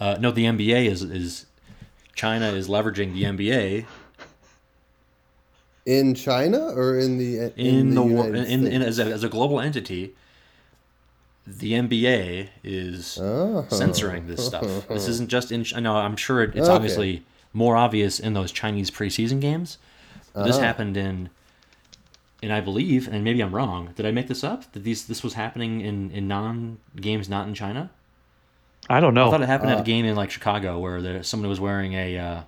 Uh, 0.00 0.16
no, 0.20 0.30
the 0.30 0.44
NBA 0.44 0.86
is 0.86 1.02
is 1.02 1.46
China 2.14 2.48
is 2.52 2.68
leveraging 2.68 3.12
the 3.14 3.22
NBA 3.24 3.86
In 5.84 6.14
China 6.14 6.58
or 6.68 6.98
in 6.98 7.18
the 7.18 7.52
in, 7.56 7.88
in, 7.90 7.94
the, 7.94 8.02
United 8.04 8.36
in, 8.48 8.66
in 8.66 8.82
States? 8.82 8.84
as 8.86 8.98
a, 8.98 9.04
as 9.12 9.24
a 9.24 9.28
global 9.28 9.60
entity. 9.60 10.14
The 11.44 11.72
NBA 11.72 12.50
is 12.62 13.18
Oh. 13.20 13.66
censoring 13.68 14.28
this 14.28 14.46
stuff. 14.46 14.86
This 14.88 15.08
isn't 15.08 15.28
just 15.28 15.50
in. 15.50 15.66
I 15.74 15.80
know. 15.80 15.96
I'm 15.96 16.16
sure 16.16 16.42
it, 16.42 16.50
it's 16.54 16.68
Okay. 16.68 16.72
obviously 16.72 17.24
more 17.52 17.76
obvious 17.76 18.20
in 18.20 18.32
those 18.34 18.52
Chinese 18.52 18.90
preseason 18.92 19.40
games. 19.40 19.78
But 20.34 20.44
this 20.44 20.56
Uh-huh. 20.56 20.64
happened 20.66 20.96
in, 20.96 21.30
and 22.42 22.52
I 22.52 22.60
believe, 22.60 23.08
and 23.08 23.22
maybe 23.24 23.40
I'm 23.40 23.54
wrong. 23.54 23.90
Did 23.94 24.04
I 24.06 24.10
make 24.10 24.26
this 24.28 24.42
up? 24.44 24.70
That 24.72 24.82
these 24.84 25.06
this 25.06 25.22
was 25.22 25.34
happening 25.34 25.80
in 25.80 26.10
in 26.10 26.28
non 26.28 26.78
games 26.96 27.28
not 27.28 27.46
in 27.48 27.54
China? 27.54 27.90
I 28.90 28.98
don't 29.00 29.14
know. 29.14 29.28
I 29.28 29.30
thought 29.30 29.42
it 29.42 29.46
happened 29.46 29.70
at 29.70 29.78
Uh, 29.78 29.82
a 29.82 29.84
game 29.84 30.04
in 30.04 30.16
like 30.16 30.30
Chicago 30.30 30.78
where 30.78 31.00
there 31.00 31.22
someone 31.22 31.48
was 31.48 31.60
wearing 31.60 31.92
a. 31.94 32.18
Uh, 32.18 32.40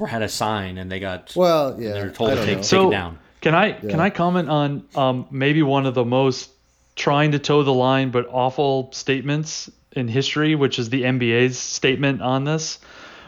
or 0.00 0.06
had 0.06 0.22
a 0.22 0.28
sign 0.28 0.78
and 0.78 0.90
they 0.90 1.00
got 1.00 1.32
Well, 1.36 1.76
yeah. 1.80 1.92
they 1.92 2.02
were 2.02 2.10
told 2.10 2.30
I 2.30 2.34
to 2.36 2.44
take, 2.46 2.56
take 2.58 2.64
So- 2.64 2.88
it 2.88 2.92
down. 2.92 3.18
Can 3.40 3.54
I 3.56 3.72
can 3.72 3.98
I 3.98 4.08
comment 4.10 4.48
on 4.48 4.84
um, 4.94 5.26
maybe 5.32 5.62
one 5.64 5.84
of 5.84 5.94
the 5.94 6.04
most 6.04 6.50
trying 6.94 7.32
to 7.32 7.40
toe 7.40 7.64
the 7.64 7.72
line 7.72 8.10
but 8.10 8.28
awful 8.30 8.88
statements 8.92 9.68
in 9.96 10.06
history, 10.06 10.54
which 10.54 10.78
is 10.78 10.90
the 10.90 11.02
NBA's 11.02 11.58
statement 11.58 12.22
on 12.22 12.44
this, 12.44 12.78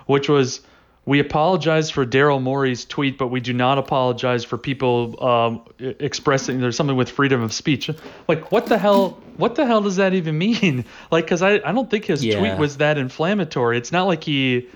which 0.07 0.29
was 0.29 0.61
we 1.07 1.21
apologize 1.21 1.91
for 1.91 2.07
Daryl 2.07 2.41
Morey's 2.41 2.85
tweet, 2.87 3.19
but 3.19 3.29
we 3.29 3.41
do 3.41 3.53
not 3.53 3.77
apologize 3.79 4.43
for 4.45 4.57
people 4.57 5.23
um, 5.23 5.63
expressing 5.79 6.61
there's 6.61 6.77
something 6.77 6.97
with 6.97 7.11
freedom 7.11 7.43
of 7.43 7.53
speech. 7.53 7.91
Like 8.27 8.51
what 8.51 8.69
the 8.69 8.79
hell? 8.79 9.19
What 9.37 9.55
the 9.57 9.67
hell 9.67 9.83
does 9.83 9.97
that 9.97 10.15
even 10.15 10.39
mean? 10.39 10.85
Like, 11.11 11.25
because 11.27 11.43
I 11.43 11.55
I 11.57 11.73
don't 11.73 11.91
think 11.91 12.07
his 12.07 12.25
Yeah. 12.25 12.39
tweet 12.39 12.57
was 12.59 12.79
that 12.79 12.97
inflammatory. 12.99 13.77
It's 13.79 13.93
not 13.93 14.05
like 14.05 14.25
he 14.25 14.69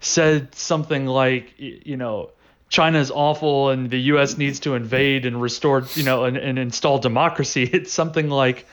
said 0.00 0.54
something 0.54 1.06
like 1.06 1.54
you 1.58 1.96
know 1.96 2.30
China 2.68 2.98
is 2.98 3.10
awful 3.10 3.70
and 3.70 3.90
the 3.90 4.00
U.S. 4.12 4.36
needs 4.38 4.60
to 4.60 4.74
invade 4.74 5.26
and 5.26 5.40
restore 5.40 5.88
you 5.94 6.02
know 6.02 6.24
and, 6.24 6.36
and 6.36 6.58
install 6.58 6.98
democracy. 6.98 7.64
It's 7.72 7.92
something 7.92 8.28
like 8.30 8.66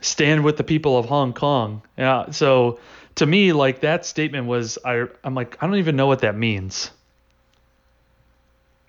stand 0.00 0.44
with 0.44 0.56
the 0.56 0.64
people 0.64 0.98
of 0.98 1.06
Hong 1.06 1.32
Kong. 1.32 1.82
Yeah. 1.96 2.30
So 2.32 2.78
to 3.20 3.26
me, 3.26 3.52
like 3.52 3.80
that 3.80 4.06
statement 4.06 4.46
was 4.46 4.78
I 4.82 5.06
I'm 5.22 5.34
like 5.34 5.62
I 5.62 5.66
don't 5.66 5.76
even 5.76 5.94
know 5.94 6.06
what 6.06 6.20
that 6.20 6.36
means. 6.36 6.90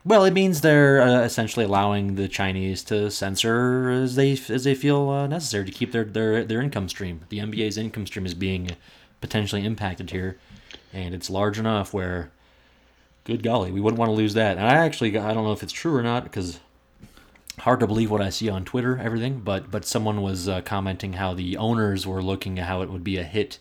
Well, 0.06 0.24
it 0.24 0.32
means 0.32 0.62
they're 0.62 1.02
uh, 1.02 1.22
essentially 1.24 1.66
allowing 1.66 2.16
the 2.16 2.30
Chinese 2.30 2.82
to 2.86 3.12
censor 3.12 3.90
as 3.90 4.16
they 4.16 4.32
as 4.32 4.64
they 4.64 4.74
feel 4.74 5.10
uh, 5.10 5.28
necessary 5.28 5.66
to 5.66 5.72
keep 5.72 5.92
their, 5.92 6.06
their 6.06 6.46
their 6.46 6.62
income 6.62 6.88
stream. 6.88 7.26
The 7.28 7.40
NBA's 7.40 7.78
income 7.78 8.08
stream 8.08 8.26
is 8.26 8.34
being 8.34 8.72
potentially 9.20 9.66
impacted 9.66 10.12
here, 10.12 10.38
and 10.94 11.14
it's 11.14 11.30
large 11.30 11.60
enough 11.60 11.94
where, 11.94 12.32
good 13.26 13.44
golly, 13.44 13.74
we 13.74 13.82
wouldn't 13.82 14.00
want 14.00 14.10
to 14.10 14.16
lose 14.16 14.34
that. 14.36 14.58
And 14.58 14.66
I 14.66 14.76
actually 14.76 15.18
I 15.18 15.34
don't 15.34 15.44
know 15.44 15.52
if 15.52 15.62
it's 15.62 15.74
true 15.74 15.94
or 15.94 16.04
not 16.04 16.24
because 16.24 16.62
hard 17.60 17.82
to 17.82 17.86
believe 17.86 18.10
what 18.10 18.22
I 18.22 18.30
see 18.30 18.48
on 18.48 18.64
Twitter, 18.64 18.98
everything. 18.98 19.42
But 19.42 19.70
but 19.70 19.84
someone 19.84 20.22
was 20.22 20.48
uh, 20.48 20.62
commenting 20.62 21.14
how 21.14 21.34
the 21.34 21.58
owners 21.58 22.08
were 22.08 22.24
looking 22.24 22.58
at 22.60 22.68
how 22.68 22.82
it 22.82 22.90
would 22.90 23.04
be 23.04 23.18
a 23.18 23.24
hit 23.24 23.60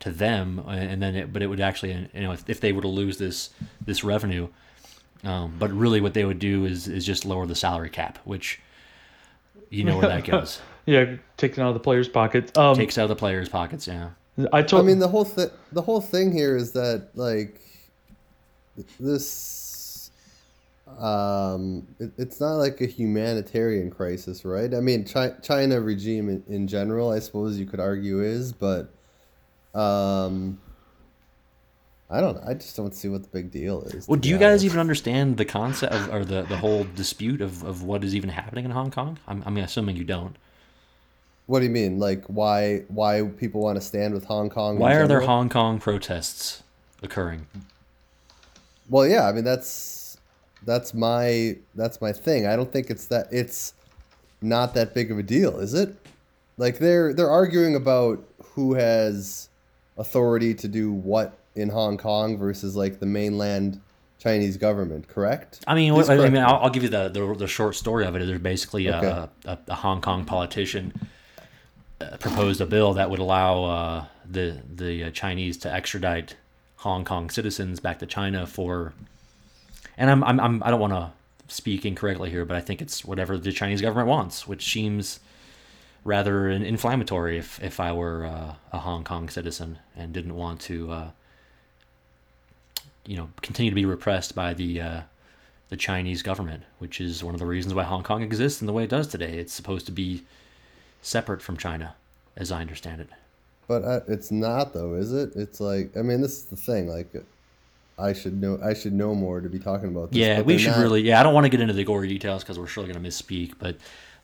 to 0.00 0.10
them, 0.10 0.62
uh, 0.66 0.70
and 0.70 1.00
then 1.02 1.14
it, 1.14 1.32
but 1.32 1.42
it 1.42 1.46
would 1.46 1.60
actually 1.60 2.08
you 2.12 2.22
know 2.22 2.32
if, 2.32 2.48
if 2.48 2.60
they 2.60 2.72
were 2.72 2.82
to 2.82 2.88
lose 2.88 3.18
this 3.18 3.50
this 3.84 4.02
revenue. 4.02 4.48
Um, 5.22 5.54
but 5.58 5.70
really, 5.70 6.00
what 6.00 6.14
they 6.14 6.24
would 6.24 6.38
do 6.38 6.64
is 6.64 6.88
is 6.88 7.04
just 7.04 7.24
lower 7.24 7.46
the 7.46 7.54
salary 7.54 7.90
cap, 7.90 8.18
which 8.24 8.60
you 9.68 9.84
know 9.84 9.98
where 9.98 10.08
that 10.08 10.24
goes. 10.30 10.60
Yeah, 10.86 11.16
taken 11.36 11.62
out 11.62 11.68
of 11.68 11.74
the 11.74 11.80
players' 11.80 12.08
pockets. 12.08 12.56
Um, 12.56 12.74
Takes 12.74 12.98
out 12.98 13.04
of 13.04 13.10
the 13.10 13.16
players' 13.16 13.48
pockets. 13.48 13.86
Yeah. 13.86 14.10
I 14.52 14.62
told. 14.62 14.82
I 14.82 14.86
mean, 14.86 14.98
the 14.98 15.08
whole 15.08 15.24
thing. 15.24 15.50
The 15.72 15.82
whole 15.82 16.00
thing 16.00 16.32
here 16.32 16.56
is 16.56 16.72
that 16.72 17.10
like 17.14 17.60
this. 18.98 20.10
Um, 20.98 21.86
it, 22.00 22.10
it's 22.18 22.40
not 22.40 22.54
like 22.54 22.80
a 22.80 22.86
humanitarian 22.86 23.90
crisis, 23.90 24.44
right? 24.44 24.74
I 24.74 24.80
mean, 24.80 25.04
Chi- 25.04 25.34
China 25.42 25.80
regime 25.80 26.28
in, 26.28 26.42
in 26.48 26.66
general, 26.66 27.10
I 27.10 27.20
suppose 27.20 27.58
you 27.58 27.66
could 27.66 27.78
argue 27.78 28.20
is, 28.20 28.52
but 28.52 28.92
um, 29.74 30.58
I 32.10 32.20
don't. 32.20 32.38
I 32.44 32.54
just 32.54 32.76
don't 32.76 32.94
see 32.94 33.08
what 33.08 33.22
the 33.22 33.28
big 33.28 33.50
deal 33.52 33.82
is. 33.82 34.08
Well, 34.08 34.18
do 34.18 34.28
you 34.28 34.36
guys 34.36 34.50
honest. 34.50 34.64
even 34.64 34.80
understand 34.80 35.36
the 35.36 35.44
concept 35.44 35.94
of, 35.94 36.12
or 36.12 36.24
the, 36.24 36.42
the 36.42 36.56
whole 36.56 36.84
dispute 36.96 37.40
of, 37.40 37.62
of 37.62 37.84
what 37.84 38.02
is 38.02 38.14
even 38.16 38.30
happening 38.30 38.64
in 38.64 38.72
Hong 38.72 38.90
Kong? 38.90 39.18
I'm, 39.28 39.42
I'm 39.46 39.56
assuming 39.58 39.96
you 39.96 40.04
don't. 40.04 40.36
What 41.46 41.60
do 41.60 41.66
you 41.66 41.70
mean? 41.70 41.98
Like 41.98 42.24
why? 42.26 42.80
Why 42.88 43.22
people 43.38 43.60
want 43.60 43.76
to 43.76 43.80
stand 43.80 44.14
with 44.14 44.24
Hong 44.24 44.50
Kong? 44.50 44.78
Why 44.78 44.94
are 44.94 45.06
there? 45.06 45.20
Hong 45.20 45.48
Kong 45.48 45.78
protests 45.78 46.62
occurring? 47.02 47.46
Well, 48.88 49.06
yeah, 49.06 49.28
I 49.28 49.32
mean 49.32 49.44
that's 49.44 50.18
that's 50.64 50.94
my 50.94 51.56
that's 51.74 52.00
my 52.00 52.12
thing. 52.12 52.46
I 52.46 52.56
don't 52.56 52.72
think 52.72 52.90
it's 52.90 53.06
that 53.06 53.28
it's 53.30 53.74
not 54.42 54.74
that 54.74 54.94
big 54.94 55.10
of 55.10 55.18
a 55.18 55.22
deal, 55.22 55.60
is 55.60 55.74
it? 55.74 55.94
Like 56.56 56.78
they're 56.78 57.14
they're 57.14 57.30
arguing 57.30 57.74
about 57.76 58.24
who 58.54 58.74
has 58.74 59.48
authority 60.00 60.54
to 60.54 60.66
do 60.66 60.90
what 60.90 61.38
in 61.54 61.68
Hong 61.68 61.96
Kong 61.98 62.38
versus 62.38 62.74
like 62.74 62.98
the 62.98 63.06
mainland 63.06 63.80
Chinese 64.18 64.56
government, 64.56 65.06
correct? 65.08 65.62
I 65.66 65.74
mean, 65.74 65.94
what, 65.94 66.10
I 66.10 66.28
mean, 66.28 66.42
I'll, 66.42 66.56
I'll 66.56 66.70
give 66.70 66.82
you 66.82 66.88
the, 66.88 67.08
the 67.08 67.34
the 67.34 67.46
short 67.46 67.74
story 67.76 68.04
of 68.06 68.14
it. 68.16 68.26
There's 68.26 68.40
basically 68.40 68.86
a, 68.88 68.96
Okay. 68.96 69.28
a, 69.46 69.58
a 69.68 69.74
Hong 69.74 70.00
Kong 70.00 70.24
politician 70.24 70.92
uh, 72.00 72.16
proposed 72.18 72.60
a 72.60 72.66
bill 72.66 72.94
that 72.94 73.08
would 73.10 73.18
allow 73.20 73.64
uh, 73.64 74.04
the 74.28 74.60
the 74.74 75.04
uh, 75.04 75.10
Chinese 75.10 75.56
to 75.58 75.72
extradite 75.72 76.36
Hong 76.76 77.04
Kong 77.04 77.30
citizens 77.30 77.80
back 77.80 77.98
to 78.00 78.06
China 78.06 78.46
for. 78.46 78.92
And 79.96 80.10
I'm, 80.10 80.24
I'm, 80.24 80.40
I'm 80.40 80.62
I 80.62 80.70
don't 80.70 80.80
want 80.80 80.94
to 80.94 81.10
speak 81.48 81.84
incorrectly 81.84 82.30
here, 82.30 82.44
but 82.44 82.56
I 82.56 82.60
think 82.60 82.80
it's 82.80 83.04
whatever 83.04 83.36
the 83.36 83.52
Chinese 83.52 83.80
government 83.82 84.08
wants, 84.08 84.46
which 84.48 84.70
seems 84.72 85.20
rather 86.04 86.48
in- 86.48 86.62
inflammatory. 86.62 87.38
If 87.38 87.62
if 87.62 87.80
I 87.80 87.92
were 87.92 88.24
uh, 88.26 88.54
a 88.72 88.78
Hong 88.78 89.04
Kong 89.04 89.28
citizen 89.28 89.78
and 89.96 90.12
didn't 90.12 90.34
want 90.36 90.60
to, 90.62 90.90
uh, 90.92 91.10
you 93.06 93.16
know, 93.16 93.30
continue 93.42 93.70
to 93.70 93.74
be 93.74 93.84
repressed 93.84 94.34
by 94.34 94.54
the 94.54 94.80
uh, 94.80 95.00
the 95.68 95.76
Chinese 95.76 96.22
government, 96.22 96.62
which 96.78 97.00
is 97.00 97.22
one 97.24 97.34
of 97.34 97.40
the 97.40 97.46
reasons 97.46 97.74
why 97.74 97.84
Hong 97.84 98.02
Kong 98.02 98.22
exists 98.22 98.60
in 98.60 98.66
the 98.66 98.72
way 98.72 98.84
it 98.84 98.90
does 98.90 99.06
today. 99.06 99.38
It's 99.38 99.52
supposed 99.52 99.86
to 99.86 99.92
be 99.92 100.22
separate 101.02 101.42
from 101.42 101.56
China, 101.56 101.94
as 102.36 102.52
I 102.52 102.60
understand 102.60 103.00
it. 103.00 103.08
But 103.68 103.84
uh, 103.84 104.00
it's 104.08 104.30
not 104.30 104.72
though, 104.74 104.94
is 104.94 105.12
it? 105.12 105.30
It's 105.36 105.60
like 105.60 105.96
I 105.96 106.02
mean, 106.02 106.20
this 106.20 106.38
is 106.38 106.44
the 106.44 106.56
thing. 106.56 106.88
Like, 106.88 107.08
I 107.98 108.12
should 108.12 108.40
know. 108.40 108.58
I 108.64 108.74
should 108.74 108.92
know 108.92 109.14
more 109.14 109.40
to 109.40 109.48
be 109.48 109.58
talking 109.58 109.88
about 109.88 110.10
this. 110.10 110.18
yeah, 110.18 110.40
we 110.40 110.58
should 110.58 110.72
not- 110.72 110.80
really. 110.80 111.02
Yeah, 111.02 111.20
I 111.20 111.22
don't 111.22 111.34
want 111.34 111.44
to 111.44 111.50
get 111.50 111.60
into 111.60 111.74
the 111.74 111.84
gory 111.84 112.08
details 112.08 112.42
because 112.42 112.58
we're 112.58 112.66
surely 112.66 112.92
going 112.92 113.02
to 113.02 113.08
misspeak. 113.08 113.54
But 113.58 113.76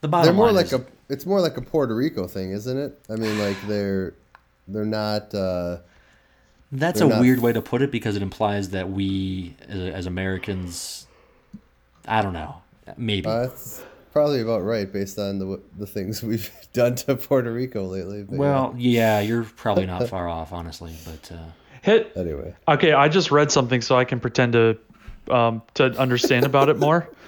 the 0.06 0.22
They're 0.24 0.32
more 0.32 0.46
line 0.46 0.54
like 0.56 0.66
is, 0.66 0.72
a. 0.74 0.84
It's 1.08 1.24
more 1.26 1.40
like 1.40 1.56
a 1.56 1.62
Puerto 1.62 1.94
Rico 1.94 2.26
thing, 2.26 2.50
isn't 2.50 2.76
it? 2.78 2.98
I 3.08 3.16
mean, 3.16 3.38
like 3.38 3.56
they're 3.66 4.14
they're 4.68 4.84
not. 4.84 5.34
uh 5.34 5.78
that's 6.72 6.98
they're 6.98 7.06
a 7.08 7.10
not- 7.10 7.20
weird 7.20 7.40
way 7.40 7.52
to 7.52 7.62
put 7.62 7.80
it 7.82 7.90
because 7.92 8.16
it 8.16 8.22
implies 8.22 8.70
that 8.70 8.90
we, 8.90 9.54
as, 9.68 9.78
as 9.94 10.06
Americans, 10.06 11.06
I 12.08 12.22
don't 12.22 12.32
know, 12.32 12.56
maybe. 12.96 13.28
Uh, 13.28 13.42
that's 13.46 13.84
probably 14.12 14.40
about 14.40 14.64
right 14.64 14.92
based 14.92 15.18
on 15.18 15.38
the 15.38 15.60
the 15.78 15.86
things 15.86 16.22
we've 16.24 16.50
done 16.72 16.96
to 16.96 17.14
Puerto 17.16 17.52
Rico 17.52 17.84
lately. 17.84 18.24
but 18.24 18.34
yeah. 18.34 18.38
Well, 18.40 18.74
yeah, 18.76 19.20
you're 19.20 19.44
probably 19.44 19.86
not 19.86 20.08
far 20.08 20.28
off, 20.28 20.52
honestly. 20.52 20.94
But 21.04 21.30
uh, 21.32 21.38
Hit. 21.82 22.12
anyway, 22.16 22.52
Okay, 22.66 22.92
I 22.92 23.08
just 23.08 23.30
read 23.30 23.52
something 23.52 23.80
so 23.80 23.96
I 23.96 24.04
can 24.04 24.18
pretend 24.18 24.54
to 24.54 24.76
um, 25.30 25.62
to 25.74 25.84
understand 25.98 26.44
about 26.44 26.68
it 26.68 26.78
more. 26.78 27.08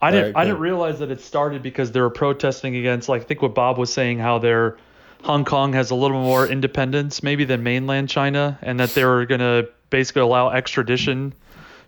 I 0.00 0.10
didn't. 0.10 0.26
Alright, 0.26 0.36
I 0.36 0.44
didn't 0.44 0.60
realize 0.60 0.98
that 1.00 1.10
it 1.10 1.20
started 1.20 1.62
because 1.62 1.90
they 1.92 2.00
were 2.00 2.10
protesting 2.10 2.76
against, 2.76 3.08
like, 3.08 3.22
I 3.22 3.24
think 3.24 3.42
what 3.42 3.54
Bob 3.54 3.78
was 3.78 3.92
saying, 3.92 4.18
how 4.20 4.38
their 4.38 4.76
Hong 5.24 5.44
Kong 5.44 5.72
has 5.72 5.90
a 5.90 5.96
little 5.96 6.22
more 6.22 6.46
independence 6.46 7.22
maybe 7.22 7.44
than 7.44 7.62
mainland 7.64 8.08
China, 8.08 8.58
and 8.62 8.78
that 8.78 8.94
they 8.94 9.04
were 9.04 9.26
gonna 9.26 9.64
basically 9.90 10.22
allow 10.22 10.50
extradition 10.50 11.32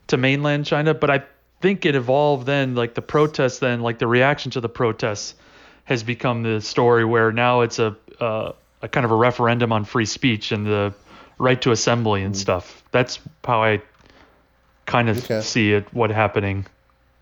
to 0.08 0.16
mainland 0.16 0.66
China. 0.66 0.92
But 0.94 1.11
I 1.11 1.22
think 1.61 1.86
it 1.86 1.94
evolved 1.94 2.46
then, 2.46 2.74
like 2.74 2.94
the 2.94 3.02
protests, 3.02 3.61
then 3.61 3.80
like 3.80 3.98
the 3.98 4.08
reaction 4.08 4.50
to 4.52 4.61
the 4.61 4.68
protests 4.68 5.34
has 5.84 6.02
become 6.02 6.42
the 6.42 6.61
story 6.61 7.04
where 7.04 7.30
now 7.30 7.61
it's 7.61 7.78
a 7.78 7.94
uh, 8.20 8.52
a 8.82 8.88
kind 8.88 9.04
of 9.04 9.11
a 9.11 9.14
referendum 9.14 9.72
on 9.72 9.84
free 9.84 10.04
speech 10.06 10.50
and 10.52 10.66
the 10.66 10.92
right 11.38 11.61
to 11.62 11.70
assembly 11.70 12.22
and 12.22 12.36
stuff. 12.36 12.82
That's 12.90 13.18
how 13.44 13.62
I 13.62 13.82
kind 14.86 15.08
of 15.08 15.18
Okay. 15.24 15.40
see 15.40 15.72
it. 15.72 15.86
What 15.94 16.11
happening? 16.11 16.66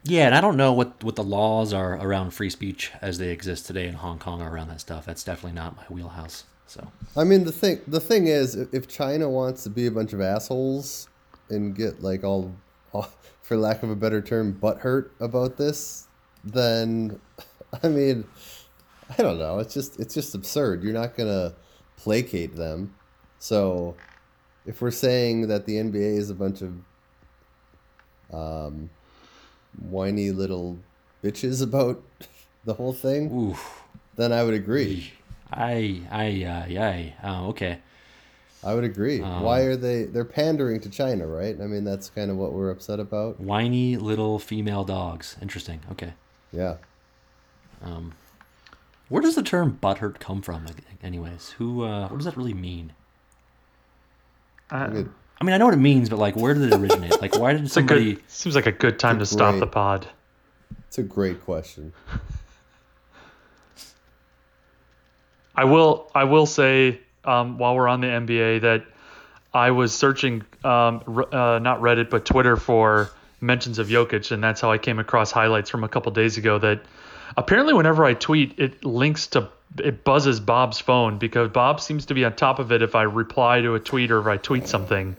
Yeah, 0.04 0.26
and 0.26 0.34
I 0.34 0.40
don't 0.40 0.56
know 0.56 0.72
what 0.72 1.02
what 1.02 1.16
the 1.16 1.24
laws 1.24 1.72
are 1.72 1.94
around 1.94 2.30
free 2.30 2.50
speech 2.50 2.92
as 3.02 3.18
they 3.18 3.30
exist 3.30 3.66
today 3.66 3.86
in 3.86 3.94
Hong 3.94 4.18
Kong 4.18 4.40
or 4.40 4.50
around 4.50 4.68
that 4.68 4.80
stuff. 4.80 5.04
That's 5.04 5.24
definitely 5.24 5.56
not 5.56 5.76
my 5.76 5.84
wheelhouse. 5.90 6.44
So 6.66 6.92
I 7.16 7.24
mean 7.24 7.44
the 7.44 7.52
thing 7.52 7.80
the 7.86 8.00
thing 8.00 8.26
is, 8.26 8.54
if 8.54 8.86
China 8.88 9.28
wants 9.28 9.64
to 9.64 9.70
be 9.70 9.86
a 9.86 9.90
bunch 9.90 10.12
of 10.12 10.20
assholes 10.20 11.08
and 11.50 11.74
get 11.74 12.02
like 12.02 12.24
all, 12.24 12.54
all 12.92 13.08
for 13.42 13.56
lack 13.56 13.82
of 13.82 13.90
a 13.90 13.96
better 13.96 14.20
term, 14.20 14.58
butthurt 14.60 15.10
about 15.20 15.56
this, 15.56 16.08
then 16.44 17.20
I 17.82 17.88
mean, 17.88 18.24
I 19.18 19.22
don't 19.22 19.38
know. 19.38 19.58
It's 19.58 19.74
just 19.74 19.98
it's 19.98 20.14
just 20.14 20.34
absurd. 20.34 20.84
You're 20.84 20.92
not 20.92 21.16
gonna 21.16 21.54
placate 21.96 22.54
them. 22.56 22.94
So, 23.40 23.96
if 24.66 24.80
we're 24.80 24.90
saying 24.90 25.48
that 25.48 25.66
the 25.66 25.76
NBA 25.76 26.16
is 26.18 26.30
a 26.30 26.34
bunch 26.34 26.62
of 26.62 26.74
um, 28.32 28.90
whiny 29.78 30.30
little 30.30 30.78
bitches 31.22 31.62
about 31.62 32.02
the 32.64 32.74
whole 32.74 32.92
thing, 32.92 33.30
oof, 33.32 33.82
then 34.16 34.32
I 34.32 34.42
would 34.42 34.54
agree. 34.54 35.12
I 35.50 36.02
I 36.10 36.44
uh, 36.44 36.82
I 36.82 37.14
oh, 37.24 37.48
okay. 37.48 37.78
I 38.64 38.74
would 38.74 38.84
agree. 38.84 39.20
Why 39.20 39.60
are 39.60 39.76
they? 39.76 40.04
They're 40.04 40.24
pandering 40.24 40.80
to 40.80 40.90
China, 40.90 41.26
right? 41.26 41.56
I 41.60 41.66
mean, 41.66 41.84
that's 41.84 42.10
kind 42.10 42.28
of 42.30 42.36
what 42.36 42.52
we're 42.52 42.70
upset 42.70 42.98
about. 42.98 43.38
Whiny 43.38 43.96
little 43.96 44.40
female 44.40 44.82
dogs. 44.84 45.36
Interesting. 45.40 45.80
Okay. 45.92 46.14
Yeah. 46.52 46.76
Um, 47.80 48.14
where 49.08 49.22
does 49.22 49.36
the 49.36 49.44
term 49.44 49.78
butthurt 49.80 50.18
come 50.18 50.42
from, 50.42 50.66
anyways? 51.02 51.50
Who? 51.58 51.84
Uh, 51.84 52.08
what 52.08 52.16
does 52.16 52.24
that 52.24 52.36
really 52.36 52.54
mean? 52.54 52.92
Uh, 54.70 54.88
Good. 54.88 55.10
I 55.40 55.44
mean, 55.44 55.54
I 55.54 55.58
know 55.58 55.66
what 55.66 55.74
it 55.74 55.78
means, 55.78 56.08
but 56.08 56.18
like, 56.18 56.34
where 56.34 56.52
did 56.54 56.72
it 56.72 56.76
originate? 56.76 57.20
Like, 57.20 57.38
why 57.38 57.52
did 57.52 57.62
it's 57.62 57.70
a 57.70 57.74
somebody? 57.74 58.14
good. 58.14 58.30
Seems 58.30 58.56
like 58.56 58.66
a 58.66 58.72
good 58.72 58.98
time 58.98 59.20
to 59.20 59.26
stop 59.26 59.58
the 59.58 59.66
pod. 59.66 60.08
It's 60.88 60.98
a 60.98 61.02
great 61.02 61.44
question. 61.44 61.92
I 65.54 65.64
will. 65.64 66.10
I 66.14 66.24
will 66.24 66.46
say 66.46 67.00
um, 67.24 67.58
while 67.58 67.74
we're 67.76 67.88
on 67.88 68.00
the 68.00 68.06
NBA 68.06 68.62
that 68.62 68.84
I 69.52 69.70
was 69.70 69.94
searching 69.94 70.44
um, 70.64 71.02
uh, 71.06 71.58
not 71.60 71.80
Reddit 71.80 72.10
but 72.10 72.24
Twitter 72.24 72.56
for 72.56 73.10
mentions 73.40 73.78
of 73.78 73.88
Jokic, 73.88 74.32
and 74.32 74.42
that's 74.42 74.60
how 74.60 74.72
I 74.72 74.78
came 74.78 74.98
across 74.98 75.30
highlights 75.30 75.70
from 75.70 75.84
a 75.84 75.88
couple 75.88 76.10
days 76.12 76.36
ago. 76.38 76.58
That 76.58 76.80
apparently, 77.36 77.74
whenever 77.74 78.04
I 78.04 78.14
tweet, 78.14 78.58
it 78.58 78.84
links 78.84 79.28
to 79.28 79.50
it 79.78 80.02
buzzes 80.04 80.40
Bob's 80.40 80.80
phone 80.80 81.18
because 81.18 81.50
Bob 81.50 81.80
seems 81.80 82.06
to 82.06 82.14
be 82.14 82.24
on 82.24 82.34
top 82.34 82.58
of 82.58 82.72
it 82.72 82.82
if 82.82 82.94
I 82.94 83.02
reply 83.02 83.60
to 83.60 83.74
a 83.74 83.80
tweet 83.80 84.10
or 84.10 84.20
if 84.20 84.26
I 84.26 84.36
tweet 84.36 84.66
something. 84.66 85.16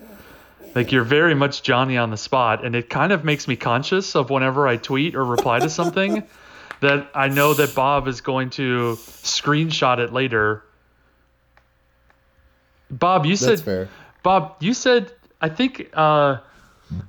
Like 0.75 0.91
you're 0.91 1.03
very 1.03 1.33
much 1.35 1.63
Johnny 1.63 1.97
on 1.97 2.11
the 2.11 2.17
spot, 2.17 2.63
and 2.65 2.75
it 2.75 2.89
kind 2.89 3.11
of 3.11 3.23
makes 3.23 3.47
me 3.47 3.55
conscious 3.55 4.15
of 4.15 4.29
whenever 4.29 4.67
I 4.67 4.77
tweet 4.77 5.15
or 5.15 5.25
reply 5.25 5.59
to 5.59 5.69
something 5.69 6.23
that 6.81 7.09
I 7.13 7.27
know 7.27 7.53
that 7.53 7.75
Bob 7.75 8.07
is 8.07 8.21
going 8.21 8.51
to 8.51 8.97
screenshot 9.01 9.99
it 9.99 10.13
later. 10.13 10.63
Bob, 12.91 13.25
you 13.25 13.31
That's 13.35 13.41
said 13.41 13.59
fair. 13.61 13.89
Bob, 14.23 14.55
you 14.59 14.73
said 14.73 15.11
I 15.41 15.49
think 15.49 15.89
uh, 15.93 16.37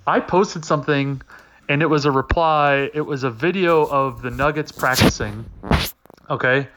I 0.06 0.20
posted 0.20 0.64
something, 0.64 1.20
and 1.68 1.82
it 1.82 1.86
was 1.86 2.04
a 2.04 2.11
reply. 2.11 2.90
It 2.94 3.02
was 3.02 3.24
a 3.24 3.30
video 3.30 3.86
of 3.86 4.22
the 4.22 4.30
Nuggets 4.30 4.72
practicing. 4.72 5.44
Okay, 6.28 6.68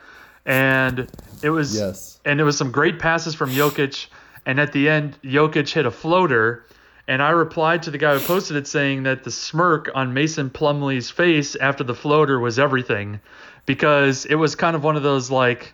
and 0.45 1.07
it 1.43 1.49
was 1.51 1.75
Yes. 1.75 2.19
and 2.25 2.39
it 2.39 2.43
was 2.43 2.57
some 2.57 2.71
great 2.71 2.97
passes 2.99 3.35
from 3.35 3.51
Jokic, 3.51 4.07
and 4.45 4.59
at 4.59 4.73
the 4.73 4.89
end, 4.89 5.17
Jokic 5.23 5.71
hit 5.71 5.85
a 5.85 5.91
floater. 5.91 6.63
And 7.07 7.21
I 7.21 7.31
replied 7.31 7.83
to 7.83 7.91
the 7.91 7.97
guy 7.97 8.17
who 8.17 8.25
posted 8.25 8.55
it 8.55 8.67
saying 8.67 9.03
that 9.03 9.23
the 9.23 9.31
smirk 9.31 9.89
on 9.93 10.13
Mason 10.13 10.49
Plumlee's 10.49 11.09
face 11.09 11.55
after 11.55 11.83
the 11.83 11.93
floater 11.93 12.39
was 12.39 12.57
everything, 12.57 13.19
because 13.65 14.25
it 14.25 14.35
was 14.35 14.55
kind 14.55 14.75
of 14.75 14.83
one 14.83 14.95
of 14.95 15.03
those 15.03 15.29
like, 15.29 15.73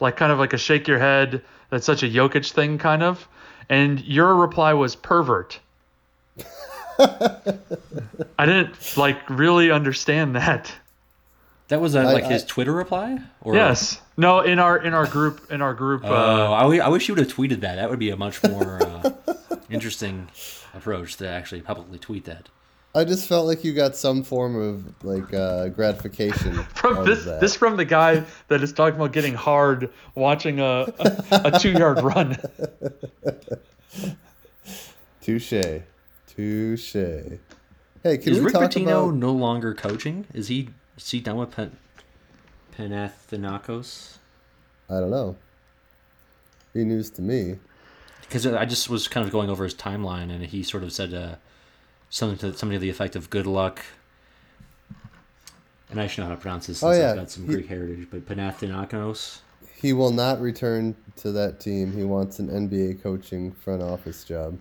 like 0.00 0.16
kind 0.16 0.32
of 0.32 0.38
like 0.38 0.54
a 0.54 0.58
shake 0.58 0.88
your 0.88 0.98
head. 0.98 1.42
That's 1.68 1.84
such 1.84 2.02
a 2.02 2.06
Jokic 2.06 2.50
thing, 2.50 2.78
kind 2.78 3.02
of. 3.02 3.28
And 3.68 4.00
your 4.00 4.34
reply 4.34 4.72
was 4.72 4.96
pervert. 4.96 5.60
I 6.98 8.46
didn't 8.46 8.96
like 8.96 9.28
really 9.28 9.70
understand 9.70 10.34
that. 10.36 10.72
That 11.70 11.80
was 11.80 11.94
a, 11.94 12.00
I- 12.00 12.12
like 12.12 12.24
his 12.24 12.44
Twitter 12.44 12.72
reply. 12.72 13.18
Or, 13.40 13.54
Yes. 13.54 14.00
No, 14.16 14.40
in 14.40 14.58
our 14.58 14.76
in 14.76 14.92
our 14.92 15.06
group 15.06 15.50
in 15.50 15.62
our 15.62 15.72
group. 15.72 16.02
Oh, 16.04 16.12
uh, 16.14 16.50
I, 16.52 16.60
wi- 16.62 16.86
wish 16.88 17.08
you 17.08 17.14
would 17.14 17.24
have 17.26 17.34
tweeted 17.34 17.60
that. 17.60 17.76
That 17.76 17.88
would 17.88 17.98
be 17.98 18.10
a 18.10 18.16
much 18.16 18.42
more 18.44 18.82
uh, 18.82 19.10
interesting 19.70 20.28
approach 20.74 21.16
to 21.16 21.28
actually 21.28 21.62
publicly 21.62 21.98
tweet 21.98 22.26
that. 22.26 22.48
I 22.94 23.04
just 23.04 23.28
felt 23.28 23.46
like 23.46 23.62
you 23.64 23.72
got 23.72 23.94
some 23.96 24.24
form 24.24 24.56
of 24.56 25.04
like 25.04 25.32
uh, 25.32 25.68
gratification 25.68 26.54
from 26.74 27.04
this 27.06 27.24
that. 27.24 27.40
this 27.40 27.54
from 27.54 27.76
the 27.76 27.84
guy 27.84 28.24
that 28.48 28.62
is 28.62 28.72
talking 28.72 28.96
about 28.96 29.12
getting 29.12 29.34
hard 29.34 29.90
watching 30.16 30.58
a 30.60 30.92
a, 30.98 31.22
a 31.54 31.58
two 31.58 31.70
yard 31.72 32.02
run. 32.02 32.36
Touche. 35.22 35.52
Touche. 36.26 36.92
Hey, 38.02 38.16
can 38.18 38.32
Is 38.32 38.38
we 38.38 38.40
Rick 38.40 38.54
talk 38.54 38.62
Pitino 38.70 39.04
about? 39.04 39.14
no 39.14 39.32
longer 39.32 39.74
coaching? 39.74 40.26
Is 40.34 40.48
he 40.48 40.70
is 41.00 41.10
he 41.10 41.20
done 41.20 41.36
with 41.36 41.50
Pen- 41.52 41.76
Panathinaikos? 42.76 44.18
I 44.88 45.00
don't 45.00 45.10
know. 45.10 45.36
Be 46.72 46.84
news 46.84 47.10
to 47.10 47.22
me. 47.22 47.58
Because 48.22 48.46
I 48.46 48.64
just 48.64 48.88
was 48.88 49.08
kind 49.08 49.26
of 49.26 49.32
going 49.32 49.50
over 49.50 49.64
his 49.64 49.74
timeline, 49.74 50.30
and 50.30 50.44
he 50.44 50.62
sort 50.62 50.84
of 50.84 50.92
said 50.92 51.12
uh, 51.12 51.34
something 52.10 52.38
to 52.38 52.56
something 52.56 52.76
to 52.76 52.80
the 52.80 52.90
effect 52.90 53.16
of 53.16 53.28
"good 53.30 53.46
luck." 53.46 53.82
And 55.90 56.00
I 56.00 56.06
should 56.06 56.20
know 56.22 56.28
how 56.28 56.34
to 56.36 56.40
pronounce 56.40 56.68
this 56.68 56.82
Oh, 56.84 56.92
since 56.92 57.02
yeah. 57.02 57.10
I've 57.10 57.16
got 57.16 57.30
some 57.30 57.46
He- 57.48 57.54
Greek 57.54 57.66
heritage, 57.68 58.06
but 58.10 58.24
Panathinaikos. 58.26 59.40
He 59.74 59.92
will 59.92 60.12
not 60.12 60.40
return 60.40 60.94
to 61.16 61.32
that 61.32 61.58
team. 61.58 61.92
He 61.92 62.04
wants 62.04 62.38
an 62.38 62.48
NBA 62.48 63.02
coaching 63.02 63.50
front 63.52 63.82
office 63.82 64.22
job. 64.24 64.58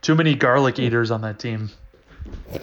Too 0.00 0.14
many 0.14 0.34
garlic 0.34 0.78
eaters 0.78 1.10
on 1.10 1.20
that 1.22 1.38
team. 1.38 1.70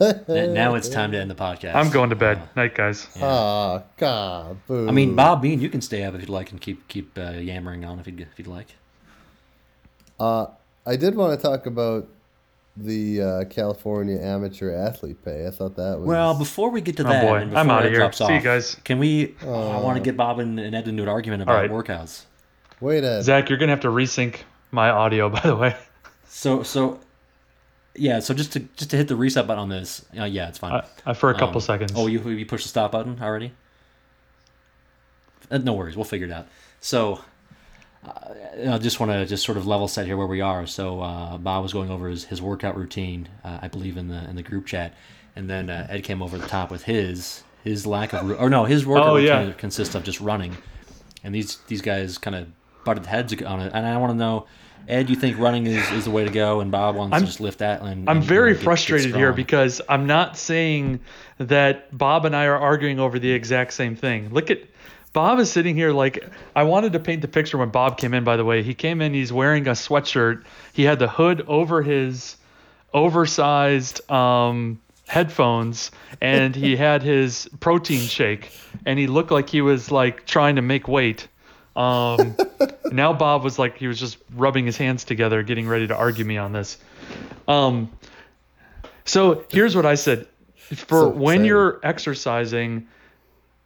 N- 0.00 0.54
now 0.54 0.74
it's 0.74 0.88
time 0.88 1.12
to 1.12 1.18
end 1.18 1.30
the 1.30 1.34
podcast. 1.34 1.74
I'm 1.74 1.90
going 1.90 2.10
to 2.10 2.16
bed. 2.16 2.38
Uh, 2.38 2.46
Night, 2.56 2.74
guys. 2.74 3.06
Ah, 3.20 3.82
God, 3.98 4.56
boo. 4.66 4.88
I 4.88 4.92
mean, 4.92 5.14
Bob 5.14 5.42
Bean, 5.42 5.60
you 5.60 5.68
can 5.68 5.80
stay 5.80 6.04
up 6.04 6.14
if 6.14 6.20
you'd 6.20 6.30
like 6.30 6.50
and 6.52 6.60
keep 6.60 6.88
keep 6.88 7.16
uh, 7.18 7.32
yammering 7.32 7.84
on 7.84 7.98
if 8.00 8.06
you'd 8.06 8.20
if 8.20 8.28
you'd 8.38 8.46
like. 8.48 8.74
Uh, 10.18 10.46
I 10.86 10.96
did 10.96 11.14
want 11.14 11.38
to 11.38 11.42
talk 11.46 11.66
about 11.66 12.08
the 12.76 13.20
uh, 13.20 13.44
California 13.46 14.18
amateur 14.20 14.74
athlete 14.74 15.22
pay. 15.24 15.46
I 15.46 15.50
thought 15.50 15.76
that 15.76 15.98
was 15.98 16.06
Well, 16.08 16.38
before 16.38 16.70
we 16.70 16.80
get 16.80 16.96
to 16.98 17.06
Oh, 17.06 17.08
that, 17.10 17.22
boy. 17.26 17.36
and 17.36 17.58
I'm 17.58 17.68
out 17.70 17.84
of 17.84 17.90
here. 17.90 17.98
drops 18.00 18.18
See 18.18 18.32
you 18.34 18.40
guys. 18.40 18.76
Can 18.84 18.98
we? 18.98 19.34
I 19.42 19.46
want 19.46 19.96
to 19.96 20.02
get 20.02 20.16
Bob 20.16 20.38
and, 20.38 20.58
and 20.58 20.74
Ed 20.74 20.88
into 20.88 21.02
an 21.02 21.08
argument 21.08 21.42
about 21.42 21.54
right. 21.54 21.70
workouts. 21.70 22.24
Wait, 22.80 23.04
Ed. 23.04 23.22
Zach, 23.22 23.48
you're 23.50 23.58
gonna 23.58 23.72
have 23.72 23.80
to 23.80 23.88
resync 23.88 24.36
my 24.70 24.88
audio, 24.88 25.28
by 25.28 25.40
the 25.40 25.56
way. 25.56 25.76
So 26.26 26.62
so, 26.62 27.00
yeah. 28.00 28.18
So 28.20 28.32
just 28.34 28.52
to 28.54 28.60
just 28.76 28.90
to 28.90 28.96
hit 28.96 29.08
the 29.08 29.16
reset 29.16 29.46
button 29.46 29.60
on 29.62 29.68
this, 29.68 30.04
uh, 30.18 30.24
yeah, 30.24 30.48
it's 30.48 30.58
fine. 30.58 30.72
I, 30.72 30.84
I, 31.10 31.12
for 31.14 31.30
a 31.30 31.34
couple 31.38 31.56
Um, 31.56 31.60
seconds. 31.60 31.92
Oh, 31.94 32.06
you 32.06 32.20
you 32.30 32.46
pushed 32.46 32.64
the 32.64 32.68
stop 32.70 32.92
button 32.92 33.18
already? 33.22 33.52
Uh, 35.50 35.58
no 35.58 35.72
worries, 35.74 35.96
we'll 35.96 36.04
figure 36.04 36.26
it 36.26 36.32
out. 36.32 36.46
So, 36.80 37.20
uh, 38.06 38.10
I 38.72 38.78
just 38.78 39.00
want 39.00 39.12
to 39.12 39.26
just 39.26 39.44
sort 39.44 39.58
of 39.58 39.66
level 39.66 39.88
set 39.88 40.06
here 40.06 40.16
where 40.16 40.26
we 40.26 40.40
are. 40.40 40.66
So, 40.66 41.00
uh, 41.00 41.38
Bob 41.38 41.62
was 41.62 41.72
going 41.72 41.90
over 41.90 42.08
his, 42.08 42.24
his 42.24 42.40
workout 42.40 42.76
routine, 42.76 43.28
uh, 43.44 43.58
I 43.62 43.68
believe 43.68 43.96
in 43.96 44.08
the 44.08 44.28
in 44.30 44.36
the 44.36 44.42
group 44.42 44.66
chat, 44.66 44.94
and 45.36 45.50
then 45.50 45.68
uh, 45.68 45.86
Ed 45.90 46.04
came 46.04 46.22
over 46.22 46.38
the 46.38 46.46
top 46.46 46.70
with 46.70 46.84
his 46.84 47.42
his 47.64 47.86
lack 47.86 48.12
of 48.14 48.30
or 48.40 48.48
no 48.48 48.64
his 48.64 48.86
workout 48.86 49.08
Oh, 49.08 49.16
yeah. 49.16 49.38
routine 49.40 49.54
consists 49.54 49.94
of 49.94 50.04
just 50.04 50.20
running, 50.20 50.56
and 51.24 51.34
these 51.34 51.56
these 51.66 51.82
guys 51.82 52.16
kind 52.16 52.36
of 52.36 52.46
butted 52.84 53.04
heads 53.06 53.34
on 53.42 53.60
it, 53.60 53.72
and 53.74 53.86
I 53.86 53.96
want 53.98 54.12
to 54.12 54.16
know. 54.16 54.46
Ed, 54.88 55.08
you 55.08 55.16
think 55.16 55.38
running 55.38 55.66
is, 55.66 55.88
is 55.92 56.04
the 56.04 56.10
way 56.10 56.24
to 56.24 56.30
go, 56.30 56.60
and 56.60 56.70
Bob 56.70 56.96
wants 56.96 57.12
I'm- 57.14 57.22
to 57.22 57.26
just 57.26 57.40
lift 57.40 57.58
that. 57.60 57.82
And, 57.82 58.08
I'm 58.08 58.16
and, 58.18 58.24
very 58.24 58.50
you 58.50 58.54
know, 58.54 58.58
get- 58.58 58.60
get 58.60 58.64
frustrated 58.64 59.14
here 59.14 59.32
because 59.32 59.80
I'm 59.88 60.06
not 60.06 60.36
saying 60.36 61.00
that 61.38 61.96
Bob 61.96 62.24
and 62.24 62.34
I 62.34 62.46
are 62.46 62.58
arguing 62.58 62.98
over 62.98 63.18
the 63.18 63.30
exact 63.30 63.72
same 63.72 63.94
thing. 63.96 64.30
Look 64.30 64.50
at 64.50 64.60
Bob 65.12 65.38
is 65.40 65.50
sitting 65.50 65.74
here 65.74 65.90
like 65.92 66.24
I 66.54 66.62
wanted 66.62 66.92
to 66.92 67.00
paint 67.00 67.22
the 67.22 67.28
picture 67.28 67.58
when 67.58 67.70
Bob 67.70 67.98
came 67.98 68.14
in 68.14 68.22
by 68.24 68.36
the 68.36 68.44
way. 68.44 68.62
He 68.62 68.74
came 68.74 69.00
in 69.00 69.12
he's 69.12 69.32
wearing 69.32 69.66
a 69.66 69.72
sweatshirt. 69.72 70.44
He 70.72 70.84
had 70.84 70.98
the 71.00 71.08
hood 71.08 71.44
over 71.48 71.82
his 71.82 72.36
oversized 72.94 74.08
um 74.10 74.78
headphones 75.08 75.90
and 76.20 76.54
he 76.54 76.76
had 76.76 77.02
his 77.02 77.48
protein 77.58 78.00
shake 78.02 78.52
and 78.86 78.98
he 79.00 79.08
looked 79.08 79.32
like 79.32 79.48
he 79.48 79.60
was 79.60 79.90
like 79.90 80.26
trying 80.26 80.54
to 80.56 80.62
make 80.62 80.86
weight. 80.86 81.26
Um 81.80 82.36
now 82.92 83.12
Bob 83.12 83.42
was 83.42 83.58
like 83.58 83.78
he 83.78 83.86
was 83.86 83.98
just 83.98 84.18
rubbing 84.34 84.66
his 84.66 84.76
hands 84.76 85.04
together 85.04 85.42
getting 85.42 85.66
ready 85.66 85.86
to 85.86 85.96
argue 85.96 86.24
me 86.24 86.36
on 86.36 86.52
this. 86.52 86.78
Um 87.48 87.90
so 89.04 89.44
here's 89.50 89.74
what 89.74 89.86
I 89.86 89.94
said. 89.94 90.26
For 90.56 90.84
So 90.86 91.08
when 91.08 91.44
you're 91.44 91.80
exercising, 91.82 92.86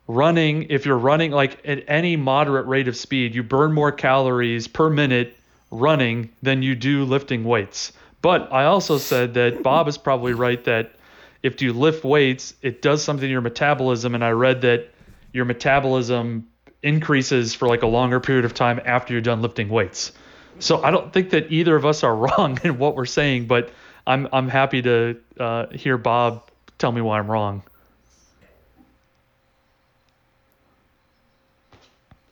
running, 0.06 0.66
if 0.70 0.86
you're 0.86 0.98
running 0.98 1.32
like 1.32 1.60
at 1.66 1.84
any 1.88 2.16
moderate 2.16 2.66
rate 2.66 2.88
of 2.88 2.96
speed, 2.96 3.34
you 3.34 3.42
burn 3.42 3.72
more 3.72 3.92
calories 3.92 4.68
per 4.68 4.88
minute 4.88 5.36
running 5.70 6.30
than 6.42 6.62
you 6.62 6.74
do 6.74 7.04
lifting 7.04 7.44
weights. 7.44 7.92
But 8.22 8.50
I 8.52 8.64
also 8.64 8.96
said 8.96 9.34
that 9.34 9.62
Bob 9.62 9.88
is 9.88 9.98
probably 9.98 10.32
right 10.32 10.62
that 10.64 10.94
if 11.42 11.60
you 11.60 11.74
lift 11.74 12.04
weights, 12.04 12.54
it 12.62 12.80
does 12.80 13.04
something 13.04 13.26
to 13.26 13.30
your 13.30 13.42
metabolism. 13.42 14.14
And 14.14 14.24
I 14.24 14.30
read 14.30 14.62
that 14.62 14.88
your 15.32 15.44
metabolism 15.44 16.46
increases 16.84 17.54
for 17.54 17.66
like 17.66 17.82
a 17.82 17.86
longer 17.86 18.20
period 18.20 18.44
of 18.44 18.54
time 18.54 18.80
after 18.84 19.12
you're 19.12 19.22
done 19.22 19.42
lifting 19.42 19.68
weights. 19.68 20.12
So 20.60 20.82
I 20.82 20.90
don't 20.90 21.12
think 21.12 21.30
that 21.30 21.50
either 21.50 21.74
of 21.74 21.84
us 21.84 22.04
are 22.04 22.14
wrong 22.24 22.58
in 22.62 22.78
what 22.78 22.94
we're 22.94 23.06
saying, 23.06 23.46
but 23.46 23.72
I'm 24.06 24.28
I'm 24.32 24.48
happy 24.48 24.82
to 24.82 25.16
uh, 25.40 25.66
hear 25.68 25.98
Bob 25.98 26.50
tell 26.78 26.92
me 26.92 27.00
why 27.00 27.18
I'm 27.18 27.30
wrong. 27.30 27.62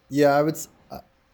Yeah, 0.08 0.36
I 0.36 0.42
would. 0.42 0.58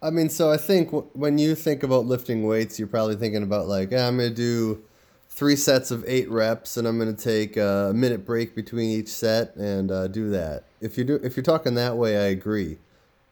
I 0.00 0.10
mean, 0.10 0.28
so 0.28 0.52
I 0.52 0.56
think 0.56 0.92
w- 0.92 1.08
when 1.12 1.38
you 1.38 1.56
think 1.56 1.82
about 1.82 2.06
lifting 2.06 2.44
weights, 2.46 2.78
you're 2.78 2.86
probably 2.86 3.16
thinking 3.16 3.42
about 3.42 3.66
like, 3.66 3.92
"Eh, 3.92 4.00
I'm 4.06 4.16
going 4.16 4.28
to 4.30 4.34
do 4.34 4.84
three 5.28 5.56
sets 5.56 5.90
of 5.90 6.04
eight 6.06 6.30
reps, 6.30 6.76
and 6.76 6.86
I'm 6.86 6.98
going 6.98 7.14
to 7.14 7.20
take 7.20 7.56
a 7.56 7.92
minute 7.92 8.24
break 8.24 8.54
between 8.54 8.90
each 8.90 9.08
set 9.08 9.56
and 9.56 9.90
uh, 9.90 10.06
do 10.06 10.30
that. 10.30 10.64
If 10.80 10.96
you 10.96 11.02
do, 11.02 11.20
if 11.24 11.36
you're 11.36 11.42
talking 11.42 11.74
that 11.74 11.96
way, 11.96 12.16
I 12.16 12.28
agree. 12.28 12.78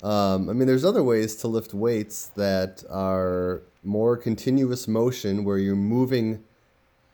Um, 0.02 0.48
I 0.50 0.52
mean, 0.52 0.66
there's 0.66 0.84
other 0.84 1.02
ways 1.02 1.36
to 1.36 1.48
lift 1.48 1.74
weights 1.74 2.26
that 2.36 2.84
are 2.90 3.62
more 3.82 4.16
continuous 4.16 4.86
motion, 4.86 5.44
where 5.44 5.58
you're 5.58 5.74
moving 5.74 6.42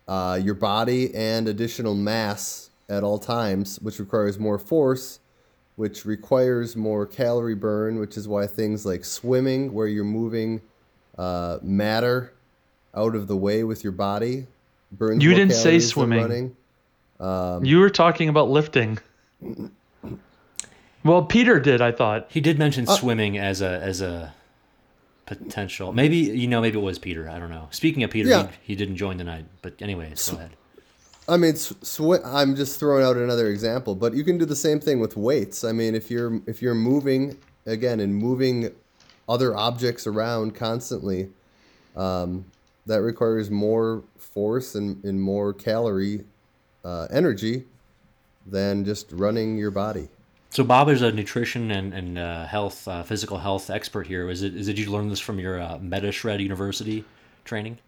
uh, 0.09 0.39
your 0.43 0.55
body 0.55 1.15
and 1.15 1.49
additional 1.49 1.95
mass 1.95 2.71
at 2.89 3.05
all 3.05 3.19
times, 3.19 3.79
which 3.81 3.99
requires 3.99 4.39
more 4.39 4.59
force 4.59 5.21
which 5.77 6.05
requires 6.05 6.77
more 6.77 7.07
calorie 7.07 7.55
burn, 7.55 7.99
which 7.99 8.17
is 8.17 8.29
why 8.29 8.47
things 8.47 8.85
like 8.85 9.05
swimming, 9.05 9.73
where 9.73 9.87
you're 9.87 10.05
moving 10.05 10.61
uh, 11.19 11.59
matter 11.63 12.33
out 12.95 13.15
of 13.15 13.27
the 13.27 13.37
way 13.37 13.65
with 13.65 13.83
your 13.83 13.93
body, 13.93 14.47
burns 14.93 15.23
You 15.25 15.31
more 15.31 15.39
didn't 15.39 15.55
say 15.55 15.79
swimming. 15.79 16.57
Um, 17.19 17.65
You 17.65 17.79
were 17.79 17.91
talking 17.91 18.29
about 18.29 18.51
lifting. 18.51 18.99
Well, 21.05 21.25
Peter 21.25 21.59
did, 21.59 21.81
I 21.81 21.91
thought. 21.93 22.27
He 22.31 22.41
did 22.41 22.59
mention 22.59 22.89
Uh, 22.89 22.95
swimming 22.97 23.37
as 23.39 23.61
a 23.61 23.81
as 23.83 24.01
a 24.01 24.35
potential. 25.27 25.93
Maybe 25.93 26.17
you 26.17 26.47
know, 26.47 26.61
maybe 26.61 26.79
it 26.79 26.83
was 26.83 26.99
Peter. 26.99 27.29
I 27.29 27.39
don't 27.39 27.51
know. 27.51 27.69
Speaking 27.71 28.03
of 28.03 28.11
Peter, 28.11 28.29
Yeah. 28.29 28.49
he, 28.63 28.73
he 28.73 28.75
didn't 28.77 28.97
join 28.97 29.19
tonight. 29.19 29.47
But 29.63 29.81
anyways, 29.81 30.29
go 30.31 30.37
ahead. 30.37 30.51
I 31.29 31.37
mean, 31.37 31.55
sw- 31.57 32.21
I'm 32.25 32.57
just 32.57 32.79
throwing 32.81 33.05
out 33.05 33.17
another 33.17 33.49
example, 33.49 33.95
but 33.95 34.13
you 34.15 34.25
can 34.25 34.39
do 34.39 34.45
the 34.45 34.57
same 34.57 34.81
thing 34.81 34.99
with 35.01 35.17
weights. 35.17 35.63
I 35.65 35.73
mean, 35.73 35.95
if 35.95 36.11
you're 36.11 36.41
if 36.47 36.61
you're 36.63 36.75
moving 36.75 37.39
again 37.67 38.01
and 38.01 38.15
moving 38.15 38.73
other 39.29 39.57
objects 39.57 40.07
around 40.07 40.55
constantly, 40.55 41.29
um, 41.97 42.45
that 42.87 43.01
requires 43.03 43.51
more 43.51 44.03
force 44.19 44.75
and, 44.75 45.03
and 45.05 45.21
more 45.23 45.53
calorie 45.53 46.25
uh, 46.85 47.07
energy 47.11 47.65
than 48.47 48.85
just 48.85 49.13
running 49.13 49.57
your 49.57 49.71
body. 49.71 50.09
So 50.53 50.63
Bob 50.63 50.91
is 50.91 51.01
a 51.01 51.11
nutrition 51.11 51.71
and 51.71 51.95
and 51.95 52.19
uh, 52.19 52.45
health, 52.47 52.87
uh, 52.87 53.03
physical 53.03 53.39
health 53.39 53.71
expert 53.71 54.07
here. 54.07 54.29
Is 54.29 54.43
it? 54.43 54.55
Is 54.55 54.69
it 54.69 54.77
you 54.77 54.91
learn 54.91 55.09
this 55.09 55.19
from 55.19 55.39
your 55.39 55.59
uh, 55.59 55.79
MetaShred 55.79 56.41
University 56.41 57.07
training? 57.47 57.79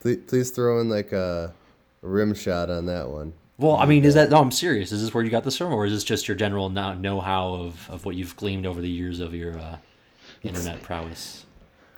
Please, 0.00 0.18
please 0.26 0.50
throw 0.50 0.82
in 0.82 0.90
like 0.90 1.12
a, 1.12 1.54
a 2.02 2.06
rim 2.06 2.34
shot 2.34 2.68
on 2.68 2.84
that 2.86 3.08
one. 3.08 3.32
Well, 3.56 3.76
I 3.76 3.86
mean, 3.86 4.04
is 4.04 4.12
that 4.14 4.28
no? 4.28 4.38
I'm 4.42 4.50
serious. 4.50 4.92
Is 4.92 5.00
this 5.00 5.14
where 5.14 5.24
you 5.24 5.30
got 5.30 5.44
this 5.44 5.56
from, 5.56 5.72
or 5.72 5.86
is 5.86 5.94
this 5.94 6.04
just 6.04 6.28
your 6.28 6.36
general 6.36 6.68
know- 6.68 6.92
know-how 6.92 7.54
of, 7.54 7.88
of 7.88 8.04
what 8.04 8.14
you've 8.14 8.36
gleaned 8.36 8.66
over 8.66 8.82
the 8.82 8.90
years 8.90 9.20
of 9.20 9.34
your 9.34 9.58
uh, 9.58 9.78
internet 10.42 10.82
prowess? 10.82 11.46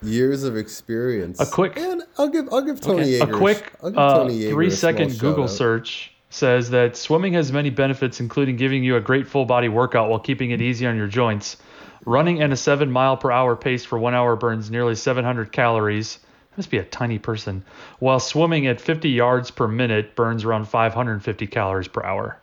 Years 0.02 0.44
of 0.44 0.56
experience. 0.56 1.40
A 1.40 1.46
quick- 1.46 1.76
and 1.76 2.04
I'll 2.16 2.28
give 2.28 2.48
I'll 2.52 2.62
give 2.62 2.80
Tony 2.80 3.20
Okay. 3.20 3.28
A 3.28 3.36
quick 3.36 3.72
I'll 3.82 3.90
give 3.90 3.98
uh, 3.98 4.18
Tony 4.18 4.38
Yeager 4.38 4.48
a 4.50 4.50
three 4.52 4.70
small 4.70 4.78
second 4.92 5.10
Google 5.18 5.46
shout-out. 5.48 5.56
search 5.56 6.13
says 6.34 6.70
that 6.70 6.96
swimming 6.96 7.34
has 7.34 7.52
many 7.52 7.70
benefits, 7.70 8.18
including 8.18 8.56
giving 8.56 8.82
you 8.82 8.96
a 8.96 9.00
great 9.00 9.28
full 9.28 9.44
body 9.44 9.68
workout 9.68 10.10
while 10.10 10.18
keeping 10.18 10.50
it 10.50 10.60
easy 10.60 10.84
on 10.84 10.96
your 10.96 11.06
joints. 11.06 11.56
Running 12.04 12.42
at 12.42 12.50
a 12.50 12.56
7 12.56 12.90
mile 12.90 13.16
per 13.16 13.30
hour 13.30 13.54
pace 13.54 13.84
for 13.84 13.98
one 13.98 14.14
hour 14.14 14.34
burns 14.34 14.70
nearly 14.70 14.96
700 14.96 15.52
calories. 15.52 16.18
That 16.50 16.58
must 16.58 16.70
be 16.70 16.78
a 16.78 16.84
tiny 16.84 17.20
person. 17.20 17.64
While 18.00 18.18
swimming 18.18 18.66
at 18.66 18.80
50 18.80 19.08
yards 19.10 19.52
per 19.52 19.68
minute 19.68 20.16
burns 20.16 20.44
around 20.44 20.66
550 20.66 21.46
calories 21.46 21.88
per 21.88 22.02
hour. 22.02 22.40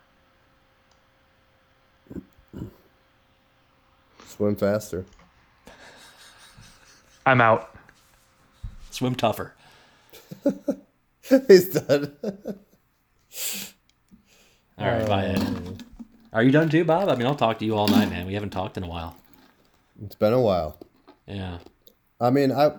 Swim 4.26 4.56
faster. 4.56 5.06
I'm 7.26 7.42
out. 7.42 7.76
Swim 8.90 9.16
tougher. 9.16 9.54
He's 11.48 11.74
done. 11.74 12.16
All 14.82 14.88
right, 14.88 15.08
bye. 15.08 15.26
Ed. 15.26 15.84
Are 16.34 16.42
you 16.42 16.52
done 16.52 16.70
too, 16.70 16.84
Bob? 16.84 17.08
I 17.08 17.16
mean, 17.16 17.28
I'll 17.28 17.36
talk 17.36 17.60
to 17.60 17.66
you 17.66 17.76
all 17.76 17.88
night, 17.88 18.10
man. 18.10 18.26
We 18.26 18.34
haven't 18.34 18.50
talked 18.50 18.78
in 18.78 18.84
a 18.84 18.88
while. 18.88 19.16
It's 20.04 20.16
been 20.16 20.34
a 20.34 20.42
while. 20.42 20.80
Yeah. 21.28 21.60
I 22.20 22.32
mean, 22.32 22.52
I 22.52 22.72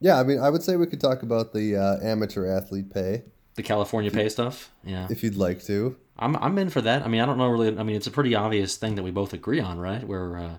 yeah, 0.00 0.18
I 0.18 0.24
mean, 0.24 0.40
I 0.40 0.50
would 0.50 0.62
say 0.62 0.76
we 0.76 0.86
could 0.86 1.00
talk 1.00 1.22
about 1.22 1.52
the 1.52 1.76
uh, 1.76 1.98
amateur 2.02 2.46
athlete 2.46 2.92
pay 2.92 3.22
The 3.54 3.62
California 3.62 4.10
pay 4.10 4.28
stuff. 4.28 4.72
Yeah. 4.84 5.06
if 5.08 5.22
you'd 5.22 5.36
like 5.36 5.62
to. 5.64 5.96
I'm 6.18 6.34
I'm 6.36 6.58
in 6.58 6.70
for 6.70 6.80
that. 6.80 7.02
I 7.02 7.08
mean, 7.08 7.20
I 7.20 7.26
don't 7.26 7.38
know 7.38 7.48
really. 7.48 7.78
I 7.78 7.82
mean, 7.82 7.94
it's 7.94 8.06
a 8.06 8.10
pretty 8.10 8.34
obvious 8.34 8.76
thing 8.76 8.96
that 8.96 9.02
we 9.02 9.10
both 9.12 9.32
agree 9.32 9.60
on, 9.60 9.78
right? 9.78 10.02
Where, 10.02 10.38
uh, 10.38 10.54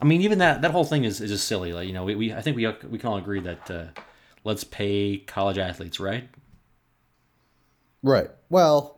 I 0.00 0.04
mean, 0.04 0.20
even 0.20 0.38
that 0.38 0.62
that 0.62 0.70
whole 0.70 0.84
thing 0.84 1.04
is, 1.04 1.20
is 1.20 1.30
just 1.30 1.48
silly. 1.48 1.72
Like 1.72 1.88
you 1.88 1.94
know, 1.94 2.04
we, 2.04 2.14
we 2.14 2.32
I 2.32 2.42
think 2.42 2.56
we 2.56 2.66
we 2.88 2.98
can 2.98 3.08
all 3.08 3.16
agree 3.16 3.40
that 3.40 3.70
uh, 3.70 3.84
let's 4.44 4.62
pay 4.62 5.18
college 5.26 5.58
athletes, 5.58 5.98
right? 5.98 6.28
Right. 8.02 8.30
Well, 8.50 8.95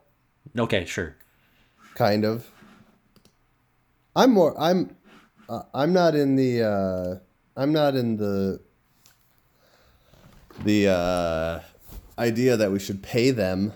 Okay, 0.57 0.85
sure. 0.85 1.17
kind 1.95 2.25
of. 2.25 2.47
I'm 4.15 4.33
more. 4.33 4.55
I'm. 4.59 4.97
Uh, 5.49 5.63
I'm 5.75 5.93
not 5.93 6.15
in 6.15 6.37
the. 6.37 6.63
Uh, 6.63 7.61
I'm 7.61 7.73
not 7.73 7.95
in 7.95 8.17
the. 8.17 8.61
The 10.65 10.89
uh, 10.89 11.61
idea 12.19 12.57
that 12.57 12.73
we 12.73 12.81
should 12.81 13.03
pay 13.03 13.31
them, 13.31 13.73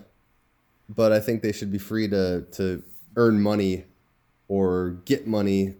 but 0.88 1.12
I 1.12 1.20
think 1.20 1.42
they 1.42 1.52
should 1.52 1.70
be 1.70 1.78
free 1.78 2.08
to 2.08 2.42
to 2.52 2.82
earn 3.16 3.40
money, 3.40 3.84
or 4.48 4.98
get 5.04 5.26
money, 5.26 5.74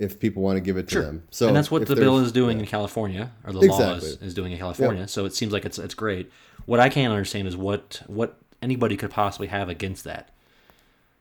if 0.00 0.18
people 0.18 0.42
want 0.42 0.56
to 0.56 0.60
give 0.60 0.76
it 0.76 0.88
to 0.88 0.92
Sure. 0.92 1.02
them. 1.02 1.22
So 1.30 1.46
and 1.46 1.56
that's 1.56 1.70
what 1.70 1.86
the 1.86 1.94
bill 1.94 2.18
is 2.18 2.32
doing 2.32 2.58
in 2.58 2.66
California, 2.66 3.30
or 3.44 3.52
the 3.52 3.60
law 3.60 3.92
is, 3.92 4.20
is 4.20 4.34
doing 4.34 4.50
in 4.50 4.58
California. 4.58 5.06
So 5.06 5.26
it 5.26 5.34
seems 5.34 5.52
like 5.52 5.64
it's 5.64 5.78
it's 5.78 5.94
great. 5.94 6.30
What 6.66 6.80
I 6.80 6.88
can't 6.88 7.12
understand 7.12 7.46
is 7.46 7.56
what 7.56 8.02
what 8.06 8.40
anybody 8.62 8.96
could 8.96 9.10
possibly 9.10 9.48
have 9.48 9.68
against 9.68 10.04
that. 10.04 10.30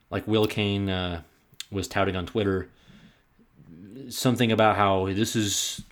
Like 0.10 0.28
Will 0.28 0.48
Cain 0.48 0.90
uh, 0.90 1.22
was 1.72 1.88
touting 1.88 2.16
on 2.16 2.26
Twitter 2.26 2.70
something 4.10 4.52
about 4.52 4.76
how 4.76 5.06
this 5.08 5.36
is, 5.36 5.84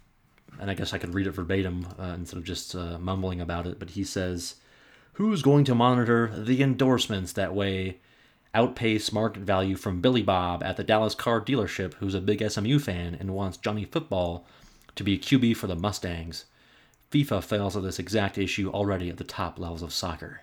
and 0.60 0.70
I 0.70 0.74
guess 0.74 0.94
I 0.94 0.98
could 0.98 1.14
read 1.14 1.28
it 1.28 1.32
verbatim 1.32 1.88
uh, 2.00 2.16
instead 2.16 2.38
of 2.38 2.44
just 2.44 2.76
uh, 2.76 2.98
mumbling 2.98 3.42
about 3.42 3.68
it. 3.68 3.80
But 3.80 3.92
he 3.92 4.04
says, 4.04 4.56
"Who's 5.14 5.42
going 5.42 5.66
to 5.66 5.76
monitor 5.76 6.32
the 6.36 6.62
endorsements 6.62 7.34
that 7.34 7.54
way?" 7.54 7.98
outpace 8.54 9.12
market 9.12 9.44
value 9.44 9.76
from 9.76 10.02
Billy 10.02 10.24
Bob 10.24 10.64
at 10.64 10.78
the 10.78 10.84
Dallas 10.84 11.14
car 11.14 11.40
dealership, 11.40 11.94
who's 11.96 12.16
a 12.16 12.22
big 12.22 12.42
SMU 12.50 12.80
fan 12.80 13.16
and 13.20 13.36
wants 13.36 13.58
Johnny 13.58 13.86
Football 13.86 14.48
to 14.96 15.04
be 15.04 15.20
QB 15.20 15.56
for 15.58 15.68
the 15.68 15.76
Mustangs. 15.76 16.46
FIFA 17.12 17.44
fails 17.44 17.78
at 17.78 17.84
this 17.84 18.00
exact 18.00 18.36
issue 18.38 18.72
already 18.72 19.10
at 19.10 19.18
the 19.18 19.24
top 19.24 19.60
levels 19.60 19.84
of 19.84 19.94
soccer. 19.94 20.42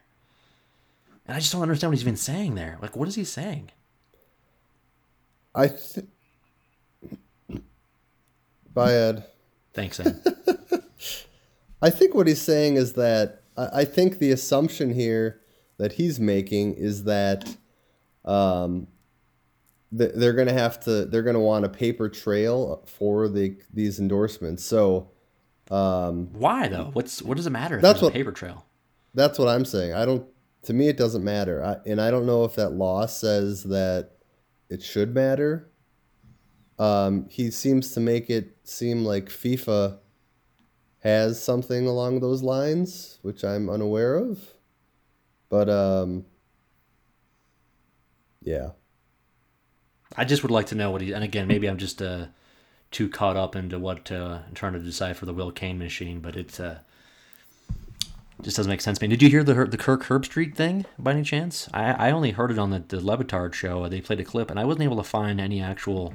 And 1.27 1.37
I 1.37 1.41
just 1.41 1.53
don't 1.53 1.62
understand 1.62 1.91
what 1.91 1.97
he's 1.97 2.03
even 2.05 2.16
saying 2.16 2.55
there. 2.55 2.79
Like, 2.83 2.97
what 2.97 3.09
is 3.09 3.14
he 3.14 3.25
saying? 3.25 3.70
I 5.55 5.68
th- 5.68 6.07
Bye, 8.75 8.93
Ed. 8.93 9.25
Thanks, 9.72 10.01
Ed. 10.01 10.20
I 11.83 11.91
think 11.91 12.14
what 12.14 12.27
he's 12.27 12.43
saying 12.43 12.77
is 12.77 12.95
that 12.95 13.43
I, 13.57 13.68
I 13.81 13.85
think 13.85 14.18
the 14.18 14.33
assumption 14.33 14.93
here 14.93 15.41
that 15.79 15.93
he's 15.93 16.18
making 16.18 16.75
is 16.75 17.05
that 17.05 17.57
um, 18.25 18.87
th- 19.97 20.12
they're 20.14 20.33
going 20.33 20.49
to 20.49 20.55
have 20.55 20.81
to 20.81 21.05
they're 21.05 21.22
going 21.22 21.35
to 21.35 21.41
want 21.41 21.64
a 21.64 21.68
paper 21.68 22.09
trail 22.09 22.83
for 22.87 23.29
the 23.29 23.57
these 23.72 24.01
endorsements. 24.01 24.64
So 24.64 25.11
um, 25.70 26.31
Why 26.33 26.66
though? 26.68 26.91
What's 26.95 27.22
what 27.22 27.37
does 27.37 27.47
it 27.47 27.51
matter 27.51 27.77
if 27.77 27.83
That's 27.83 28.01
there's 28.01 28.03
what- 28.03 28.12
a 28.12 28.18
paper 28.18 28.33
trail? 28.33 28.66
that's 29.16 29.39
what 29.39 29.47
I'm 29.47 29.64
saying. 29.64 29.95
I 29.95 30.05
don't. 30.05 30.27
To 30.65 30.73
me, 30.73 30.89
it 30.89 30.97
doesn't 30.97 31.25
matter, 31.25 31.62
I, 31.62 31.77
and 31.89 32.01
I 32.01 32.11
don't 32.11 32.27
know 32.27 32.45
if 32.45 32.55
that 32.55 32.71
law 32.71 33.07
says 33.07 33.65
that 33.65 34.12
it 34.69 34.83
should 34.83 35.15
matter. 35.15 35.71
Um, 36.79 37.29
he 37.29 37.51
seems 37.51 37.93
to 37.93 38.01
make 38.01 38.31
it 38.31 38.57
seem 38.65 39.05
like 39.05 39.27
FIFA 39.27 39.99
has 41.01 41.41
something 41.43 41.87
along 41.87 42.21
those 42.21 42.43
lines, 42.43 43.19
which 43.23 43.45
I'm 43.45 43.69
unaware 43.69 44.17
of. 44.17 44.41
But 45.51 45.69
um, 45.69 46.25
yeah, 48.43 48.71
I 50.17 50.25
just 50.25 50.43
would 50.43 50.51
like 50.51 50.67
to 50.69 50.75
know 50.75 50.91
what 50.91 51.03
he. 51.03 51.12
And 51.12 51.23
again, 51.23 51.47
maybe 51.47 51.69
I'm 51.69 51.79
just 51.79 52.01
uh, 52.01 52.27
too 52.91 53.09
caught 53.09 53.37
up 53.37 53.55
into 53.55 53.79
what 53.79 54.11
uh, 54.11 54.41
trying 54.55 54.73
to 54.73 54.79
decide 54.79 55.17
for 55.17 55.27
the 55.27 55.35
Will 55.35 55.53
Cain 55.53 55.79
machine, 55.79 56.21
but 56.21 56.37
it 56.37 56.59
uh, 56.59 56.77
just 58.43 58.57
doesn't 58.57 58.70
make 58.70 58.80
sense 58.80 58.99
to 58.99 59.05
me. 59.05 59.09
Did 59.09 59.22
you 59.22 59.30
hear 59.30 59.45
the 59.45 59.64
the 59.66 59.76
Kirk 59.76 60.05
Herbstreit 60.05 60.55
thing 60.55 60.87
by 60.99 61.12
any 61.12 61.22
chance? 61.22 61.68
I, 61.72 62.09
I 62.09 62.11
only 62.11 62.32
heard 62.32 62.51
it 62.51 62.59
on 62.59 62.70
the 62.70 62.80
the 62.80 63.01
Le 63.05 63.16
Batard 63.16 63.55
show. 63.55 63.89
They 63.89 64.01
played 64.01 64.20
a 64.20 64.24
clip, 64.24 64.51
and 64.51 64.59
I 64.59 64.64
wasn't 64.64 64.85
able 64.85 64.97
to 64.97 65.05
find 65.05 65.41
any 65.41 65.62
actual 65.62 66.14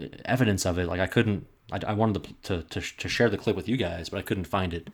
uh, 0.00 0.06
evidence 0.24 0.64
of 0.64 0.78
it. 0.78 0.86
Like 0.86 1.00
I 1.00 1.06
couldn't. 1.06 1.46
I, 1.70 1.80
I 1.88 1.92
wanted 1.92 2.24
to, 2.24 2.32
to 2.42 2.80
to 2.80 2.96
to 2.96 3.08
share 3.08 3.28
the 3.28 3.38
clip 3.38 3.54
with 3.54 3.68
you 3.68 3.76
guys, 3.76 4.08
but 4.08 4.18
I 4.18 4.22
couldn't 4.22 4.46
find 4.46 4.72
it. 4.72 4.88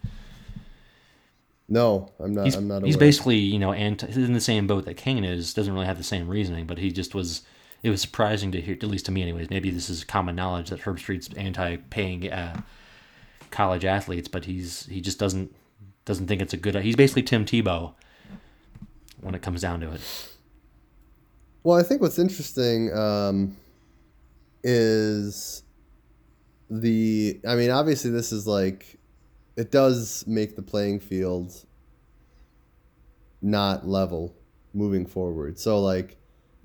no, 1.68 2.10
I'm 2.18 2.32
not. 2.34 2.44
he's, 2.44 2.54
I'm 2.56 2.68
not. 2.68 2.82
he's 2.82 2.96
basically 2.96 3.36
you 3.36 3.58
know 3.58 3.72
anti, 3.72 4.06
he's 4.06 4.16
in 4.16 4.32
the 4.32 4.40
same 4.40 4.66
boat 4.66 4.84
that 4.86 4.96
Cain 4.96 5.24
is 5.24 5.54
doesn't 5.54 5.72
really 5.72 5.86
have 5.86 5.98
the 5.98 6.04
same 6.04 6.28
reasoning 6.28 6.66
but 6.66 6.78
he 6.78 6.90
just 6.90 7.14
was 7.14 7.42
it 7.82 7.90
was 7.90 8.00
surprising 8.00 8.50
to 8.52 8.60
hear 8.60 8.74
at 8.74 8.82
least 8.84 9.06
to 9.06 9.12
me 9.12 9.22
anyways 9.22 9.50
maybe 9.50 9.70
this 9.70 9.88
is 9.88 10.02
common 10.02 10.34
knowledge 10.34 10.70
that 10.70 10.80
Herbstreit's 10.80 11.32
anti-paying 11.34 12.30
uh, 12.32 12.62
college 13.50 13.84
athletes 13.84 14.28
but 14.28 14.46
he's 14.46 14.86
he 14.86 15.00
just 15.00 15.18
doesn't 15.18 15.54
doesn't 16.08 16.26
think 16.26 16.42
it's 16.42 16.52
a 16.52 16.56
good 16.56 16.74
he's 16.76 16.96
basically 16.96 17.22
Tim 17.22 17.44
Tebow 17.44 17.94
when 19.20 19.34
it 19.34 19.42
comes 19.42 19.60
down 19.60 19.80
to 19.80 19.92
it 19.92 20.00
Well, 21.68 21.76
I 21.76 21.82
think 21.82 22.00
what's 22.00 22.18
interesting 22.18 22.90
um, 22.96 23.56
is 24.62 25.62
the. 26.70 27.40
I 27.46 27.56
mean, 27.56 27.70
obviously, 27.70 28.10
this 28.10 28.32
is 28.32 28.46
like. 28.46 28.98
It 29.56 29.70
does 29.70 30.24
make 30.26 30.54
the 30.54 30.62
playing 30.62 31.00
field 31.00 31.52
not 33.42 33.86
level 33.86 34.34
moving 34.72 35.04
forward. 35.04 35.58
So, 35.58 35.80
like, 35.80 36.16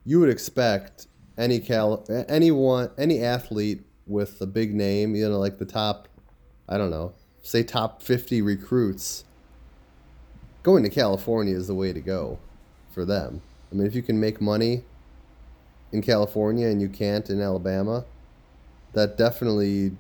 you 0.06 0.20
would 0.20 0.30
expect 0.30 1.08
any 1.38 1.60
cal 1.60 2.06
anyone 2.30 2.92
any 2.98 3.22
athlete 3.24 3.82
with 4.06 4.40
a 4.42 4.46
big 4.46 4.74
name, 4.74 5.16
you 5.16 5.28
know, 5.28 5.40
like 5.40 5.58
the 5.58 5.66
top, 5.66 6.08
I 6.70 6.78
don't 6.78 6.92
know, 6.92 7.14
say 7.42 7.64
top 7.64 8.04
fifty 8.04 8.42
recruits. 8.42 9.26
Going 10.64 10.84
to 10.84 10.90
California 10.90 11.56
is 11.56 11.68
the 11.68 11.76
way 11.76 11.92
to 11.94 12.00
go 12.00 12.40
for 12.92 13.06
them. 13.06 13.42
I 13.72 13.76
mean, 13.76 13.86
if 13.88 13.96
you 13.96 14.02
can 14.02 14.20
make 14.20 14.40
money 14.40 14.84
in 15.92 16.02
California 16.02 16.68
and 16.68 16.82
you 16.82 16.88
can't 16.90 17.30
in 17.30 17.42
Alabama, 17.42 18.06
that 18.94 19.18
definitely 19.18 19.92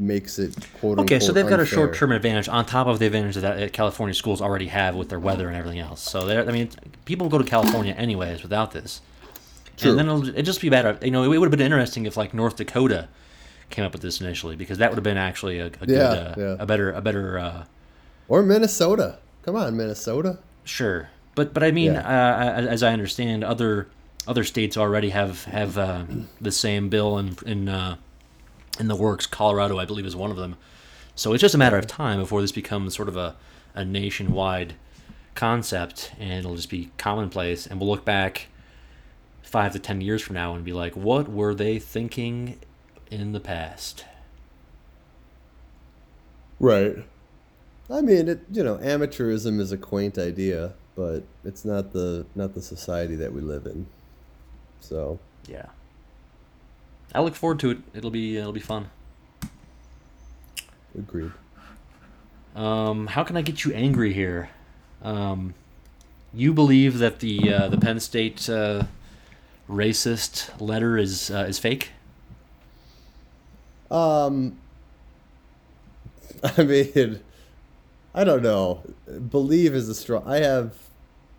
makes 0.00 0.38
it 0.38 0.54
quote 0.78 0.96
okay 1.00 1.16
unquote 1.16 1.22
so 1.26 1.32
they've 1.32 1.48
got 1.48 1.58
a 1.58 1.66
short-term 1.66 2.12
advantage 2.12 2.48
on 2.48 2.64
top 2.64 2.86
of 2.86 3.00
the 3.00 3.06
advantage 3.06 3.34
that 3.34 3.60
uh, 3.60 3.68
California 3.70 4.14
schools 4.14 4.40
already 4.40 4.68
have 4.68 4.94
with 4.94 5.08
their 5.08 5.18
weather 5.18 5.48
and 5.48 5.56
everything 5.56 5.80
else 5.80 6.00
so 6.00 6.24
they're- 6.24 6.48
I 6.48 6.52
mean 6.52 6.70
people 7.04 7.28
go 7.28 7.36
to 7.36 7.42
California 7.42 7.94
anyways 7.94 8.44
without 8.44 8.70
this 8.70 9.00
True. 9.76 9.90
And 9.90 9.98
then 9.98 10.06
it'll, 10.08 10.28
it'd 10.28 10.44
just 10.44 10.60
be 10.60 10.70
better. 10.70 10.98
You 11.02 11.12
know, 11.12 11.22
it 11.22 11.38
would 11.38 11.46
have 11.46 11.50
been 11.56 11.60
interesting 11.60 12.04
if 12.06 12.16
like 12.16 12.34
North 12.34 12.56
Dakota 12.56 13.06
came 13.70 13.84
up 13.84 13.92
with 13.92 14.02
this 14.02 14.20
initially, 14.20 14.56
because 14.56 14.78
that 14.78 14.90
would 14.90 14.96
have 14.96 15.04
been 15.04 15.16
actually 15.16 15.60
a, 15.60 15.66
a 15.66 15.70
good, 15.70 15.88
Yeah, 15.90 15.98
uh, 16.02 16.34
yeah. 16.36 16.56
a 16.58 16.66
better, 16.66 16.90
a 16.90 17.00
better. 17.00 17.38
Uh, 17.38 17.64
Or 18.26 18.42
Minnesota. 18.42 19.18
Come 19.42 19.56
on, 19.56 19.76
Minnesota. 19.76 20.38
sure, 20.64 21.08
but 21.34 21.54
but 21.54 21.62
I 21.62 21.70
mean, 21.70 21.92
Yeah. 21.94 22.00
uh, 22.00 22.60
as 22.68 22.82
I 22.82 22.92
understand, 22.92 23.42
other 23.44 23.88
other 24.26 24.44
states 24.44 24.76
already 24.76 25.10
have 25.10 25.44
have 25.44 25.78
uh, 25.78 26.04
the 26.40 26.52
same 26.52 26.88
bill 26.88 27.16
in 27.18 27.36
in 27.46 27.68
uh, 27.68 27.96
in 28.78 28.88
the 28.88 28.96
works. 28.96 29.26
Colorado, 29.26 29.78
I 29.78 29.84
believe, 29.86 30.04
is 30.06 30.14
one 30.16 30.30
of 30.30 30.36
them. 30.36 30.56
So 31.14 31.32
it's 31.32 31.40
just 31.40 31.54
a 31.54 31.58
matter 31.58 31.76
of 31.78 31.86
time 31.86 32.20
before 32.20 32.40
this 32.42 32.52
becomes 32.52 32.94
sort 32.94 33.08
of 33.08 33.16
a, 33.16 33.34
a 33.74 33.84
nationwide 33.84 34.74
concept, 35.34 36.12
and 36.20 36.32
it'll 36.40 36.54
just 36.56 36.70
be 36.70 36.90
commonplace. 36.98 37.66
And 37.66 37.80
we'll 37.80 37.88
look 37.90 38.04
back 38.04 38.48
five 39.42 39.72
to 39.72 39.78
ten 39.78 40.00
years 40.00 40.20
from 40.22 40.34
now 40.34 40.54
and 40.54 40.64
be 40.64 40.72
like, 40.72 40.94
what 40.94 41.28
were 41.28 41.54
they 41.54 41.78
thinking 41.78 42.58
in 43.10 43.32
the 43.32 43.40
past? 43.40 44.04
Right. 46.60 46.96
I 47.90 48.00
mean, 48.02 48.28
it 48.28 48.40
you 48.52 48.62
know, 48.62 48.76
amateurism 48.78 49.60
is 49.60 49.72
a 49.72 49.78
quaint 49.78 50.18
idea, 50.18 50.74
but 50.94 51.22
it's 51.44 51.64
not 51.64 51.92
the 51.92 52.26
not 52.34 52.54
the 52.54 52.62
society 52.62 53.16
that 53.16 53.32
we 53.32 53.40
live 53.40 53.66
in. 53.66 53.86
So, 54.80 55.18
Yeah. 55.46 55.66
I 57.14 57.20
look 57.22 57.34
forward 57.34 57.58
to 57.60 57.70
it. 57.70 57.78
It'll 57.94 58.10
be 58.10 58.36
it'll 58.36 58.52
be 58.52 58.60
fun. 58.60 58.90
agreed. 60.96 61.32
Um, 62.54 63.06
how 63.06 63.24
can 63.24 63.36
I 63.36 63.42
get 63.42 63.64
you 63.64 63.72
angry 63.72 64.12
here? 64.12 64.50
Um, 65.02 65.54
you 66.34 66.52
believe 66.52 66.98
that 66.98 67.20
the 67.20 67.52
uh, 67.52 67.68
the 67.68 67.78
Penn 67.78 68.00
State 68.00 68.48
uh, 68.50 68.84
racist 69.68 70.50
letter 70.60 70.98
is 70.98 71.30
uh, 71.30 71.46
is 71.48 71.58
fake? 71.58 71.90
Um 73.90 74.58
I 76.58 76.62
mean, 76.62 77.20
I 78.18 78.24
don't 78.24 78.42
know. 78.42 78.82
Believe 79.30 79.74
is 79.74 79.88
a 79.88 79.94
strong 79.94 80.24
I 80.26 80.38
have 80.38 80.74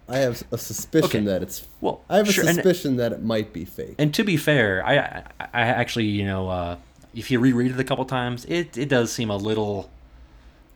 I 0.08 0.18
have 0.20 0.42
a 0.52 0.58
suspicion 0.58 1.06
Okay. 1.22 1.26
that 1.26 1.44
it's 1.44 1.68
Well, 1.82 2.02
I 2.10 2.18
have 2.18 2.30
a 2.30 2.32
sure, 2.32 2.46
and- 2.46 2.56
suspicion 2.56 2.96
that 2.98 3.12
it 3.12 3.22
might 3.22 3.52
be 3.54 3.66
fake. 3.66 3.96
And 4.00 4.14
to 4.14 4.24
be 4.24 4.38
fair, 4.38 4.84
I 4.86 4.98
I, 4.98 5.24
I 5.54 5.62
actually 5.82 6.06
you 6.06 6.26
know 6.26 6.50
uh, 6.50 6.78
if 7.14 7.30
you 7.32 7.40
reread 7.40 7.72
it 7.72 7.80
a 7.80 7.84
couple 7.84 8.06
times, 8.06 8.46
it, 8.46 8.78
it 8.78 8.88
does 8.88 9.12
seem 9.12 9.30
a 9.30 9.36
little 9.38 9.90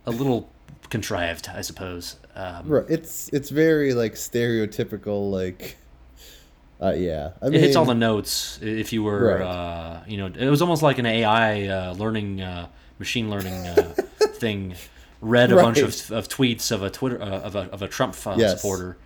a 0.05 0.11
little 0.11 0.49
contrived, 0.89 1.49
I 1.55 1.61
suppose. 1.61 2.17
Um, 2.35 2.67
Right. 2.67 2.85
It's 2.89 3.29
it's 3.31 3.49
very 3.49 3.93
like 3.93 4.13
stereotypical 4.15 5.31
like 5.31 5.77
uh 6.81 6.93
yeah. 6.97 7.31
I 7.41 7.45
mean 7.45 7.53
it 7.55 7.61
hits 7.61 7.75
all 7.77 7.85
the 7.85 7.95
notes. 7.95 8.59
If 8.61 8.91
you 8.91 9.03
were, 9.03 9.37
Right. 9.37 9.41
uh, 9.41 10.01
you 10.05 10.17
know, 10.17 10.25
it 10.27 10.49
was 10.49 10.61
almost 10.61 10.83
like 10.83 10.97
an 10.99 11.05
AI 11.05 11.67
uh, 11.67 11.93
learning, 11.93 12.41
uh, 12.41 12.67
machine 12.99 13.29
learning 13.29 13.53
uh, 13.67 13.93
thing. 14.43 14.75
Read 15.23 15.51
a 15.51 15.55
bunch 15.55 15.77
of, 15.79 16.11
of 16.11 16.27
tweets 16.27 16.71
of 16.71 16.83
a 16.83 16.89
Twitter 16.89 17.21
uh, 17.21 17.25
of 17.25 17.55
a 17.55 17.61
of 17.71 17.81
a 17.81 17.87
Trump 17.87 18.15
Yes. 18.37 18.55
supporter, 18.61 18.97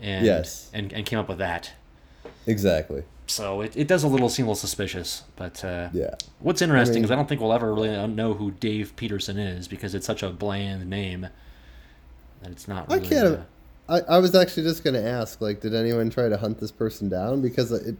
and 0.00 0.24
Yes. 0.24 0.70
and 0.72 0.92
and 0.92 1.04
came 1.06 1.18
up 1.18 1.28
with 1.28 1.38
that. 1.38 1.72
Exactly. 2.46 3.02
So 3.26 3.60
it, 3.60 3.76
it 3.76 3.86
does 3.86 4.02
a 4.02 4.08
little 4.08 4.30
seem 4.30 4.46
a 4.46 4.48
little 4.48 4.54
suspicious. 4.58 5.24
But 5.36 5.62
uh, 5.64 5.90
Yeah. 5.92 6.14
what's 6.40 6.62
interesting 6.62 6.94
mean- 6.96 7.04
is 7.04 7.10
I 7.10 7.14
don't 7.14 7.28
think 7.28 7.40
we'll 7.42 7.52
ever 7.52 7.74
really 7.74 8.06
know 8.06 8.32
who 8.34 8.52
Dave 8.52 8.96
Peterson 8.96 9.38
is 9.38 9.68
because 9.68 9.94
it's 9.94 10.06
such 10.06 10.22
a 10.22 10.30
bland 10.30 10.88
name 10.88 11.28
that 12.42 12.50
it's 12.50 12.66
not. 12.66 12.90
I 12.90 12.98
can't. 13.00 13.26
uh, 13.26 13.42
I, 13.90 14.00
I 14.16 14.18
was 14.18 14.34
actually 14.34 14.62
just 14.64 14.82
gonna 14.84 15.00
ask, 15.02 15.40
like, 15.40 15.60
did 15.60 15.74
anyone 15.74 16.08
try 16.10 16.28
to 16.28 16.36
hunt 16.38 16.58
this 16.60 16.70
person 16.72 17.08
down? 17.08 17.40
Because 17.42 17.70
it 17.72 17.96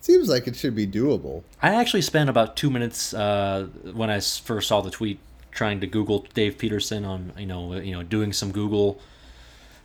seems 0.00 0.28
like 0.28 0.46
it 0.46 0.56
should 0.56 0.74
be 0.74 0.86
doable. 0.86 1.42
I 1.62 1.74
actually 1.74 2.02
spent 2.02 2.30
about 2.30 2.56
two 2.56 2.70
minutes 2.70 3.12
uh, 3.14 3.66
I 4.10 4.20
first 4.20 4.68
saw 4.68 4.80
the 4.80 4.90
tweet 4.90 5.18
trying 5.50 5.80
to 5.80 5.86
Google 5.86 6.26
Dave 6.34 6.58
Peterson 6.58 7.04
on 7.04 7.32
you 7.38 7.46
know 7.46 7.74
you 7.74 7.92
know 7.92 8.02
doing 8.02 8.32
some 8.32 8.52
Google 8.52 9.00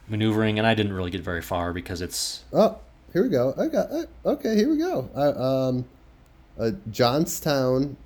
maneuvering, 0.08 0.58
and 0.60 0.68
I 0.68 0.74
didn't 0.76 0.94
really 0.94 1.12
get 1.12 1.22
very 1.22 1.42
far 1.42 1.74
because 1.74 2.02
it's 2.02 2.44
Oh, 2.54 2.78
here 3.14 3.24
we 3.24 3.30
go. 3.30 3.54
I 3.58 3.68
got. 3.68 3.92
uh, 3.92 4.06
Okay, 4.26 4.56
here 4.56 4.70
we 4.70 4.78
go. 4.78 5.10
I, 5.16 5.28
um, 5.28 5.86
a 6.58 6.72
Johnstown 6.92 7.98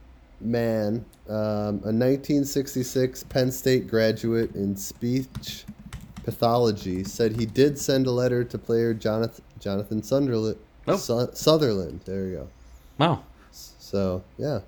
man, 0.42 1.04
um, 1.28 1.82
a 1.84 1.92
1966 1.92 3.24
Penn 3.24 3.52
State 3.52 3.88
graduate 3.88 4.56
in 4.56 4.76
speech 4.76 5.66
pathology, 6.24 7.04
said 7.04 7.36
he 7.40 7.46
did 7.46 7.78
send 7.78 8.08
a 8.08 8.12
letter 8.12 8.44
to 8.44 8.58
player 8.58 8.94
Jonathan 8.94 9.44
Jonathan 9.60 10.02
Sunderland. 10.02 10.58
Oh. 10.88 10.96
Su- 10.96 11.30
Sutherland. 11.34 12.02
There 12.06 12.26
you 12.28 12.36
go. 12.38 12.48
wow, 12.98 13.24
So 13.52 14.24
yeah. 14.38 14.60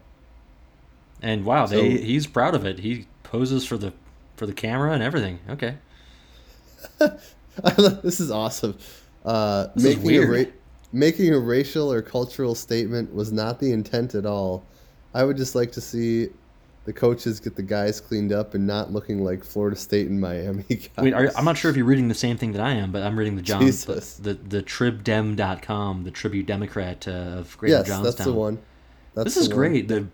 And 1.22 1.46
wow, 1.46 1.66
they 1.68 1.92
he's 1.98 2.26
proud 2.28 2.56
of 2.56 2.66
it. 2.66 2.80
He 2.80 3.08
poses 3.24 3.66
for 3.66 3.78
the 3.78 3.94
for 4.36 4.46
the 4.46 4.54
camera 4.54 4.92
and 4.94 5.04
everything. 5.04 5.40
Okay, 5.50 5.76
this 8.02 8.20
is 8.20 8.32
awesome. 8.32 8.78
Uh, 9.26 9.68
This 9.76 9.98
is 9.98 10.04
making 10.04 10.24
a 10.24 10.28
ra- 10.28 10.52
making 10.94 11.34
a 11.34 11.40
racial 11.40 11.92
or 11.92 12.02
cultural 12.02 12.56
statement 12.56 13.14
was 13.14 13.32
not 13.32 13.60
the 13.60 13.72
intent 13.72 14.16
at 14.16 14.26
all. 14.26 14.64
I 15.14 15.24
would 15.24 15.38
just 15.38 15.56
like 15.56 15.72
to 15.74 15.82
see 15.82 16.30
the 16.86 16.94
coaches 16.94 17.40
get 17.40 17.56
the 17.56 17.62
guys 17.62 18.02
cleaned 18.02 18.34
up 18.34 18.56
and 18.56 18.66
not 18.66 18.92
looking 18.92 19.24
like 19.24 19.44
Florida 19.44 19.76
State 19.76 20.08
and 20.08 20.20
Miami 20.20 20.64
guys. 20.70 20.90
Wait, 20.98 21.14
are, 21.14 21.30
I'm 21.38 21.46
not 21.46 21.56
sure 21.58 21.70
if 21.70 21.78
you're 21.78 21.86
reading 21.86 22.08
the 22.08 22.16
same 22.16 22.38
thing 22.38 22.54
that 22.54 22.62
I 22.62 22.72
am, 22.72 22.92
but 22.92 23.04
I'm 23.04 23.18
reading 23.20 23.36
the 23.36 23.42
John 23.44 23.60
the, 23.60 23.66
Jesus. 23.68 24.16
the 24.16 24.34
the 24.34 24.64
tribdem.com, 24.64 26.04
the 26.04 26.12
Tribune 26.12 26.46
Democrat 26.46 27.08
uh, 27.08 27.12
of 27.12 27.56
Greater 27.58 27.78
yes, 27.78 27.88
Johnstown. 27.88 28.04
that's 28.04 28.26
the 28.26 28.34
one. 28.34 28.60
That's 29.14 29.26
this 29.26 29.36
the 29.36 29.42
is 29.42 29.50
one. 29.50 29.58
great. 29.58 29.88
The 29.88 30.08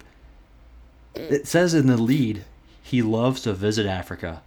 it 1.19 1.47
says 1.47 1.73
in 1.73 1.87
the 1.87 1.97
lead, 1.97 2.45
he 2.81 3.01
loves 3.01 3.41
to 3.41 3.53
visit 3.53 3.85
Africa. 3.85 4.41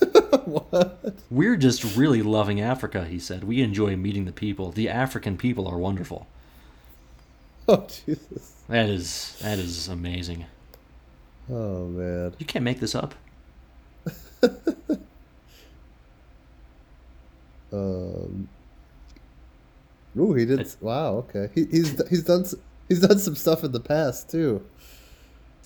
what? 0.44 1.16
We're 1.30 1.56
just 1.56 1.96
really 1.96 2.22
loving 2.22 2.60
Africa, 2.60 3.04
he 3.04 3.18
said. 3.18 3.44
We 3.44 3.62
enjoy 3.62 3.96
meeting 3.96 4.24
the 4.24 4.32
people. 4.32 4.70
The 4.70 4.88
African 4.88 5.36
people 5.36 5.68
are 5.68 5.78
wonderful. 5.78 6.26
Oh 7.68 7.86
Jesus. 7.86 8.54
That 8.68 8.88
is 8.88 9.36
that 9.42 9.58
is 9.58 9.88
amazing. 9.88 10.46
Oh 11.50 11.86
man. 11.86 12.34
You 12.38 12.46
can't 12.46 12.64
make 12.64 12.80
this 12.80 12.94
up. 12.94 13.14
Um. 17.72 18.48
Ooh, 20.16 20.34
he 20.34 20.44
did. 20.46 20.66
Wow. 20.80 21.16
Okay. 21.16 21.50
He, 21.54 21.66
he's 21.66 22.08
he's 22.08 22.22
done 22.24 22.44
he's 22.88 23.00
done 23.00 23.18
some 23.18 23.36
stuff 23.36 23.62
in 23.64 23.72
the 23.72 23.80
past 23.80 24.30
too. 24.30 24.64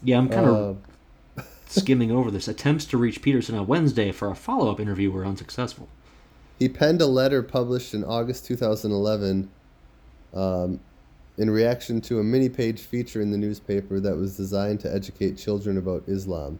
Yeah, 0.02 0.18
I'm 0.18 0.28
kind 0.28 0.46
of 0.46 0.78
Uh, 1.36 1.42
skimming 1.66 2.10
over 2.10 2.30
this. 2.30 2.48
Attempts 2.48 2.84
to 2.86 2.96
reach 2.98 3.22
Peterson 3.22 3.54
on 3.56 3.66
Wednesday 3.66 4.12
for 4.12 4.30
a 4.30 4.34
follow-up 4.34 4.80
interview 4.80 5.10
were 5.10 5.24
unsuccessful. 5.24 5.88
he 6.58 6.68
penned 6.68 7.00
a 7.00 7.06
letter 7.06 7.42
published 7.42 7.94
in 7.94 8.04
August 8.04 8.44
2011, 8.46 9.48
um, 10.34 10.78
in 11.38 11.50
reaction 11.50 12.00
to 12.00 12.20
a 12.20 12.22
mini-page 12.24 12.80
feature 12.80 13.20
in 13.20 13.30
the 13.30 13.38
newspaper 13.38 13.98
that 14.00 14.16
was 14.16 14.36
designed 14.36 14.78
to 14.80 14.94
educate 14.94 15.36
children 15.36 15.76
about 15.78 16.02
Islam. 16.06 16.58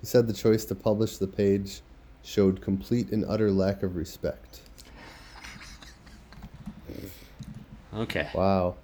He 0.00 0.06
said 0.06 0.26
the 0.26 0.32
choice 0.32 0.64
to 0.66 0.74
publish 0.74 1.18
the 1.18 1.26
page 1.26 1.82
showed 2.22 2.60
complete 2.62 3.10
and 3.12 3.24
utter 3.28 3.50
lack 3.50 3.82
of 3.82 3.96
respect. 3.96 4.60
Okay. 7.94 8.28
Wow. 8.34 8.74